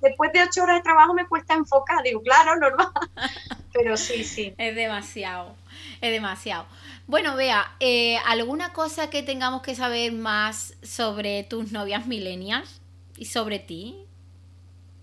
después 0.00 0.32
de 0.32 0.42
ocho 0.44 0.62
horas 0.62 0.76
de 0.76 0.82
trabajo 0.82 1.12
me 1.12 1.26
cuesta 1.26 1.54
enfocar. 1.54 2.02
Digo, 2.02 2.22
claro, 2.22 2.56
normal. 2.56 2.88
Pero 3.72 3.96
sí, 3.96 4.22
sí. 4.22 4.54
Es 4.56 4.76
demasiado, 4.76 5.52
es 6.00 6.12
demasiado. 6.12 6.64
Bueno, 7.06 7.36
vea, 7.36 7.76
eh, 7.80 8.16
¿alguna 8.26 8.72
cosa 8.72 9.10
que 9.10 9.22
tengamos 9.22 9.60
que 9.60 9.74
saber 9.74 10.12
más 10.12 10.74
sobre 10.82 11.42
tus 11.44 11.70
novias 11.70 12.06
milenias 12.06 12.80
y 13.16 13.26
sobre 13.26 13.58
ti? 13.58 14.06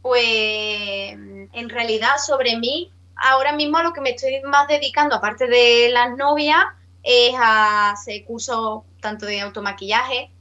Pues 0.01 1.11
en 1.53 1.69
realidad 1.69 2.17
sobre 2.17 2.57
mí, 2.57 2.91
ahora 3.15 3.53
mismo 3.53 3.83
lo 3.83 3.93
que 3.93 4.01
me 4.01 4.11
estoy 4.11 4.41
más 4.41 4.67
dedicando, 4.67 5.15
aparte 5.15 5.45
de 5.47 5.89
las 5.89 6.17
novias, 6.17 6.63
es 7.03 7.35
a 7.35 7.91
hacer 7.91 8.25
cursos 8.25 8.81
tanto 8.99 9.27
de 9.27 9.41
automaquillaje, 9.41 10.31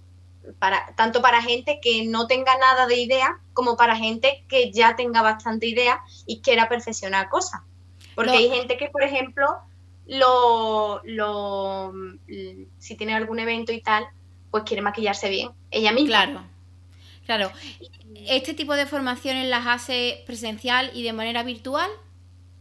para, 0.59 0.95
tanto 0.97 1.21
para 1.21 1.43
gente 1.43 1.79
que 1.83 2.07
no 2.07 2.27
tenga 2.27 2.57
nada 2.57 2.87
de 2.87 2.97
idea, 2.97 3.39
como 3.53 3.77
para 3.77 3.97
gente 3.97 4.45
que 4.49 4.73
ya 4.73 4.97
tenga 4.97 5.21
bastante 5.21 5.67
idea 5.67 6.01
y 6.27 6.41
quiera 6.41 6.71
perfeccionar 6.71 7.29
cosas. 7.29 7.61
Porque 8.15 8.33
hay 8.33 8.51
gente 8.51 8.79
que, 8.79 8.89
por 8.89 9.03
ejemplo, 9.03 9.47
lo, 10.11 11.01
lo, 11.05 11.93
si 12.79 12.97
tiene 12.97 13.15
algún 13.15 13.39
evento 13.39 13.73
y 13.73 13.81
tal, 13.81 14.07
pues 14.51 14.65
quiere 14.65 14.83
maquillarse 14.83 15.29
bien, 15.29 15.51
ella 15.71 15.93
misma. 15.93 16.09
Claro, 16.25 16.43
claro. 17.25 17.53
¿Este 18.27 18.53
tipo 18.53 18.75
de 18.75 18.87
formaciones 18.87 19.47
las 19.49 19.67
hace 19.69 20.25
presencial 20.27 20.91
y 20.95 21.05
de 21.05 21.13
manera 21.13 21.45
virtual 21.45 21.89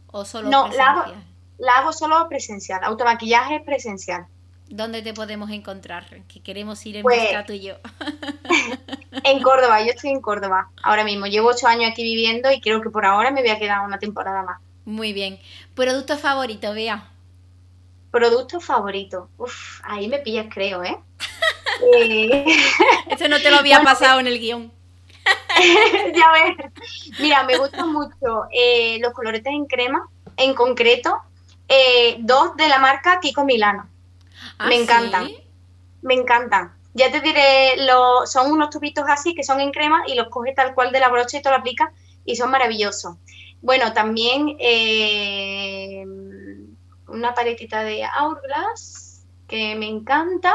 o 0.06 0.24
solo 0.24 0.48
no, 0.48 0.66
presencial? 0.66 0.96
No, 0.96 1.24
la, 1.58 1.72
hago 1.72 1.92
solo 1.92 2.28
presencial, 2.28 2.84
automaquillaje 2.84 3.60
presencial. 3.60 4.26
¿Dónde 4.68 5.02
te 5.02 5.12
podemos 5.12 5.50
encontrar? 5.50 6.22
Que 6.28 6.40
queremos 6.40 6.86
ir 6.86 6.98
en 6.98 7.02
pues, 7.02 7.20
busca 7.20 7.44
tú 7.44 7.52
y 7.54 7.62
yo. 7.62 7.74
en 9.24 9.42
Córdoba, 9.42 9.80
yo 9.80 9.88
estoy 9.88 10.10
en 10.10 10.20
Córdoba 10.20 10.70
ahora 10.84 11.02
mismo. 11.02 11.26
Llevo 11.26 11.48
ocho 11.48 11.66
años 11.66 11.90
aquí 11.90 12.04
viviendo 12.04 12.52
y 12.52 12.60
creo 12.60 12.80
que 12.80 12.90
por 12.90 13.04
ahora 13.04 13.32
me 13.32 13.40
voy 13.40 13.50
a 13.50 13.58
quedar 13.58 13.84
una 13.84 13.98
temporada 13.98 14.44
más. 14.44 14.60
Muy 14.84 15.12
bien. 15.12 15.40
¿Producto 15.74 16.16
favorito, 16.16 16.72
Bea? 16.72 17.09
Producto 18.10 18.60
favorito. 18.60 19.28
Uf, 19.38 19.80
ahí 19.84 20.08
me 20.08 20.18
pillas, 20.18 20.46
creo, 20.52 20.82
¿eh? 20.82 20.98
eh... 21.96 22.44
Eso 23.08 23.28
no 23.28 23.40
te 23.40 23.50
lo 23.50 23.58
había 23.58 23.82
pasado 23.82 24.20
en 24.20 24.26
el 24.26 24.38
guion. 24.38 24.72
ya 26.14 26.32
ves. 26.32 26.72
Mira, 27.18 27.44
me 27.44 27.56
gustan 27.56 27.92
mucho 27.92 28.44
eh, 28.52 28.98
los 29.00 29.12
coloretes 29.12 29.52
en 29.52 29.66
crema, 29.66 30.08
en 30.36 30.54
concreto, 30.54 31.20
eh, 31.68 32.16
dos 32.20 32.56
de 32.56 32.68
la 32.68 32.78
marca 32.78 33.20
Kiko 33.20 33.44
Milano. 33.44 33.88
¿Ah, 34.58 34.66
me 34.66 34.76
encantan. 34.76 35.28
Me 36.02 36.14
encantan. 36.14 36.74
Ya 36.94 37.12
te 37.12 37.20
diré, 37.20 37.84
lo, 37.84 38.26
son 38.26 38.50
unos 38.50 38.70
tubitos 38.70 39.04
así 39.08 39.34
que 39.34 39.44
son 39.44 39.60
en 39.60 39.70
crema 39.70 40.02
y 40.08 40.14
los 40.14 40.28
coges 40.28 40.56
tal 40.56 40.74
cual 40.74 40.90
de 40.90 40.98
la 40.98 41.08
brocha 41.08 41.38
y 41.38 41.42
te 41.42 41.50
lo 41.50 41.56
aplicas 41.56 41.90
y 42.24 42.34
son 42.34 42.50
maravillosos. 42.50 43.16
Bueno, 43.62 43.92
también 43.92 44.56
eh, 44.58 46.04
una 47.10 47.34
paletita 47.34 47.82
de 47.82 48.04
Hourglass 48.04 49.24
que 49.48 49.74
me 49.74 49.86
encanta. 49.86 50.54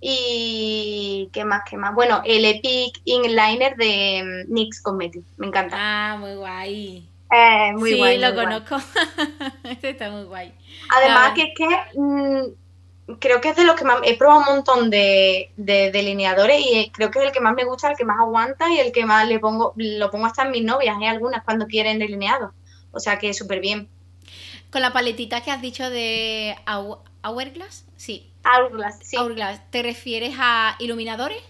Y 0.00 1.30
qué 1.32 1.44
más, 1.44 1.62
qué 1.68 1.76
más. 1.76 1.94
Bueno, 1.94 2.22
el 2.24 2.44
Epic 2.44 3.00
Inliner 3.04 3.76
de 3.76 4.44
mm, 4.48 4.52
NYX 4.52 4.82
Cosmetics, 4.82 5.26
me 5.36 5.46
encanta. 5.46 5.76
Ah, 5.78 6.16
muy 6.18 6.34
guay. 6.34 7.08
Eh, 7.32 7.72
muy 7.74 7.92
sí, 7.92 8.18
lo 8.18 8.34
conozco. 8.34 8.76
este 9.64 9.90
está 9.90 10.10
muy 10.10 10.24
guay. 10.24 10.52
Además, 10.90 11.32
que 11.34 11.42
es 11.42 11.50
que 11.56 11.98
mm, 11.98 13.16
creo 13.20 13.40
que 13.40 13.50
es 13.50 13.56
de 13.56 13.64
los 13.64 13.76
que 13.76 13.84
más. 13.84 14.00
He 14.04 14.18
probado 14.18 14.40
un 14.40 14.56
montón 14.56 14.90
de, 14.90 15.50
delineadores 15.56 16.60
y 16.60 16.90
creo 16.90 17.10
que 17.10 17.20
es 17.20 17.26
el 17.26 17.32
que 17.32 17.40
más 17.40 17.54
me 17.54 17.64
gusta, 17.64 17.90
el 17.90 17.96
que 17.96 18.04
más 18.04 18.18
aguanta 18.18 18.70
y 18.70 18.78
el 18.78 18.92
que 18.92 19.06
más 19.06 19.26
le 19.28 19.38
pongo. 19.38 19.72
Lo 19.76 20.10
pongo 20.10 20.26
hasta 20.26 20.42
en 20.42 20.50
mis 20.50 20.64
novias, 20.64 20.96
¿eh? 21.00 21.06
algunas 21.06 21.44
cuando 21.44 21.66
quieren 21.66 21.98
delineado. 21.98 22.52
O 22.90 23.00
sea 23.00 23.18
que 23.18 23.32
súper 23.32 23.60
bien. 23.60 23.88
Con 24.72 24.82
la 24.82 24.92
paletita 24.92 25.42
que 25.42 25.52
has 25.52 25.62
dicho 25.62 25.88
de 25.88 26.56
Hourglass, 27.22 27.84
sí. 27.96 28.32
Hourglass, 28.44 29.00
sí. 29.02 29.16
Hourglass, 29.16 29.70
¿te 29.70 29.82
refieres 29.82 30.34
a 30.38 30.76
iluminadores? 30.80 31.42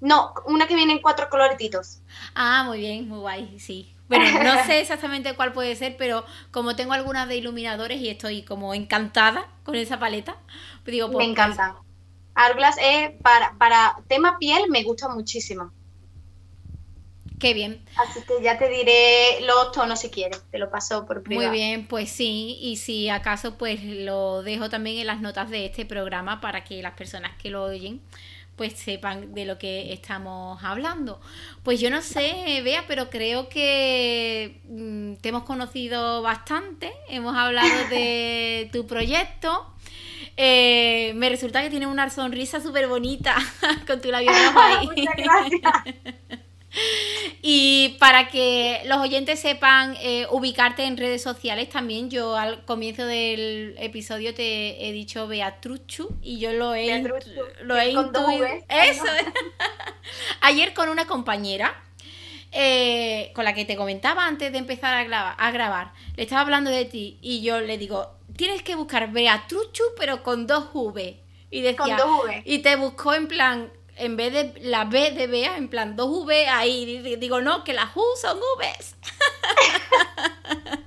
No, 0.00 0.32
una 0.46 0.68
que 0.68 0.76
viene 0.76 0.92
en 0.92 1.00
cuatro 1.02 1.28
coloretitos. 1.28 2.00
Ah, 2.34 2.64
muy 2.66 2.78
bien, 2.78 3.08
muy 3.08 3.18
guay, 3.18 3.58
sí. 3.58 3.94
Bueno, 4.08 4.26
no 4.38 4.58
sé 4.66 4.80
exactamente 4.80 5.34
cuál 5.34 5.52
puede 5.52 5.74
ser, 5.76 5.96
pero 5.96 6.24
como 6.50 6.76
tengo 6.76 6.92
algunas 6.92 7.28
de 7.28 7.36
iluminadores 7.36 8.00
y 8.00 8.08
estoy 8.08 8.42
como 8.42 8.74
encantada 8.74 9.46
con 9.64 9.74
esa 9.76 9.98
paleta, 9.98 10.36
pues 10.84 10.92
digo, 10.92 11.10
pues, 11.10 11.26
Me 11.26 11.30
encanta. 11.30 11.76
Hourglass 12.36 12.76
es 12.80 13.12
para, 13.22 13.56
para 13.58 13.96
tema 14.08 14.38
piel 14.38 14.68
me 14.70 14.82
gusta 14.82 15.08
muchísimo. 15.08 15.72
Qué 17.44 17.52
bien. 17.52 17.84
Así 17.96 18.20
que 18.22 18.42
ya 18.42 18.56
te 18.56 18.70
diré 18.70 19.42
los 19.42 19.70
tonos 19.70 20.00
si 20.00 20.08
quieres, 20.08 20.42
te 20.50 20.56
lo 20.58 20.70
paso 20.70 21.04
por 21.04 21.22
privado. 21.22 21.50
Muy 21.50 21.58
bien, 21.58 21.86
pues 21.86 22.08
sí, 22.08 22.56
y 22.58 22.76
si 22.76 23.10
acaso 23.10 23.58
pues 23.58 23.84
lo 23.84 24.42
dejo 24.42 24.70
también 24.70 24.96
en 24.96 25.06
las 25.08 25.20
notas 25.20 25.50
de 25.50 25.66
este 25.66 25.84
programa 25.84 26.40
para 26.40 26.64
que 26.64 26.80
las 26.80 26.94
personas 26.94 27.32
que 27.36 27.50
lo 27.50 27.64
oyen 27.64 28.00
pues 28.56 28.72
sepan 28.72 29.34
de 29.34 29.44
lo 29.44 29.58
que 29.58 29.92
estamos 29.92 30.64
hablando. 30.64 31.20
Pues 31.62 31.80
yo 31.80 31.90
no 31.90 32.00
sé, 32.00 32.62
Bea, 32.64 32.84
pero 32.88 33.10
creo 33.10 33.50
que 33.50 34.62
mm, 34.64 35.16
te 35.16 35.28
hemos 35.28 35.42
conocido 35.42 36.22
bastante, 36.22 36.94
hemos 37.10 37.36
hablado 37.36 37.88
de 37.90 38.70
tu 38.72 38.86
proyecto. 38.86 39.70
Eh, 40.38 41.12
me 41.14 41.28
resulta 41.28 41.60
que 41.60 41.68
tienes 41.68 41.88
una 41.88 42.08
sonrisa 42.08 42.58
súper 42.60 42.88
bonita 42.88 43.36
con 43.86 44.00
tu 44.00 44.10
labio 44.10 44.30
rojo 44.30 44.60
ahí. 44.60 44.86
Muchas 44.96 45.14
gracias. 45.60 46.40
Y 47.46 47.96
para 48.00 48.28
que 48.28 48.80
los 48.86 48.98
oyentes 48.98 49.38
sepan 49.38 49.96
eh, 50.00 50.26
ubicarte 50.30 50.84
en 50.84 50.96
redes 50.96 51.22
sociales 51.22 51.68
también, 51.68 52.08
yo 52.08 52.36
al 52.36 52.64
comienzo 52.64 53.04
del 53.04 53.74
episodio 53.78 54.32
te 54.32 54.88
he 54.88 54.92
dicho 54.92 55.28
Beatruchu 55.28 56.08
y 56.22 56.38
yo 56.38 56.54
lo 56.54 56.74
he, 56.74 57.02
lo 57.62 57.76
he 57.76 57.90
intuido. 57.90 58.46
Eso. 58.68 59.04
Ayer 60.40 60.72
con 60.72 60.88
una 60.88 61.06
compañera 61.06 61.84
eh, 62.50 63.30
con 63.34 63.44
la 63.44 63.52
que 63.52 63.64
te 63.64 63.76
comentaba 63.76 64.26
antes 64.26 64.52
de 64.52 64.58
empezar 64.58 64.94
a 64.94 65.04
grabar, 65.04 65.34
a 65.36 65.50
grabar, 65.50 65.92
le 66.16 66.22
estaba 66.22 66.40
hablando 66.40 66.70
de 66.70 66.84
ti 66.84 67.18
y 67.20 67.42
yo 67.42 67.60
le 67.60 67.76
digo, 67.78 68.14
tienes 68.36 68.62
que 68.62 68.74
buscar 68.74 69.10
Beatruchu 69.12 69.82
pero 69.98 70.22
con 70.22 70.46
dos 70.46 70.68
V. 70.72 71.20
Y 71.50 71.60
decía, 71.60 71.76
Con 71.76 71.96
dos 71.96 72.24
V. 72.24 72.42
y 72.44 72.60
te 72.60 72.76
buscó 72.76 73.12
en 73.12 73.28
plan, 73.28 73.72
en 73.96 74.16
vez 74.16 74.32
de 74.32 74.54
la 74.62 74.84
B 74.84 75.10
de 75.12 75.26
Bea, 75.26 75.56
en 75.56 75.68
plan 75.68 75.96
dos 75.96 76.08
V 76.24 76.48
ahí. 76.48 77.16
Digo, 77.16 77.40
no, 77.40 77.64
que 77.64 77.72
las 77.72 77.96
U 77.96 78.04
son 78.20 78.38
Vs. 78.58 78.96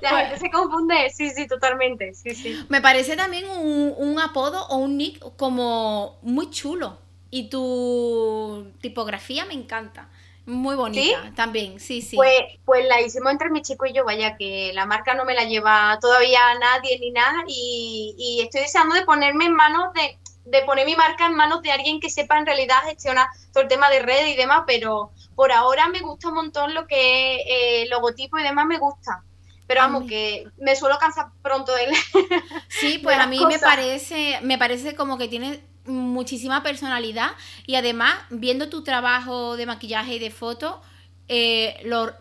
La 0.00 0.18
gente 0.18 0.38
se 0.38 0.50
confunde, 0.50 1.10
sí, 1.10 1.30
sí, 1.30 1.46
totalmente, 1.46 2.12
sí, 2.12 2.34
sí. 2.34 2.66
Me 2.68 2.82
parece 2.82 3.16
también 3.16 3.48
un, 3.48 3.94
un 3.96 4.20
apodo 4.20 4.66
o 4.66 4.76
un 4.76 4.98
nick 4.98 5.18
como 5.36 6.18
muy 6.22 6.50
chulo. 6.50 6.98
Y 7.30 7.48
tu 7.48 8.70
tipografía 8.80 9.44
me 9.46 9.54
encanta. 9.54 10.08
Muy 10.46 10.76
bonita 10.76 11.32
también, 11.34 11.80
sí, 11.80 12.02
sí. 12.02 12.16
Pues, 12.16 12.42
pues 12.66 12.86
la 12.86 13.00
hicimos 13.00 13.32
entre 13.32 13.48
mi 13.48 13.62
chico 13.62 13.86
y 13.86 13.94
yo, 13.94 14.04
vaya, 14.04 14.36
que 14.36 14.72
la 14.74 14.84
marca 14.84 15.14
no 15.14 15.24
me 15.24 15.34
la 15.34 15.44
lleva 15.44 15.98
todavía 16.02 16.38
nadie 16.60 16.98
ni 16.98 17.10
nada, 17.10 17.42
y, 17.46 18.14
y 18.18 18.42
estoy 18.42 18.60
deseando 18.60 18.94
de 18.94 19.06
ponerme 19.06 19.46
en 19.46 19.54
manos 19.54 19.94
de, 19.94 20.18
de 20.44 20.62
poner 20.62 20.86
mi 20.86 20.94
marca 20.96 21.26
en 21.26 21.34
manos 21.34 21.62
de 21.62 21.72
alguien 21.72 22.00
que 22.00 22.10
sepa 22.10 22.38
en 22.38 22.46
realidad 22.46 22.82
gestionar 22.84 23.28
todo 23.52 23.62
el 23.62 23.68
tema 23.68 23.90
de 23.90 24.00
red 24.00 24.26
y 24.26 24.36
demás, 24.36 24.64
pero 24.66 25.12
por 25.34 25.52
ahora 25.52 25.88
me 25.88 26.00
gusta 26.00 26.28
un 26.28 26.34
montón 26.34 26.74
lo 26.74 26.86
que 26.86 27.36
es 27.36 27.40
eh, 27.48 27.88
logotipo 27.90 28.38
y 28.38 28.42
demás 28.42 28.66
me 28.66 28.78
gusta. 28.78 29.24
Pero 29.66 29.80
vamos, 29.80 30.04
mí- 30.04 30.08
que 30.08 30.44
me 30.58 30.76
suelo 30.76 30.98
cansar 30.98 31.28
pronto 31.42 31.74
de 31.74 31.84
él. 31.84 31.92
Sí, 32.68 32.98
pues 33.02 33.16
a 33.16 33.26
mí 33.26 33.46
me 33.46 33.58
parece, 33.58 34.40
me 34.42 34.58
parece 34.58 34.94
como 34.94 35.18
que 35.18 35.28
tienes 35.28 35.60
muchísima 35.86 36.62
personalidad 36.62 37.30
y 37.66 37.76
además 37.76 38.14
viendo 38.30 38.68
tu 38.70 38.82
trabajo 38.82 39.56
de 39.56 39.66
maquillaje 39.66 40.14
y 40.14 40.18
de 40.18 40.30
foto, 40.30 40.82
eh, 41.28 41.80
lo, 41.84 42.14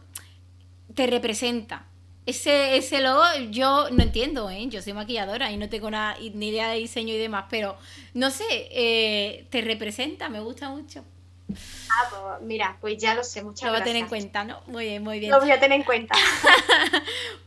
te 0.95 1.07
representa. 1.07 1.86
Ese, 2.26 2.78
ese 2.78 3.01
logo 3.01 3.24
yo 3.49 3.89
no 3.91 4.01
entiendo, 4.01 4.49
¿eh? 4.49 4.65
yo 4.69 4.82
soy 4.82 4.93
maquilladora 4.93 5.51
y 5.51 5.57
no 5.57 5.67
tengo 5.67 5.91
nada, 5.91 6.15
ni 6.34 6.49
idea 6.49 6.69
de 6.69 6.78
diseño 6.78 7.13
y 7.13 7.17
demás, 7.17 7.45
pero 7.49 7.78
no 8.13 8.32
sé, 8.32 8.45
eh, 8.49 9.45
te 9.49 9.61
representa, 9.61 10.30
me 10.30 10.39
gusta 10.39 10.69
mucho. 10.69 11.03
Ah, 11.49 12.09
pues 12.09 12.47
mira, 12.47 12.78
pues 12.80 12.97
ya 12.97 13.13
lo 13.13 13.24
sé, 13.24 13.43
muchas 13.43 13.63
Lo 13.63 13.69
voy 13.71 13.76
a 13.76 13.80
gracias. 13.80 13.86
tener 13.86 14.03
en 14.03 14.09
cuenta, 14.09 14.43
¿no? 14.45 14.61
Muy 14.67 14.86
bien, 14.86 15.03
muy 15.03 15.19
bien. 15.19 15.32
Lo 15.32 15.39
voy 15.39 15.51
a 15.51 15.59
tener 15.59 15.80
en 15.80 15.86
cuenta. 15.86 16.15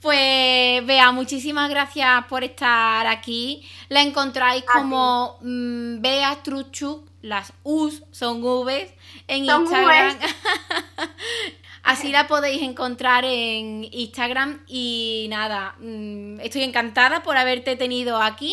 Pues 0.02 0.86
Bea, 0.86 1.10
muchísimas 1.10 1.68
gracias 1.68 2.26
por 2.26 2.44
estar 2.44 3.06
aquí. 3.08 3.68
La 3.88 4.02
encontráis 4.02 4.62
A 4.68 4.72
como 4.72 5.38
mm, 5.40 6.00
Bea 6.00 6.42
Truchuk, 6.44 7.08
las 7.22 7.52
U's 7.64 8.04
son 8.12 8.40
V's 8.40 8.92
en 9.26 9.46
Son 9.46 9.62
Instagram. 9.62 10.16
Así 11.86 12.10
la 12.10 12.26
podéis 12.26 12.62
encontrar 12.62 13.24
en 13.24 13.84
Instagram 13.92 14.64
y 14.66 15.28
nada, 15.30 15.76
mm, 15.78 16.40
estoy 16.40 16.64
encantada 16.64 17.22
por 17.22 17.36
haberte 17.36 17.76
tenido 17.76 18.20
aquí. 18.20 18.52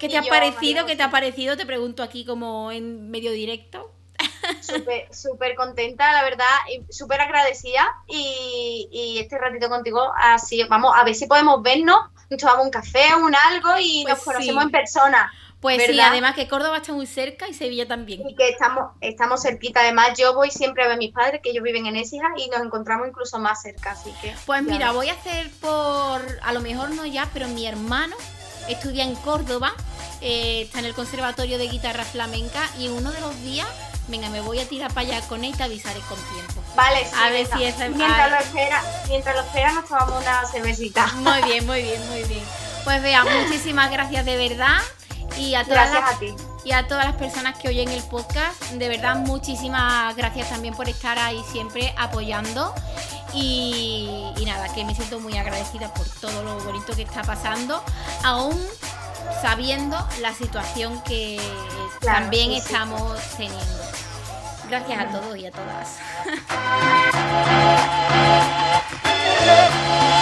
¿Qué 0.00 0.06
Y 0.06 0.08
te 0.08 0.16
ha 0.16 0.22
yo, 0.22 0.30
parecido? 0.30 0.86
¿Qué 0.86 0.96
te 0.96 1.02
ha 1.02 1.10
parecido? 1.10 1.58
Te 1.58 1.66
pregunto 1.66 2.02
aquí 2.02 2.24
como 2.24 2.72
en 2.72 3.10
medio 3.10 3.32
directo. 3.32 3.92
Súper, 4.62 5.14
súper 5.14 5.54
contenta, 5.56 6.10
la 6.12 6.24
verdad, 6.24 6.46
y 6.72 6.90
súper 6.90 7.20
agradecida. 7.20 7.86
Y, 8.08 8.88
y 8.90 9.18
este 9.18 9.36
ratito 9.38 9.68
contigo, 9.68 10.10
así, 10.16 10.64
vamos, 10.64 10.94
a 10.96 11.04
ver 11.04 11.14
si 11.14 11.26
podemos 11.26 11.62
vernos, 11.62 11.98
nos 12.30 12.40
tomamos 12.40 12.64
un 12.64 12.70
café, 12.70 13.14
un 13.14 13.34
algo 13.34 13.78
y 13.78 14.04
Pues 14.04 14.16
nos 14.16 14.24
conocemos 14.24 14.62
sí. 14.62 14.66
en 14.66 14.70
persona. 14.72 15.32
Pues 15.60 15.84
sí, 15.86 15.98
además 16.00 16.36
que 16.36 16.46
Córdoba 16.46 16.76
está 16.76 16.92
muy 16.92 17.06
cerca 17.06 17.48
y 17.48 17.54
Sevilla 17.54 17.88
también. 17.88 18.22
Y 18.28 18.36
que 18.36 18.48
estamos, 18.48 18.92
estamos 19.00 19.42
cerquita. 19.42 19.80
Además, 19.80 20.10
yo 20.16 20.34
voy 20.34 20.50
siempre 20.52 20.84
a 20.84 20.86
ver 20.86 20.94
a 20.94 20.98
mis 20.98 21.12
padres, 21.12 21.40
que 21.42 21.50
ellos 21.50 21.64
viven 21.64 21.86
en 21.86 21.96
Écija, 21.96 22.28
y 22.36 22.48
nos 22.48 22.60
encontramos 22.60 23.08
incluso 23.08 23.38
más 23.40 23.60
cerca. 23.62 23.90
Así 23.90 24.12
que. 24.22 24.34
Pues 24.46 24.62
mira, 24.62 24.86
ves. 24.88 24.94
voy 24.94 25.08
a 25.08 25.14
hacer 25.14 25.50
por, 25.60 26.22
a 26.42 26.52
lo 26.52 26.60
mejor 26.60 26.90
no 26.90 27.04
ya, 27.06 27.28
pero 27.34 27.48
mi 27.48 27.66
hermano 27.66 28.14
estudia 28.68 29.02
en 29.02 29.16
Córdoba, 29.16 29.72
eh, 30.20 30.62
está 30.62 30.78
en 30.78 30.84
el 30.84 30.94
Conservatorio 30.94 31.58
de 31.58 31.66
Guitarra 31.66 32.04
Flamenca 32.04 32.60
y 32.78 32.86
uno 32.88 33.10
de 33.10 33.20
los 33.20 33.40
días, 33.42 33.66
venga, 34.06 34.28
me 34.28 34.40
voy 34.40 34.60
a 34.60 34.68
tirar 34.68 34.92
para 34.94 35.08
allá 35.08 35.20
con 35.26 35.42
él 35.42 35.50
y 35.54 35.56
te 35.56 35.64
avisaré 35.64 35.98
con 36.00 36.18
tiempo. 36.34 36.62
Vale, 36.76 37.04
sí, 37.04 37.10
a 37.16 37.30
ver 37.30 37.46
si 37.46 37.64
esa- 37.64 37.88
mientras, 37.88 38.30
lo 38.30 38.36
espera, 38.36 38.82
mientras 39.08 39.34
lo 39.34 39.42
espera, 39.42 39.72
nos 39.72 39.86
tomamos 39.88 40.22
una 40.22 40.46
cervecita. 40.46 41.06
Muy 41.16 41.42
bien, 41.42 41.66
muy 41.66 41.82
bien, 41.82 42.08
muy 42.10 42.22
bien. 42.24 42.44
Pues 42.84 43.02
vea, 43.02 43.24
muchísimas 43.24 43.90
gracias 43.90 44.24
de 44.24 44.36
verdad 44.36 44.78
y 45.38 45.54
a 45.54 45.64
todas 45.64 45.92
las. 45.92 46.04
Y 46.64 46.72
a 46.72 46.86
todas 46.86 47.06
las 47.06 47.16
personas 47.16 47.56
que 47.58 47.68
oyen 47.68 47.88
el 47.88 48.02
podcast, 48.02 48.60
de 48.72 48.88
verdad 48.88 49.16
muchísimas 49.16 50.14
gracias 50.16 50.50
también 50.50 50.74
por 50.74 50.88
estar 50.88 51.18
ahí 51.18 51.42
siempre 51.50 51.94
apoyando. 51.96 52.74
Y, 53.32 54.34
nada, 54.44 54.72
que 54.74 54.84
me 54.84 54.94
siento 54.94 55.20
muy 55.20 55.36
agradecida 55.38 55.92
por 55.94 56.06
todo 56.08 56.42
lo 56.42 56.58
bonito 56.64 56.94
que 56.96 57.02
está 57.02 57.22
pasando, 57.22 57.82
aún 58.24 58.58
sabiendo 59.40 59.96
la 60.20 60.34
situación 60.34 61.00
que 61.02 61.40
también 62.00 62.52
estamos 62.52 63.18
teniendo. 63.36 63.82
Gracias 64.68 65.00
a 65.00 65.08
todos 65.08 65.36
y 65.36 65.46
a 65.46 65.50
todas. 65.50 65.98